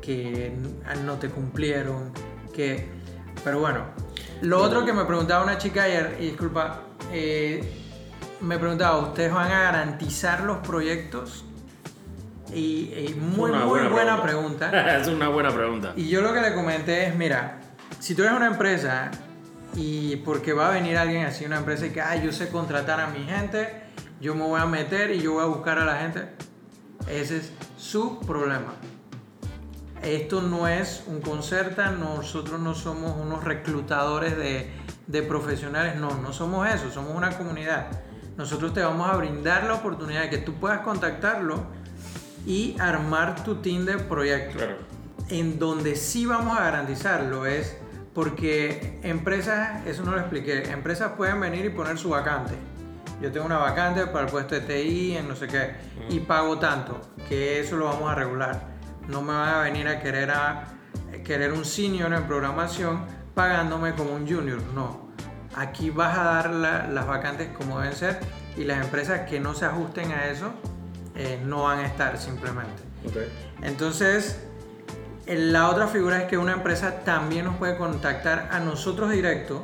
que 0.01 0.53
no 1.05 1.15
te 1.15 1.29
cumplieron, 1.29 2.12
que... 2.53 2.89
Pero 3.41 3.59
bueno, 3.59 3.86
lo 4.41 4.62
otro 4.62 4.86
que 4.86 4.91
me 4.91 5.05
preguntaba 5.05 5.43
una 5.43 5.57
chica 5.57 5.83
ayer, 5.83 6.17
y 6.19 6.25
disculpa, 6.27 6.81
eh, 7.13 7.62
me 8.41 8.57
preguntaba, 8.57 8.97
¿ustedes 8.99 9.33
van 9.33 9.49
a 9.49 9.63
garantizar 9.63 10.41
los 10.41 10.57
proyectos? 10.57 11.45
Y, 12.51 12.93
y 12.93 13.15
muy, 13.19 13.51
Una 13.51 13.65
muy 13.65 13.88
buena, 13.88 14.21
pregunta. 14.21 14.97
es 14.99 15.08
una 15.08 15.29
buena 15.29 15.51
pregunta. 15.51 15.93
Y 15.95 16.10
yo 16.10 16.21
lo 16.21 16.34
que 16.34 16.41
le 16.41 16.53
comenté 16.53 17.08
es, 17.08 17.15
mira, 17.15 17.60
si 17.99 18.15
tú 18.15 18.23
eres 18.23 18.36
una 18.36 18.47
empresa 18.47 19.12
y 19.75 20.17
porque 20.17 20.53
va 20.53 20.67
a 20.67 20.71
venir 20.71 20.97
alguien 20.97 21.25
así, 21.25 21.45
una 21.45 21.58
empresa 21.58 21.86
y 21.86 21.91
que, 21.91 22.01
ah, 22.01 22.15
yo 22.15 22.32
sé 22.32 22.49
contratar 22.49 22.99
a 22.99 23.08
mi 23.08 23.23
gente, 23.23 23.84
yo 24.19 24.36
me 24.36 24.43
voy 24.43 24.60
a 24.60 24.65
meter 24.65 25.12
y 25.12 25.21
yo 25.21 25.34
voy 25.34 25.43
a 25.43 25.47
buscar 25.47 25.79
a 25.79 25.86
la 25.86 25.97
gente, 25.97 26.29
ese 27.08 27.38
es 27.38 27.51
su 27.77 28.19
problema. 28.19 28.73
Esto 30.01 30.41
no 30.41 30.67
es 30.67 31.06
un 31.08 31.21
concerta, 31.21 31.91
nosotros 31.91 32.60
no 32.60 32.75
somos 32.75 33.15
unos 33.15 33.43
reclutadores 33.43 34.38
de, 34.38 34.69
de 35.08 35.23
profesionales, 35.23 35.95
no, 35.95 36.15
no 36.21 36.34
somos 36.34 36.67
eso, 36.67 36.91
somos 36.91 37.15
una 37.15 37.38
comunidad. 37.38 37.88
Nosotros 38.38 38.73
te 38.73 38.82
vamos 38.82 39.10
a 39.10 39.15
brindar 39.15 39.63
la 39.63 39.75
oportunidad 39.75 40.23
de 40.23 40.29
que 40.29 40.39
tú 40.39 40.56
puedas 40.56 40.79
contactarlo 40.79 41.67
y 42.45 42.75
armar 42.79 43.43
tu 43.43 43.56
team 43.56 43.86
de 43.86 43.97
proyectos. 43.97 44.56
Claro. 44.62 44.77
En 45.29 45.58
donde 45.60 45.95
sí 45.95 46.25
vamos 46.25 46.58
a 46.58 46.63
garantizarlo 46.63 47.45
es 47.45 47.77
porque 48.13 48.99
empresas, 49.03 49.86
eso 49.88 50.03
no 50.03 50.12
lo 50.12 50.19
expliqué, 50.19 50.69
empresas 50.71 51.13
pueden 51.13 51.39
venir 51.39 51.65
y 51.65 51.69
poner 51.69 51.97
su 51.97 52.10
vacante. 52.10 52.53
Yo 53.21 53.32
tengo 53.32 53.45
una 53.45 53.58
vacante 53.58 54.06
para 54.08 54.25
el 54.25 54.32
puesto 54.32 54.56
de 54.56 54.62
TI 54.62 55.17
en 55.17 55.27
no 55.27 55.36
sé 55.36 55.47
qué 55.47 55.71
y 56.10 56.19
pago 56.19 56.60
tanto, 56.60 56.99
que 57.29 57.60
eso 57.60 57.77
lo 57.77 57.86
vamos 57.86 58.12
a 58.12 58.15
regular. 58.15 58.67
No 59.08 59.21
me 59.21 59.34
van 59.34 59.49
a 59.49 59.60
venir 59.62 59.88
a 59.88 59.99
querer, 60.01 60.32
a, 60.32 60.65
querer 61.23 61.53
un 61.53 61.63
senior 61.65 62.13
en 62.13 62.23
programación 62.23 63.06
pagándome 63.34 63.93
como 63.95 64.13
un 64.13 64.27
junior, 64.27 64.62
no. 64.76 65.07
Aquí 65.55 65.89
vas 65.89 66.17
a 66.17 66.24
dar 66.24 66.49
la- 66.51 66.88
las 66.88 67.07
vacantes 67.07 67.49
como 67.57 67.80
deben 67.80 67.95
ser 67.95 68.20
y 68.57 68.63
las 68.65 68.84
empresas 68.84 69.22
que 69.30 69.39
no 69.39 69.53
se 69.53 69.65
ajusten 69.65 70.11
a 70.11 70.26
eso 70.28 70.53
eh, 71.16 71.41
no 71.45 71.64
van 71.64 71.80
a 71.80 71.86
estar 71.86 72.18
simplemente. 72.18 72.82
Entonces, 73.61 74.39
eh, 75.26 75.36
la 75.36 75.70
otra 75.70 75.88
figura 75.88 76.20
es 76.22 76.24
que 76.26 76.38
una 76.38 76.53
empresa 76.53 77.03
también 77.03 77.45
nos 77.45 77.55
puede 77.57 77.78
contactar 77.78 78.49
a 78.51 78.59
nosotros 78.59 79.11
directo 79.11 79.64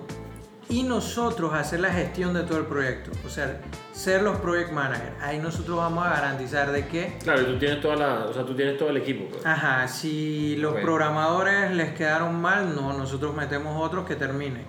y 0.70 0.84
nosotros 0.84 1.54
hacer 1.54 1.80
la 1.80 1.92
gestión 1.92 2.34
de 2.34 2.44
todo 2.44 2.60
el 2.60 2.66
proyecto. 2.66 3.12
O 3.26 3.30
sea, 3.30 3.60
ser 3.92 4.22
los 4.22 4.38
project 4.38 4.72
managers. 4.72 5.16
Ahí 5.22 5.40
nosotros 5.40 5.78
vamos 5.78 6.06
a 6.06 6.12
garantizar 6.12 6.72
de 6.72 6.88
que, 6.88 7.18
Claro, 7.24 7.44
tú 7.46 7.58
tienes 7.58 7.82
toda 7.82 7.96
la, 7.96 8.26
o 8.26 8.34
sea, 8.34 8.46
tú 8.46 8.56
tienes 8.56 8.78
todo 8.78 8.90
el 8.90 8.98
equipo. 8.98 9.26
pues. 9.32 9.44
ajá, 9.46 9.88
si 9.88 10.56
los 10.58 10.76
programadores 10.76 11.72
les 11.72 11.94
quedaron 11.94 12.40
mal, 12.40 12.76
no, 12.76 12.94
nosotros 12.94 13.36
metemos 13.36 13.84
otros 13.84 14.06
que 14.06 14.16
terminen. 14.16 14.64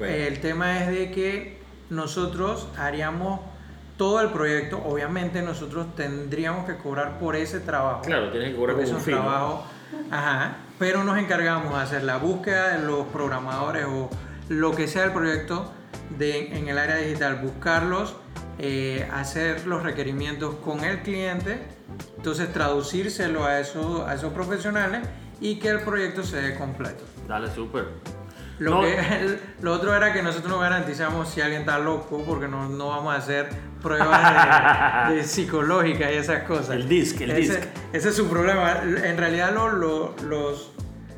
El 0.00 0.40
tema 0.40 0.80
es 0.80 0.88
de 0.88 1.10
que 1.10 1.60
nosotros 1.90 2.68
haríamos 2.78 3.40
todo 4.00 4.22
el 4.22 4.30
proyecto, 4.30 4.82
obviamente 4.82 5.42
nosotros 5.42 5.94
tendríamos 5.94 6.64
que 6.64 6.78
cobrar 6.78 7.18
por 7.18 7.36
ese 7.36 7.60
trabajo. 7.60 8.00
Claro, 8.00 8.30
tienes 8.30 8.52
que 8.52 8.56
cobrar 8.56 8.76
por 8.76 8.86
un 8.86 9.04
trabajo. 9.04 9.66
Ajá, 10.10 10.56
pero 10.78 11.04
nos 11.04 11.18
encargamos 11.18 11.74
de 11.74 11.80
hacer 11.80 12.04
la 12.04 12.16
búsqueda 12.16 12.78
de 12.78 12.86
los 12.86 13.06
programadores 13.08 13.84
o 13.84 14.08
lo 14.48 14.74
que 14.74 14.88
sea 14.88 15.04
el 15.04 15.12
proyecto 15.12 15.70
de, 16.16 16.56
en 16.56 16.68
el 16.68 16.78
área 16.78 16.96
digital, 16.96 17.40
buscarlos, 17.42 18.16
eh, 18.58 19.06
hacer 19.12 19.66
los 19.66 19.82
requerimientos 19.82 20.54
con 20.64 20.82
el 20.82 21.02
cliente, 21.02 21.58
entonces 22.16 22.50
traducírselo 22.54 23.44
a 23.44 23.60
esos, 23.60 24.08
a 24.08 24.14
esos 24.14 24.32
profesionales 24.32 25.06
y 25.42 25.56
que 25.56 25.68
el 25.68 25.80
proyecto 25.80 26.22
se 26.22 26.40
dé 26.40 26.54
completo. 26.54 27.04
Dale, 27.28 27.50
súper. 27.50 27.88
Lo, 28.60 28.76
No. 28.76 28.80
que- 28.82 29.38
lo 29.62 29.72
otro 29.72 29.92
era 29.96 30.12
que 30.12 30.22
nosotros 30.22 30.50
no 30.52 30.58
garantizamos 30.60 31.28
si 31.28 31.40
alguien 31.40 31.62
está 31.62 31.78
loco 31.80 32.22
porque 32.24 32.46
no, 32.46 32.68
no 32.68 32.88
vamos 32.88 33.12
a 33.12 33.16
hacer 33.16 33.48
pruebas 33.82 35.08
de, 35.08 35.14
de 35.16 35.24
psicológicas 35.24 36.12
y 36.12 36.14
esas 36.16 36.42
cosas. 36.44 36.70
El 36.76 36.88
DISC, 36.88 37.22
el 37.22 37.30
ese, 37.32 37.56
DISC. 37.56 37.68
ese 37.94 38.08
es 38.10 38.14
su 38.14 38.28
problema. 38.28 38.82
En 38.82 39.16
realidad 39.16 39.52
lo- 39.54 39.70
lo- 39.72 40.14
los, 40.24 40.72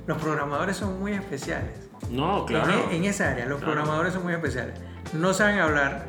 los 0.07 0.19
programadores 0.23 0.77
son 0.77 0.99
muy 1.01 1.13
especiales. 1.13 1.91
No, 2.11 2.47
claro. 2.47 2.73
En, 2.91 2.97
en 2.97 3.05
esa 3.07 3.31
área, 3.31 3.47
los 3.47 3.59
Claro. 3.59 3.73
programadores 3.75 4.13
son 4.15 4.23
muy 4.23 4.33
especiales. 4.35 4.75
No 5.13 5.35
saben 5.35 5.59
hablar 5.59 6.05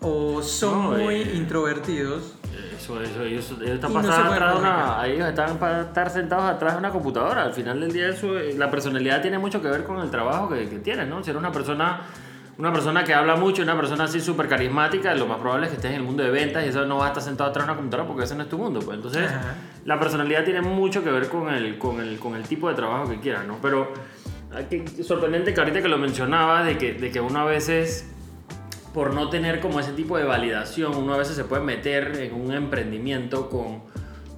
o 0.00 0.40
son 0.42 0.82
No, 0.92 0.98
muy 0.98 1.16
eh, 1.16 1.32
introvertidos. 1.34 2.35
Eso, 2.86 3.02
eso, 3.02 3.22
ellos, 3.24 3.50
ellos 3.60 3.74
están 3.74 3.92
pasados 3.92 4.32
atrás 4.32 4.54
de 4.54 4.60
una, 4.60 4.74
comunicar. 4.76 5.06
ellos 5.10 5.28
están 5.28 5.58
para 5.58 5.80
estar 5.80 6.08
sentados 6.10 6.44
atrás 6.44 6.74
de 6.74 6.78
una 6.78 6.90
computadora. 6.90 7.42
Al 7.42 7.52
final 7.52 7.80
del 7.80 7.92
día, 7.92 8.08
eso, 8.10 8.38
eh, 8.38 8.54
la 8.56 8.70
personalidad 8.70 9.20
tiene 9.20 9.38
mucho 9.38 9.60
que 9.60 9.66
ver 9.68 9.82
con 9.82 9.98
el 9.98 10.08
trabajo 10.08 10.48
que, 10.48 10.68
que 10.68 10.78
tienes, 10.78 11.08
¿no? 11.08 11.20
Si 11.24 11.30
eres 11.30 11.40
una 11.40 11.50
persona, 11.50 12.02
una 12.58 12.72
persona 12.72 13.02
que 13.02 13.12
habla 13.12 13.34
mucho, 13.34 13.62
una 13.62 13.74
persona 13.74 14.04
así 14.04 14.20
súper 14.20 14.46
carismática, 14.46 15.12
lo 15.16 15.26
más 15.26 15.38
probable 15.40 15.66
es 15.66 15.70
que 15.70 15.76
estés 15.78 15.90
en 15.90 15.96
el 15.96 16.02
mundo 16.04 16.22
de 16.22 16.30
ventas 16.30 16.64
y 16.64 16.68
eso 16.68 16.86
no 16.86 16.98
vas 16.98 17.06
a 17.06 17.08
estar 17.08 17.22
sentado 17.24 17.50
atrás 17.50 17.66
de 17.66 17.72
una 17.72 17.76
computadora 17.76 18.06
porque 18.06 18.22
ese 18.22 18.36
no 18.36 18.44
es 18.44 18.48
tu 18.48 18.56
mundo, 18.56 18.78
pues. 18.78 18.96
Entonces, 18.96 19.32
Ajá. 19.32 19.54
la 19.84 19.98
personalidad 19.98 20.44
tiene 20.44 20.60
mucho 20.60 21.02
que 21.02 21.10
ver 21.10 21.28
con 21.28 21.52
el, 21.52 21.78
con 21.78 22.00
el, 22.00 22.20
con 22.20 22.36
el 22.36 22.44
tipo 22.44 22.68
de 22.68 22.76
trabajo 22.76 23.10
que 23.10 23.18
quieras, 23.18 23.44
¿no? 23.46 23.58
Pero 23.60 23.92
aquí, 24.54 24.84
sorprendente 25.02 25.52
que 25.52 25.58
ahorita 25.60 25.82
que 25.82 25.88
lo 25.88 25.98
mencionaba, 25.98 26.62
de 26.62 26.78
que, 26.78 26.92
de 26.92 27.10
que 27.10 27.20
uno 27.20 27.40
a 27.40 27.44
veces 27.44 28.12
por 28.96 29.12
no 29.12 29.28
tener 29.28 29.60
como 29.60 29.78
ese 29.78 29.92
tipo 29.92 30.16
de 30.16 30.24
validación, 30.24 30.96
uno 30.96 31.12
a 31.12 31.18
veces 31.18 31.36
se 31.36 31.44
puede 31.44 31.62
meter 31.62 32.16
en 32.18 32.32
un 32.34 32.50
emprendimiento 32.50 33.50
con, 33.50 33.82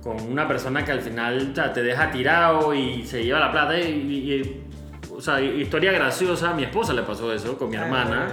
con 0.03 0.21
una 0.29 0.49
persona 0.49 0.85
que 0.85 0.91
al 0.91 1.01
final 1.01 1.51
o 1.53 1.55
sea, 1.55 1.73
te 1.73 1.81
deja 1.85 2.11
tirado 2.11 2.75
y 2.75 3.05
se 3.07 3.23
lleva 3.23 3.39
la 3.39 3.53
plata. 3.53 3.79
Y, 3.79 3.85
y- 3.85 4.33
y- 4.35 4.65
o 5.17 5.21
sea, 5.21 5.41
historia 5.41 5.93
graciosa, 5.93 6.51
a 6.51 6.55
mi 6.55 6.65
esposa 6.65 6.93
le 6.93 7.03
pasó 7.03 7.33
eso 7.33 7.57
con 7.57 7.71
mi 7.71 7.77
Ah, 7.77 7.85
hermana. 7.85 8.27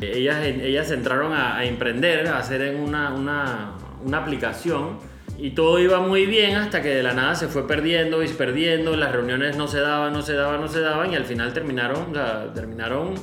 Ellas, 0.00 0.44
ellas 0.44 0.90
entraron 0.92 1.32
a, 1.32 1.56
a 1.56 1.64
emprender, 1.64 2.28
a 2.28 2.38
hacer 2.38 2.62
en 2.62 2.76
una, 2.80 3.12
una, 3.12 3.72
una 4.04 4.18
aplicación 4.18 4.98
y 5.38 5.50
todo 5.50 5.80
iba 5.80 5.98
muy 6.00 6.26
bien 6.26 6.54
hasta 6.54 6.82
que 6.82 6.90
de 6.90 7.02
la 7.02 7.14
nada 7.14 7.34
se 7.34 7.48
fue 7.48 7.66
perdiendo 7.66 8.22
y 8.22 8.28
perdiendo, 8.28 8.94
las 8.96 9.10
reuniones 9.10 9.56
no 9.56 9.66
se 9.66 9.80
daban, 9.80 10.12
no 10.12 10.22
se 10.22 10.34
daban, 10.34 10.60
no 10.60 10.68
se 10.68 10.80
daban 10.80 11.10
y 11.12 11.16
al 11.16 11.24
final 11.24 11.52
terminaron, 11.52 12.10
o 12.10 12.14
sea, 12.14 12.52
terminaron 12.54 13.14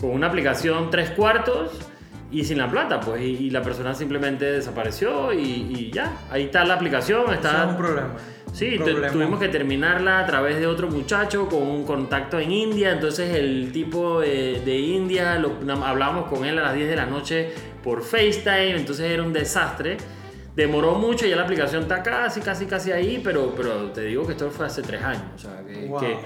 con 0.00 0.10
una 0.10 0.26
aplicación 0.28 0.90
tres 0.90 1.10
cuartos 1.10 1.72
y 2.30 2.44
sin 2.44 2.58
la 2.58 2.70
plata, 2.70 3.00
pues, 3.00 3.22
y, 3.22 3.46
y 3.46 3.50
la 3.50 3.62
persona 3.62 3.94
simplemente 3.94 4.44
desapareció 4.44 5.32
y, 5.32 5.38
y 5.40 5.90
ya, 5.92 6.18
ahí 6.30 6.44
está 6.44 6.64
la 6.64 6.74
aplicación, 6.74 7.32
está... 7.32 7.64
Es 7.64 7.70
un 7.70 7.76
problema. 7.76 8.14
Sí, 8.52 8.78
problema. 8.78 9.08
tuvimos 9.12 9.38
que 9.38 9.48
terminarla 9.48 10.20
a 10.20 10.26
través 10.26 10.58
de 10.58 10.66
otro 10.66 10.88
muchacho 10.88 11.46
con 11.46 11.62
un 11.62 11.84
contacto 11.84 12.38
en 12.40 12.50
India. 12.52 12.90
Entonces, 12.92 13.34
el 13.34 13.70
tipo 13.70 14.22
eh, 14.22 14.62
de 14.64 14.78
India, 14.78 15.38
lo, 15.38 15.58
hablábamos 15.84 16.28
con 16.28 16.42
él 16.46 16.58
a 16.58 16.62
las 16.62 16.74
10 16.74 16.88
de 16.88 16.96
la 16.96 17.04
noche 17.04 17.50
por 17.84 18.02
FaceTime. 18.02 18.76
Entonces, 18.76 19.10
era 19.10 19.22
un 19.22 19.34
desastre. 19.34 19.98
Demoró 20.54 20.94
mucho, 20.94 21.26
ya 21.26 21.36
la 21.36 21.42
aplicación 21.42 21.82
está 21.82 22.02
casi, 22.02 22.40
casi, 22.40 22.64
casi 22.64 22.92
ahí. 22.92 23.20
Pero, 23.22 23.52
pero 23.54 23.90
te 23.90 24.00
digo 24.04 24.24
que 24.26 24.32
esto 24.32 24.50
fue 24.50 24.64
hace 24.64 24.80
tres 24.80 25.02
años. 25.02 25.24
O 25.34 25.38
sea, 25.38 25.62
que, 25.62 25.86
Wow. 25.88 26.00
que 26.00 26.16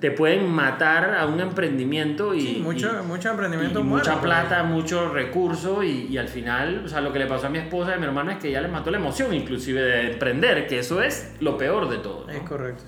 te 0.00 0.10
pueden 0.10 0.48
matar 0.50 1.14
a 1.14 1.26
un 1.26 1.40
emprendimiento 1.40 2.34
y. 2.34 2.40
Sí, 2.40 2.60
mucho, 2.62 2.90
y- 3.02 3.06
mucho 3.06 3.30
emprendimiento 3.30 3.80
y 3.80 3.82
mucha 3.82 4.12
pues. 4.14 4.24
plata, 4.24 4.62
mucho 4.62 5.10
recurso 5.12 5.82
y, 5.82 6.06
y 6.10 6.16
al 6.18 6.28
final, 6.28 6.82
o 6.86 6.88
sea, 6.88 7.00
lo 7.02 7.12
que 7.12 7.18
le 7.18 7.26
pasó 7.26 7.46
a 7.46 7.50
mi 7.50 7.58
esposa 7.58 7.90
y 7.90 7.94
a 7.94 7.96
mi 7.98 8.04
hermano 8.06 8.30
es 8.30 8.38
que 8.38 8.50
ya 8.50 8.60
les 8.62 8.70
mató 8.72 8.90
la 8.90 8.96
emoción 8.98 9.34
inclusive 9.34 9.80
de 9.82 10.12
emprender, 10.12 10.66
que 10.66 10.78
eso 10.78 11.02
es 11.02 11.32
lo 11.40 11.58
peor 11.58 11.88
de 11.90 11.98
todo. 11.98 12.24
¿no? 12.26 12.32
Es 12.32 12.40
correcto. 12.40 12.82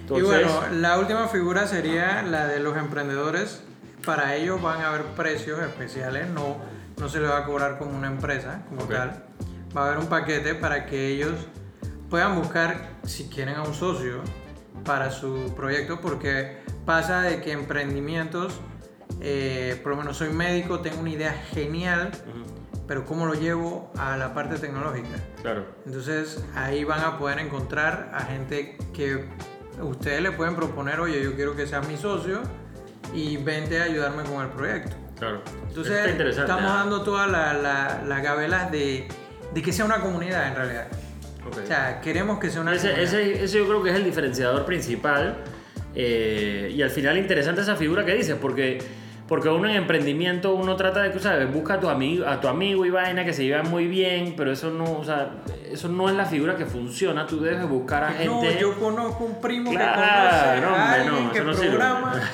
Entonces, 0.00 0.24
y 0.24 0.30
bueno, 0.30 0.60
la 0.80 0.98
última 0.98 1.28
figura 1.28 1.66
sería 1.66 2.22
la 2.22 2.46
de 2.46 2.60
los 2.60 2.76
emprendedores. 2.76 3.62
Para 4.04 4.36
ellos 4.36 4.62
van 4.62 4.80
a 4.80 4.88
haber 4.90 5.02
precios 5.16 5.60
especiales, 5.60 6.28
no, 6.30 6.56
no 6.98 7.08
se 7.08 7.18
les 7.20 7.28
va 7.28 7.38
a 7.38 7.44
cobrar 7.44 7.76
como 7.76 7.96
una 7.98 8.06
empresa, 8.06 8.62
como 8.68 8.84
tal. 8.84 9.24
Va 9.76 9.82
a 9.82 9.86
haber 9.88 9.98
un 9.98 10.06
paquete 10.06 10.54
para 10.54 10.86
que 10.86 11.08
ellos 11.08 11.32
puedan 12.08 12.36
buscar, 12.36 12.90
si 13.04 13.24
quieren, 13.28 13.56
a 13.56 13.62
un 13.64 13.74
socio 13.74 14.20
para 14.84 15.10
su 15.10 15.52
proyecto, 15.56 16.00
porque 16.00 16.58
pasa 16.84 17.22
de 17.22 17.40
que 17.40 17.52
emprendimientos, 17.52 18.60
eh, 19.20 19.78
por 19.82 19.92
lo 19.92 19.98
menos 19.98 20.16
soy 20.16 20.30
médico, 20.30 20.80
tengo 20.80 21.00
una 21.00 21.10
idea 21.10 21.32
genial, 21.52 22.10
pero 22.86 23.04
¿cómo 23.04 23.26
lo 23.26 23.34
llevo 23.34 23.90
a 23.98 24.16
la 24.16 24.32
parte 24.34 24.56
tecnológica? 24.58 25.16
claro. 25.42 25.64
Entonces 25.86 26.44
ahí 26.54 26.84
van 26.84 27.00
a 27.00 27.18
poder 27.18 27.38
encontrar 27.40 28.10
a 28.14 28.20
gente 28.24 28.76
que 28.94 29.24
ustedes 29.80 30.22
le 30.22 30.32
pueden 30.32 30.54
proponer, 30.56 31.00
oye, 31.00 31.22
yo 31.22 31.34
quiero 31.34 31.56
que 31.56 31.66
seas 31.66 31.86
mi 31.88 31.96
socio 31.96 32.42
y 33.12 33.36
vente 33.38 33.80
a 33.80 33.84
ayudarme 33.84 34.22
con 34.24 34.42
el 34.42 34.48
proyecto. 34.50 34.94
Claro. 35.18 35.40
Entonces 35.68 35.96
estamos 36.38 36.70
¿ah? 36.70 36.76
dando 36.76 37.02
todas 37.02 37.30
la- 37.30 37.54
la- 37.54 38.02
las 38.06 38.22
gabelas 38.22 38.70
de, 38.70 39.08
de 39.54 39.62
que 39.62 39.72
sea 39.72 39.84
una 39.84 40.00
comunidad 40.00 40.48
en 40.48 40.54
realidad. 40.54 40.88
Ok. 41.46 41.58
O 41.62 41.66
sea, 41.66 42.00
queremos 42.00 42.38
que 42.38 42.50
sea 42.50 42.60
una 42.62 42.74
ese, 42.74 43.02
ese, 43.02 43.44
ese 43.44 43.58
yo 43.58 43.66
creo 43.66 43.82
que 43.82 43.90
es 43.90 43.96
el 43.96 44.04
diferenciador 44.04 44.64
principal 44.64 45.36
eh, 45.94 46.72
y 46.74 46.82
al 46.82 46.90
final 46.90 47.16
interesante 47.16 47.60
esa 47.62 47.76
figura 47.76 48.04
que 48.04 48.14
dices 48.14 48.36
porque 48.40 48.78
porque 49.28 49.48
uno 49.48 49.68
en 49.68 49.74
emprendimiento 49.76 50.54
uno 50.54 50.76
trata 50.76 51.02
de 51.02 51.10
que 51.10 51.18
sabes 51.18 51.52
busca 51.52 51.74
a 51.74 51.80
tu 51.80 51.88
amigo 51.88 52.26
a 52.28 52.40
tu 52.40 52.46
amigo 52.48 52.84
y 52.86 52.90
vaina 52.90 53.24
que 53.24 53.32
se 53.32 53.44
llevan 53.44 53.68
muy 53.70 53.86
bien 53.88 54.34
pero 54.36 54.52
eso 54.52 54.70
no 54.70 54.84
o 54.98 55.04
sea 55.04 55.42
eso 55.72 55.88
no 55.88 56.08
es 56.08 56.14
la 56.14 56.26
figura 56.26 56.54
que 56.56 56.66
funciona 56.66 57.26
tú 57.26 57.40
debes 57.40 57.68
buscar 57.68 58.04
a 58.04 58.08
gente 58.12 58.26
No, 58.54 58.60
yo 58.60 58.78
conozco 58.78 59.24
un 59.24 59.40
primo 59.40 59.70
que 59.70 59.76
Claro, 59.76 60.60
conoce 60.60 60.66
hombre, 60.66 60.80
a 60.80 60.92
alguien 60.92 61.24
no, 61.26 61.32
que 61.32 61.38
eso 61.38 61.46
no 61.46 61.54
sirve. 61.54 61.68
programa. 61.70 62.12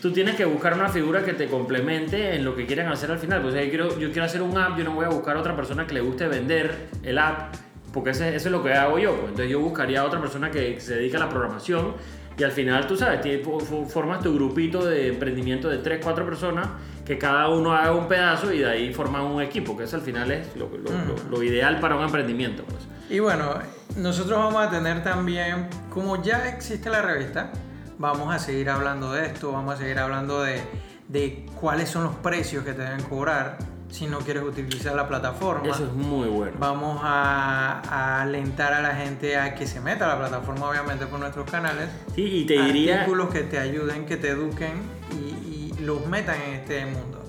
Tú 0.00 0.12
tienes 0.12 0.36
que 0.36 0.44
buscar 0.44 0.74
una 0.74 0.88
figura 0.88 1.24
que 1.24 1.32
te 1.32 1.48
complemente 1.48 2.36
en 2.36 2.44
lo 2.44 2.54
que 2.54 2.66
quieran 2.66 2.86
hacer 2.86 3.10
al 3.10 3.18
final. 3.18 3.40
Pues, 3.42 3.52
o 3.54 3.56
sea, 3.56 3.64
yo, 3.64 3.70
quiero, 3.70 3.98
yo 3.98 4.12
quiero 4.12 4.26
hacer 4.26 4.42
un 4.42 4.56
app, 4.56 4.78
yo 4.78 4.84
no 4.84 4.92
voy 4.92 5.04
a 5.04 5.08
buscar 5.08 5.36
a 5.36 5.40
otra 5.40 5.56
persona 5.56 5.88
que 5.88 5.94
le 5.94 6.00
guste 6.02 6.28
vender 6.28 6.72
el 7.02 7.18
app, 7.18 7.52
porque 7.92 8.10
ese- 8.10 8.34
eso 8.34 8.48
es 8.48 8.52
lo 8.52 8.62
que 8.62 8.72
hago 8.74 8.98
yo. 8.98 9.12
pues. 9.12 9.28
Entonces 9.30 9.50
yo 9.50 9.60
buscaría 9.60 10.00
a 10.00 10.04
otra 10.04 10.20
persona 10.20 10.50
que 10.50 10.80
se 10.80 10.96
dedica 10.96 11.16
a 11.16 11.20
la 11.20 11.28
programación 11.28 11.94
y 12.38 12.44
al 12.44 12.52
final, 12.52 12.86
tú 12.86 12.96
sabes, 12.96 13.20
fo- 13.44 13.86
formas 13.86 14.20
tu 14.20 14.32
grupito 14.34 14.84
de 14.84 15.08
emprendimiento 15.08 15.68
de 15.68 15.78
3, 15.78 16.00
4 16.02 16.24
personas 16.24 16.68
que 17.04 17.18
cada 17.18 17.48
uno 17.48 17.72
haga 17.72 17.92
un 17.92 18.06
pedazo 18.06 18.52
y 18.52 18.58
de 18.58 18.70
ahí 18.70 18.92
forman 18.94 19.22
un 19.22 19.40
equipo, 19.42 19.76
que 19.76 19.84
eso 19.84 19.96
al 19.96 20.02
final 20.02 20.30
es 20.30 20.54
lo, 20.56 20.68
lo- 20.68 20.90
lo- 20.90 21.30
lo 21.30 21.42
ideal 21.42 21.80
para 21.80 21.96
un 21.96 22.04
emprendimiento. 22.04 22.62
Pues. 22.64 22.86
Y 23.10 23.18
bueno, 23.20 23.54
nosotros 23.96 24.38
vamos 24.38 24.64
a 24.66 24.70
tener 24.70 25.02
también, 25.02 25.68
como 25.90 26.22
ya 26.22 26.48
existe 26.48 26.90
la 26.90 27.00
revista, 27.02 27.50
vamos 27.98 28.32
a 28.34 28.38
seguir 28.38 28.68
hablando 28.70 29.10
de 29.12 29.26
esto, 29.26 29.50
vamos 29.50 29.74
a 29.74 29.76
seguir 29.78 29.98
hablando 29.98 30.42
de, 30.42 30.60
de 31.08 31.46
cuáles 31.58 31.88
son 31.88 32.04
los 32.04 32.14
precios 32.16 32.62
que 32.64 32.74
te 32.74 32.82
deben 32.82 33.02
cobrar 33.02 33.56
si 33.90 34.06
no 34.06 34.18
quieres 34.18 34.42
utilizar 34.42 34.94
la 34.94 35.08
plataforma. 35.08 35.68
Eso 35.68 35.86
es 35.86 35.92
muy 35.92 36.28
bueno. 36.28 36.56
Vamos 36.58 37.00
a, 37.02 37.80
a 37.88 38.22
alentar 38.22 38.72
a 38.74 38.82
la 38.82 38.94
gente 38.94 39.36
a 39.36 39.54
que 39.54 39.66
se 39.66 39.80
meta 39.80 40.04
a 40.04 40.08
la 40.08 40.18
plataforma, 40.18 40.68
obviamente, 40.68 41.06
por 41.06 41.18
nuestros 41.18 41.50
canales. 41.50 41.88
Sí, 42.14 42.22
y 42.42 42.46
te 42.46 42.60
diría... 42.62 43.00
Artículos 43.00 43.30
que 43.30 43.40
te 43.42 43.58
ayuden, 43.58 44.04
que 44.06 44.16
te 44.18 44.28
eduquen 44.30 44.74
y, 45.12 45.72
y 45.78 45.84
los 45.84 46.06
metan 46.06 46.36
en 46.42 46.54
este 46.54 46.84
mundo. 46.86 47.22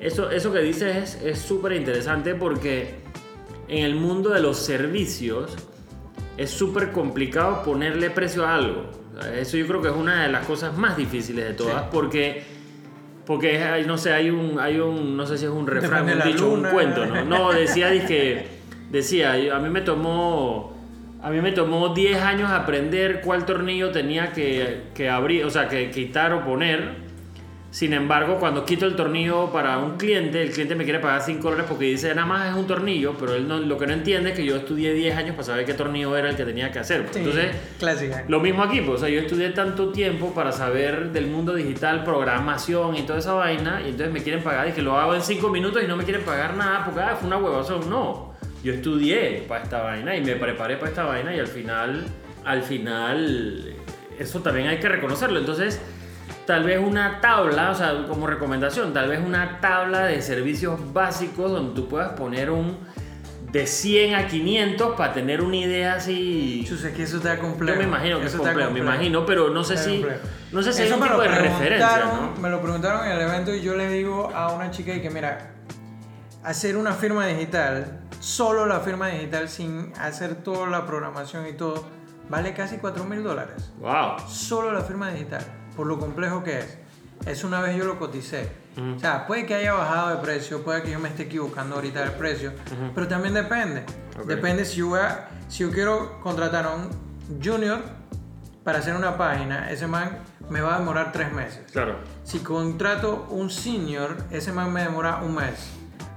Eso, 0.00 0.30
eso 0.30 0.52
que 0.52 0.58
dices 0.60 0.96
es- 1.14 1.22
es 1.22 1.38
súper 1.38 1.72
interesante 1.72 2.34
porque 2.34 2.96
en 3.68 3.84
el 3.84 3.94
mundo 3.94 4.30
de 4.30 4.40
los 4.40 4.58
servicios 4.58 5.54
es 6.36 6.50
súper 6.50 6.92
complicado 6.92 7.62
ponerle 7.62 8.10
precio 8.10 8.44
a 8.46 8.56
algo. 8.56 8.90
Eso 9.34 9.56
yo 9.56 9.66
creo 9.66 9.80
que 9.80 9.88
es 9.88 9.94
una 9.94 10.24
de 10.24 10.28
las 10.28 10.44
cosas 10.46 10.76
más 10.76 10.96
difíciles 10.96 11.44
de 11.46 11.54
todas 11.54 11.82
Sí. 11.84 11.88
porque... 11.92 12.55
Porque 13.26 13.82
no 13.86 13.98
sé, 13.98 14.12
hay 14.12 14.30
un, 14.30 14.58
hay 14.60 14.78
un, 14.78 15.16
no 15.16 15.26
sé 15.26 15.36
si 15.36 15.46
es 15.46 15.50
un 15.50 15.66
refrán, 15.66 16.04
un 16.04 16.22
dicho, 16.22 16.48
un 16.48 16.58
luna. 16.58 16.70
cuento, 16.70 17.04
¿no? 17.06 17.24
No, 17.24 17.52
decía, 17.52 17.90
que 18.06 18.46
decía, 18.90 19.32
a 19.32 19.58
mí 19.58 19.68
me 19.68 19.80
tomó, 19.80 20.72
a 21.20 21.30
mí 21.30 21.40
me 21.40 21.50
tomó 21.50 21.88
10 21.88 22.22
años 22.22 22.50
aprender 22.50 23.20
cuál 23.22 23.44
tornillo 23.44 23.90
tenía 23.90 24.32
que, 24.32 24.82
que 24.94 25.10
abrir, 25.10 25.44
o 25.44 25.50
sea, 25.50 25.68
que 25.68 25.90
quitar 25.90 26.32
o 26.32 26.44
poner. 26.44 27.05
Sin 27.76 27.92
embargo, 27.92 28.38
cuando 28.38 28.64
quito 28.64 28.86
el 28.86 28.96
tornillo 28.96 29.52
para 29.52 29.76
un 29.76 29.98
cliente, 29.98 30.40
el 30.40 30.50
cliente 30.50 30.74
me 30.74 30.84
quiere 30.84 30.98
pagar 30.98 31.20
5 31.20 31.42
dólares 31.42 31.66
porque 31.68 31.84
dice 31.84 32.14
nada 32.14 32.26
más 32.26 32.48
es 32.48 32.56
un 32.56 32.66
tornillo, 32.66 33.12
pero 33.20 33.34
él 33.34 33.46
no, 33.46 33.58
lo 33.58 33.76
que 33.76 33.86
no 33.86 33.92
entiende 33.92 34.30
es 34.30 34.34
que 34.34 34.46
yo 34.46 34.56
estudié 34.56 34.94
10 34.94 35.14
años 35.14 35.32
para 35.32 35.42
saber 35.44 35.66
qué 35.66 35.74
tornillo 35.74 36.16
era 36.16 36.30
el 36.30 36.36
que 36.36 36.46
tenía 36.46 36.72
que 36.72 36.78
hacer. 36.78 37.06
Sí, 37.12 37.18
Entonces, 37.18 37.54
clásica. 37.78 38.24
lo 38.28 38.40
mismo 38.40 38.62
aquí, 38.62 38.80
pues, 38.80 38.96
o 38.96 38.98
sea, 39.04 39.10
yo 39.10 39.20
estudié 39.20 39.50
tanto 39.50 39.90
tiempo 39.92 40.32
para 40.32 40.52
saber 40.52 41.12
del 41.12 41.26
mundo 41.26 41.52
digital, 41.52 42.02
programación 42.02 42.96
y 42.96 43.02
toda 43.02 43.18
esa 43.18 43.34
vaina, 43.34 43.82
y 43.84 43.90
entonces 43.90 44.10
me 44.10 44.22
quieren 44.22 44.42
pagar 44.42 44.68
y 44.68 44.72
que 44.72 44.80
lo 44.80 44.96
hago 44.96 45.14
en 45.14 45.20
5 45.20 45.46
minutos 45.50 45.82
y 45.84 45.86
no 45.86 45.98
me 45.98 46.04
quieren 46.04 46.24
pagar 46.24 46.56
nada 46.56 46.82
porque 46.82 47.00
ah, 47.00 47.14
fue 47.14 47.26
una 47.26 47.36
huevazón. 47.36 47.90
No, 47.90 48.32
yo 48.64 48.72
estudié 48.72 49.44
para 49.46 49.64
esta 49.64 49.82
vaina 49.82 50.16
y 50.16 50.22
me 50.22 50.36
preparé 50.36 50.78
para 50.78 50.88
esta 50.88 51.04
vaina 51.04 51.36
y 51.36 51.40
al 51.40 51.46
final, 51.46 52.06
al 52.42 52.62
final, 52.62 53.74
eso 54.18 54.40
también 54.40 54.68
hay 54.68 54.78
que 54.78 54.88
reconocerlo. 54.88 55.38
Entonces, 55.38 55.78
tal 56.46 56.64
vez 56.64 56.78
una 56.80 57.20
tabla, 57.20 57.70
o 57.70 57.74
sea, 57.74 58.06
como 58.08 58.26
recomendación, 58.26 58.92
tal 58.92 59.08
vez 59.08 59.20
una 59.24 59.60
tabla 59.60 60.06
de 60.06 60.22
servicios 60.22 60.92
básicos 60.92 61.50
donde 61.50 61.74
tú 61.74 61.88
puedas 61.88 62.12
poner 62.12 62.50
un 62.50 62.78
de 63.50 63.66
100 63.66 64.14
a 64.16 64.26
500 64.26 64.96
para 64.96 65.12
tener 65.12 65.40
una 65.40 65.56
idea 65.56 65.94
así. 65.94 66.64
Yo 66.68 66.76
sé 66.76 66.92
que 66.92 67.04
eso 67.04 67.18
está 67.18 67.38
complejo. 67.38 67.76
Yo 67.80 67.82
me 67.82 67.88
imagino 67.88 68.20
que 68.20 68.26
Eso 68.26 68.36
es 68.36 68.40
está 68.40 68.50
complejo, 68.50 68.70
me 68.72 68.80
imagino, 68.80 69.24
pero 69.24 69.50
no 69.50 69.64
sé 69.64 69.74
Está 69.74 69.86
si 69.86 70.00
complejo. 70.00 70.20
no 70.52 70.62
sé 70.62 70.72
si 70.72 70.82
Eso 70.82 70.94
hay 70.94 71.00
un 71.00 71.06
tipo 71.08 71.22
de 71.22 71.28
referencia. 71.28 72.30
Me 72.40 72.50
lo 72.50 72.60
preguntaron 72.60 73.06
en 73.06 73.12
el 73.12 73.20
evento 73.20 73.54
y 73.54 73.62
yo 73.62 73.74
le 73.76 73.88
digo 73.88 74.30
a 74.34 74.52
una 74.52 74.70
chica 74.70 74.94
y 74.94 75.00
que 75.00 75.10
mira, 75.10 75.52
hacer 76.44 76.76
una 76.76 76.92
firma 76.92 77.26
digital, 77.26 78.00
solo 78.20 78.66
la 78.66 78.80
firma 78.80 79.08
digital 79.08 79.48
sin 79.48 79.92
hacer 79.98 80.36
toda 80.36 80.66
la 80.68 80.84
programación 80.86 81.46
y 81.46 81.52
todo, 81.54 81.84
vale 82.28 82.52
casi 82.52 82.76
4 82.78 83.04
mil 83.04 83.22
dólares. 83.22 83.70
Wow. 83.78 84.18
Solo 84.28 84.72
la 84.72 84.82
firma 84.82 85.10
digital, 85.10 85.44
por 85.76 85.86
lo 85.86 85.98
complejo 85.98 86.42
que 86.42 86.58
es. 86.60 86.78
Es 87.26 87.44
una 87.44 87.60
vez 87.60 87.76
yo 87.76 87.84
lo 87.84 87.98
coticé. 87.98 88.48
Ujú. 88.76 88.96
O 88.96 88.98
sea, 88.98 89.26
puede 89.26 89.46
que 89.46 89.54
haya 89.54 89.72
bajado 89.72 90.10
de 90.10 90.16
precio, 90.16 90.62
puede 90.62 90.82
que 90.82 90.90
yo 90.90 90.98
me 90.98 91.08
esté 91.08 91.24
equivocando 91.24 91.76
ahorita 91.76 92.00
del 92.00 92.12
precio, 92.12 92.52
pero 92.94 93.08
también 93.08 93.34
depende. 93.34 93.84
Depende 94.26 94.64
si 94.64 94.76
yo, 94.78 94.88
voy 94.88 95.00
a- 95.00 95.28
si 95.48 95.62
yo 95.62 95.70
quiero 95.70 96.20
contratar 96.20 96.66
a 96.66 96.74
un 96.74 96.90
junior 97.42 97.80
para 98.64 98.78
hacer 98.80 98.94
una 98.96 99.16
página, 99.16 99.70
ese 99.70 99.86
man 99.86 100.18
me 100.50 100.60
va 100.60 100.76
a 100.76 100.78
demorar 100.78 101.10
tres 101.12 101.32
meses. 101.32 101.62
Claro. 101.72 101.96
Si 102.24 102.40
contrato 102.40 103.26
un 103.30 103.50
senior, 103.50 104.16
ese 104.30 104.52
man 104.52 104.72
me 104.72 104.82
demora 104.82 105.16
un 105.22 105.34
mes. 105.34 105.68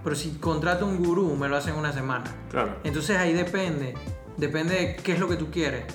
Pero 0.04 0.16
si 0.16 0.32
contrato 0.38 0.86
un 0.86 1.04
gurú, 1.04 1.36
me 1.36 1.48
lo 1.48 1.56
hacen 1.58 1.76
una 1.76 1.92
semana. 1.94 2.26
Claro. 2.52 2.76
Entonces 2.84 3.18
ahí 3.18 3.34
depende. 3.34 3.96
Depende 4.38 4.76
de 4.76 4.96
qué 4.98 5.14
es 5.14 5.20
lo 5.20 5.28
que 5.28 5.36
tú 5.36 5.50
quieres. 5.52 5.86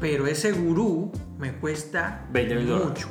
Pero 0.00 0.26
ese 0.26 0.52
gurú 0.52 1.12
me 1.42 1.52
cuesta 1.54 2.24
20 2.30 2.54
mil 2.54 2.68
dólares. 2.68 2.88
mucho. 2.88 3.08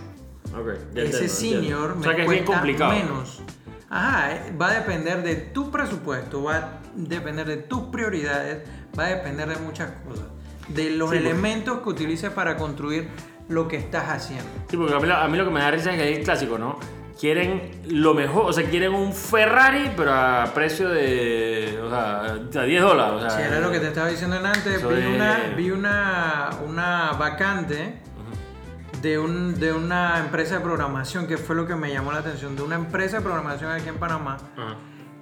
Ok. 0.57 0.67
ya 0.93 1.01
ese 1.03 1.25
entiendo, 1.25 1.33
senior 1.33 1.61
entiendo. 1.91 1.95
me 1.95 1.99
O 1.99 2.03
sea 2.03 2.15
que 2.15 2.21
es 2.23 2.29
bien 2.29 2.43
cuesta 2.45 2.53
complicado. 2.53 2.91
menos. 2.93 3.41
Ajá, 3.89 4.31
eh, 4.35 4.53
va 4.59 4.69
a 4.69 4.73
depender 4.73 5.21
de 5.21 5.35
tu 5.35 5.69
presupuesto, 5.69 6.43
va 6.43 6.55
a 6.55 6.69
depender 6.95 7.45
de 7.45 7.57
tus 7.57 7.83
prioridades, 7.83 8.59
va 8.97 9.05
a 9.05 9.09
depender 9.09 9.49
de 9.49 9.57
muchas 9.57 9.91
cosas. 10.07 10.25
De 10.69 10.91
los 10.91 11.09
Sí, 11.09 11.17
porque- 11.17 11.29
elementos 11.29 11.81
que 11.81 11.89
utilices 11.89 12.29
para 12.31 12.55
construir 12.55 13.09
lo 13.49 13.67
que 13.67 13.75
estás 13.75 14.07
haciendo. 14.09 14.47
Sí, 14.69 14.77
porque 14.77 14.93
a 14.93 14.99
mí, 14.99 15.07
lo- 15.07 15.15
a 15.17 15.27
mí 15.27 15.37
lo 15.37 15.43
que 15.43 15.51
me 15.51 15.59
da 15.59 15.71
risa 15.71 15.91
es 15.91 15.97
que 15.97 16.09
es 16.11 16.17
el 16.19 16.23
clásico, 16.23 16.57
¿no? 16.57 16.79
Quieren 17.19 17.69
lo 17.89 18.13
mejor, 18.13 18.45
o 18.45 18.53
sea, 18.53 18.63
quieren 18.69 18.93
un 18.93 19.13
Ferrari, 19.13 19.91
pero 19.95 20.11
a 20.13 20.45
precio 20.55 20.89
de, 20.89 21.77
o 21.83 21.89
sea, 21.89 22.21
a 22.61 22.63
10 22.65 22.81
dólares. 22.81 23.13
O 23.15 23.19
sea, 23.21 23.29
Si 23.29 23.41
era 23.43 23.59
lo 23.59 23.69
que 23.71 23.79
te 23.79 23.87
estaba 23.89 24.07
diciendo 24.07 24.37
en 24.37 24.45
antes, 24.45 24.81
vi, 24.87 24.93
es- 24.97 25.05
una, 25.15 25.37
vi 25.55 25.69
una, 25.71 26.49
una 26.65 27.11
vacante 27.19 27.99
de, 29.01 29.17
un, 29.19 29.59
de 29.59 29.73
una 29.73 30.19
empresa 30.19 30.55
de 30.55 30.61
programación, 30.61 31.27
que 31.27 31.37
fue 31.37 31.55
lo 31.55 31.67
que 31.67 31.75
me 31.75 31.91
llamó 31.91 32.11
la 32.11 32.19
atención, 32.19 32.55
de 32.55 32.61
una 32.63 32.75
empresa 32.75 33.17
de 33.17 33.23
programación 33.23 33.71
aquí 33.71 33.89
en 33.89 33.97
Panamá, 33.97 34.37
Ajá. 34.57 34.75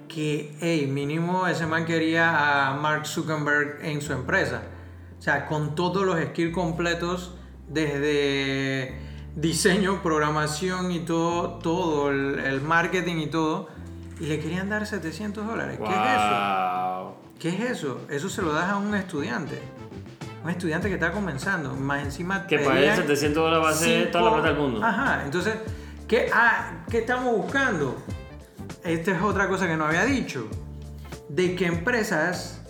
que, 0.08 0.56
hey, 0.60 0.86
mínimo 0.86 1.46
ese 1.46 1.66
man 1.66 1.84
quería 1.84 2.68
a 2.68 2.74
Mark 2.74 3.06
Zuckerberg 3.06 3.78
en 3.82 4.00
su 4.02 4.12
empresa. 4.12 4.62
O 5.18 5.22
sea, 5.22 5.46
con 5.46 5.74
todos 5.74 6.04
los 6.04 6.18
skills 6.20 6.54
completos, 6.54 7.34
desde 7.68 8.98
diseño, 9.36 10.02
programación 10.02 10.90
y 10.90 11.00
todo, 11.00 11.58
todo, 11.58 12.10
el, 12.10 12.38
el 12.40 12.60
marketing 12.60 13.16
y 13.16 13.26
todo, 13.28 13.68
y 14.18 14.26
le 14.26 14.40
querían 14.40 14.68
dar 14.68 14.86
700 14.86 15.46
dólares. 15.46 15.78
¿Qué 15.78 15.84
es 15.84 15.90
eso? 15.90 17.00
Wow. 17.00 17.14
¿Qué 17.38 17.48
es 17.48 17.60
eso? 17.70 18.00
Eso 18.10 18.28
se 18.28 18.42
lo 18.42 18.52
das 18.52 18.68
a 18.70 18.76
un 18.76 18.94
estudiante. 18.94 19.60
Un 20.42 20.50
estudiante 20.50 20.88
que 20.88 20.94
está 20.94 21.12
comenzando. 21.12 21.74
Más 21.74 22.02
encima 22.02 22.46
Que 22.46 22.56
él 22.56 22.96
700 22.96 23.34
dólares 23.34 23.64
va 23.64 23.70
a 23.70 23.74
ser 23.74 24.10
toda 24.10 24.24
la 24.24 24.32
plata 24.32 24.48
del 24.48 24.58
mundo. 24.58 24.84
Ajá, 24.84 25.22
entonces, 25.24 25.54
¿qué, 26.08 26.30
ah, 26.32 26.84
¿qué 26.90 26.98
estamos 26.98 27.36
buscando? 27.36 27.96
Esta 28.84 29.10
es 29.12 29.22
otra 29.22 29.48
cosa 29.48 29.66
que 29.66 29.76
no 29.76 29.84
había 29.84 30.04
dicho. 30.04 30.48
De 31.28 31.54
que 31.54 31.66
empresas 31.66 32.62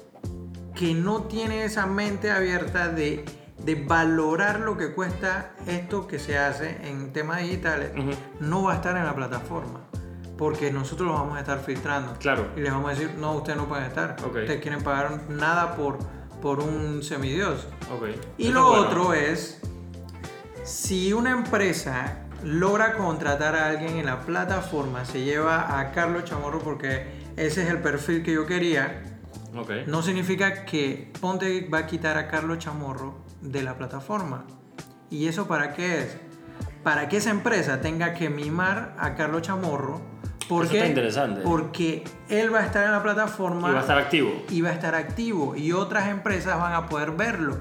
que 0.75 0.95
no 0.95 1.25
tienen 1.25 1.61
esa 1.61 1.87
mente 1.87 2.31
abierta 2.31 2.89
de, 2.89 3.25
de 3.59 3.75
valorar 3.75 4.61
lo 4.61 4.77
que 4.77 4.93
cuesta 4.93 5.53
esto 5.67 6.07
que 6.07 6.19
se 6.19 6.39
hace 6.39 6.79
en 6.89 7.13
temas 7.13 7.43
digitales, 7.43 7.93
no 8.41 8.65
va 8.65 8.73
a 8.73 8.77
estar 8.77 8.97
en 8.97 9.05
la 9.05 9.15
plataforma. 9.15 9.81
Porque 10.37 10.73
nosotros 10.73 11.07
lo 11.07 11.15
vamos 11.15 11.37
a 11.37 11.41
estar 11.41 11.61
filtrando. 11.61 12.15
Claro. 12.19 12.49
Y 12.57 12.61
les 12.61 12.73
vamos 12.73 12.91
a 12.91 12.95
decir, 12.95 13.15
no, 13.19 13.35
ustedes 13.35 13.59
no 13.59 13.69
pueden 13.69 13.85
estar. 13.85 14.17
Ustedes 14.25 14.61
quieren 14.61 14.83
pagar 14.83 15.29
nada 15.29 15.77
por, 15.77 15.99
por 16.41 16.61
un 16.61 17.03
semidios. 17.03 17.67
Y 18.39 18.45
Eso 18.45 18.55
lo 18.55 18.69
bueno. 18.69 18.83
otro 18.83 19.15
es, 19.15 19.61
si 20.65 21.13
una 21.13 21.31
empresa 21.31 22.27
logra 22.45 22.97
contratar 22.97 23.55
a 23.55 23.69
alguien 23.69 23.97
en 23.97 24.07
la 24.07 24.21
plataforma, 24.21 25.05
se 25.05 25.23
lleva 25.23 25.79
a 25.79 25.93
Carlos 25.93 26.25
Chamorro 26.25 26.61
porque 26.61 27.07
ese 27.37 27.63
es 27.63 27.71
el 27.71 27.79
perfil 27.79 28.23
que 28.23 28.33
yo 28.33 28.47
quería, 28.47 29.03
no 29.87 30.03
significa 30.03 30.65
que 30.65 31.13
Ponte 31.21 31.69
va 31.69 31.79
a 31.79 31.87
quitar 31.87 32.17
a 32.17 32.29
Carlos 32.29 32.59
Chamorro 32.59 33.17
de 33.41 33.63
la 33.63 33.77
plataforma. 33.77 34.45
¿Y 35.11 35.27
eso 35.27 35.49
para 35.49 35.75
qué 35.75 35.99
es? 36.03 36.17
Para 36.85 37.09
que 37.09 37.17
esa 37.17 37.31
empresa 37.31 37.81
tenga 37.81 38.15
que 38.15 38.31
mimar 38.31 38.95
a 38.99 39.15
Carlos 39.17 39.43
Chamorro. 39.43 40.01
Porque, 40.49 40.79
está 40.79 40.89
interesante. 40.89 41.41
Porque 41.43 42.03
él 42.29 42.53
va 42.53 42.61
a 42.61 42.67
estar 42.67 42.85
en 42.85 42.93
la 42.93 43.03
plataforma 43.03 43.69
Y 43.69 43.73
va 43.73 43.79
a 43.79 43.83
estar 43.83 43.99
activo. 43.99 44.43
y 44.51 44.61
va 44.63 44.71
a 44.71 44.73
estar 44.73 44.95
activo 44.95 45.55
y 45.57 45.73
otras 45.73 46.09
empresas 46.09 46.59
van 46.59 46.73
a 46.73 46.89
poder 46.89 47.13
verlo 47.13 47.59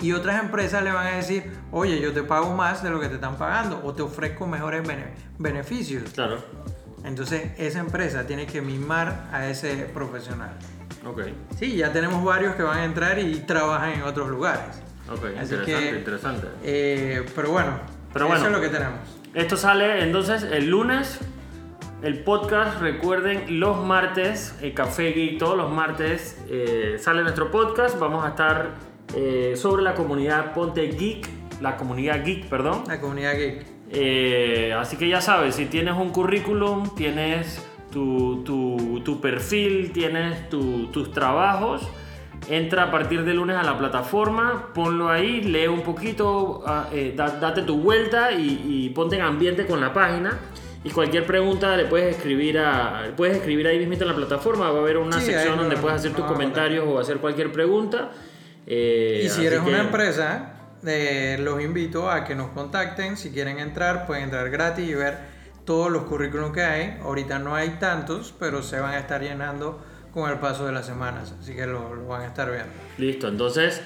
y 0.00 0.12
otras 0.12 0.40
empresas 0.42 0.84
le 0.84 0.92
van 0.92 1.06
a 1.08 1.16
decir 1.16 1.50
oye 1.72 2.00
yo 2.00 2.12
te 2.12 2.22
pago 2.22 2.54
más 2.54 2.82
de 2.84 2.90
lo 2.90 3.00
que 3.00 3.08
te 3.08 3.14
están 3.16 3.36
pagando 3.36 3.80
o 3.82 3.92
te 3.94 4.02
ofrezco 4.02 4.46
mejores 4.46 4.86
bene- 4.86 5.14
beneficios 5.38 6.10
Claro. 6.12 6.36
entonces 7.04 7.50
esa 7.58 7.80
empresa 7.80 8.24
tiene 8.24 8.46
que 8.46 8.62
mimar 8.62 9.26
a 9.32 9.48
ese 9.48 9.74
profesional 9.92 10.50
Ok. 11.04 11.22
sí 11.58 11.74
ya 11.76 11.92
tenemos 11.92 12.22
varios 12.24 12.54
que 12.54 12.62
van 12.62 12.78
a 12.78 12.84
entrar 12.84 13.18
y 13.18 13.34
trabajan 13.40 13.94
en 13.94 14.02
otros 14.02 14.28
lugares 14.28 14.80
Ok. 15.10 15.24
Así 15.40 15.54
interesante, 15.54 15.90
que- 15.90 15.98
interesante. 15.98 16.46
Eh, 16.62 17.26
pero 17.34 17.50
bueno 17.50 17.80
Pero 18.12 18.26
eso 18.26 18.34
bueno. 18.34 18.46
es 18.46 18.52
lo 18.52 18.60
que 18.60 18.68
tenemos 18.68 19.00
Esto 19.34 19.56
sale 19.56 20.02
entonces 20.04 20.42
el 20.44 20.68
lunes. 20.70 21.18
El 22.02 22.20
podcast, 22.20 22.80
recuerden, 22.80 23.58
los 23.58 23.84
martes, 23.84 24.56
el 24.62 24.72
Café 24.72 25.10
Geek, 25.12 25.38
todos 25.38 25.56
los 25.56 25.70
martes 25.72 26.40
eh, 26.48 26.96
sale 26.98 27.22
nuestro 27.22 27.50
podcast. 27.50 27.98
Vamos 27.98 28.24
a 28.24 28.28
estar 28.28 28.70
eh, 29.16 29.54
sobre 29.56 29.82
la 29.82 29.94
comunidad 29.94 30.52
Ponte 30.54 30.86
Geek, 30.86 31.28
la 31.60 31.76
comunidad 31.76 32.24
Geek, 32.24 32.46
perdón. 32.48 32.84
la 32.86 33.00
comunidad 33.00 33.34
geek 33.36 33.66
Eh, 33.90 34.74
así 34.78 34.96
que 34.96 35.08
ya 35.08 35.20
sabes, 35.20 35.56
si 35.56 35.66
tienes 35.66 35.94
un 35.96 36.10
currículum, 36.10 36.94
tienes 36.94 37.66
tu, 37.90 38.44
tu- 38.44 39.00
tu 39.04 39.20
perfil, 39.20 39.90
tienes 39.92 40.48
tu- 40.50 40.86
tus 40.92 41.10
trabajos, 41.10 41.88
entra 42.48 42.84
a 42.84 42.90
partir 42.92 43.24
de 43.24 43.34
lunes 43.34 43.56
a 43.56 43.62
la 43.64 43.76
plataforma, 43.78 44.68
ponlo 44.74 45.08
ahí, 45.08 45.40
lee 45.40 45.66
un 45.66 45.80
poquito, 45.82 46.62
ah, 46.66 46.86
eh, 46.92 47.12
da- 47.16 47.40
date 47.40 47.62
tu 47.62 47.78
vuelta 47.80 48.30
y, 48.32 48.62
y 48.68 48.90
ponte 48.90 49.16
en 49.16 49.22
ambiente 49.22 49.66
con 49.66 49.80
la 49.80 49.92
página. 49.92 50.38
Y 50.84 50.90
cualquier 50.90 51.26
pregunta 51.26 51.76
le 51.76 51.86
puedes 51.86 52.16
escribir 52.16 52.58
a, 52.58 53.12
puedes 53.16 53.36
escribir 53.38 53.66
ahí 53.66 53.78
mismo 53.84 53.94
en 53.94 54.08
la 54.08 54.14
plataforma. 54.14 54.70
Va 54.70 54.78
a 54.78 54.82
haber 54.82 54.96
una 54.98 55.18
Sí, 55.20 55.26
sección 55.26 55.56
donde 55.58 55.76
puedes 55.76 55.98
hacer 55.98 56.12
tus 56.12 56.20
vamos 56.20 56.32
a 56.32 56.34
poner. 56.34 56.52
comentarios 56.52 56.84
o 56.86 56.98
hacer 56.98 57.18
cualquier 57.18 57.50
pregunta. 57.52 58.10
Eh, 58.66 59.22
Y 59.24 59.28
si 59.28 59.44
eres 59.44 59.60
que- 59.60 59.68
una 59.68 59.80
empresa, 59.80 60.54
eh, 60.86 61.36
los 61.40 61.60
invito 61.62 62.10
a 62.10 62.24
que 62.24 62.34
nos 62.34 62.50
contacten. 62.50 63.16
Si 63.16 63.30
quieren 63.30 63.58
entrar, 63.58 64.06
pueden 64.06 64.24
entrar 64.24 64.48
gratis 64.50 64.88
y 64.88 64.94
ver 64.94 65.18
todos 65.64 65.90
los 65.90 66.04
currículums 66.04 66.52
que 66.54 66.62
hay. 66.62 66.98
Ahorita 67.02 67.38
no 67.40 67.54
hay 67.56 67.70
tantos, 67.80 68.32
pero 68.38 68.62
se 68.62 68.78
van 68.78 68.94
a 68.94 68.98
estar 68.98 69.20
llenando 69.20 69.82
con 70.14 70.30
el 70.30 70.38
paso 70.38 70.64
de 70.64 70.72
las 70.72 70.86
semanas. 70.86 71.34
Así 71.40 71.54
que 71.54 71.66
lo, 71.66 71.94
lo 71.94 72.06
van 72.06 72.22
a 72.22 72.26
estar 72.26 72.50
viendo. 72.50 72.70
Listo, 72.98 73.26
entonces. 73.28 73.82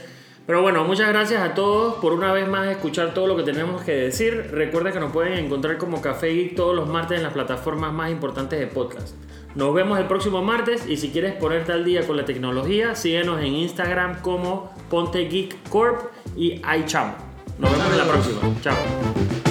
Pero 0.47 0.61
bueno, 0.61 0.85
muchas 0.85 1.09
gracias 1.09 1.41
a 1.41 1.55
todos 1.55 1.95
por 1.95 2.13
una 2.13 2.33
vez 2.33 2.49
más 2.49 2.69
escuchar 2.69 3.15
todo 3.15 3.27
lo 3.27 3.37
que 3.37 3.45
tenemos 3.45 3.83
que 3.83 3.93
decir. 3.93 4.51
Recuerda 4.51 4.91
que 4.91 4.99
nos 4.99 5.13
pueden 5.13 5.35
encontrar 5.35 5.79
como 5.79 6.01
Café 6.01 6.29
Geek 6.29 6.57
todos 6.57 6.75
los 6.75 6.89
martes 6.89 7.19
en 7.19 7.23
las 7.23 7.33
plataformas 7.33 7.93
más 7.93 8.11
importantes 8.11 8.59
de 8.59 8.67
podcast. 8.67 9.15
Nos 9.55 9.73
vemos 9.75 9.99
el 9.99 10.07
próximo 10.07 10.43
martes 10.43 10.89
y 10.89 10.97
si 10.97 11.11
quieres 11.11 11.35
ponerte 11.35 11.73
al 11.73 11.85
día 11.85 12.07
con 12.07 12.17
la 12.17 12.25
tecnología, 12.25 12.95
síguenos 12.95 13.41
en 13.41 13.55
Instagram 13.55 14.21
como 14.23 14.75
Ponte 14.91 15.27
Geek 15.27 15.69
Corp 15.69 16.11
y 16.37 16.61
iChamo. 16.79 17.15
Nos 17.59 17.71
vemos 17.71 17.93
en 17.93 17.99
la 17.99 18.05
próxima. 18.05 18.41
Chao. 18.63 19.42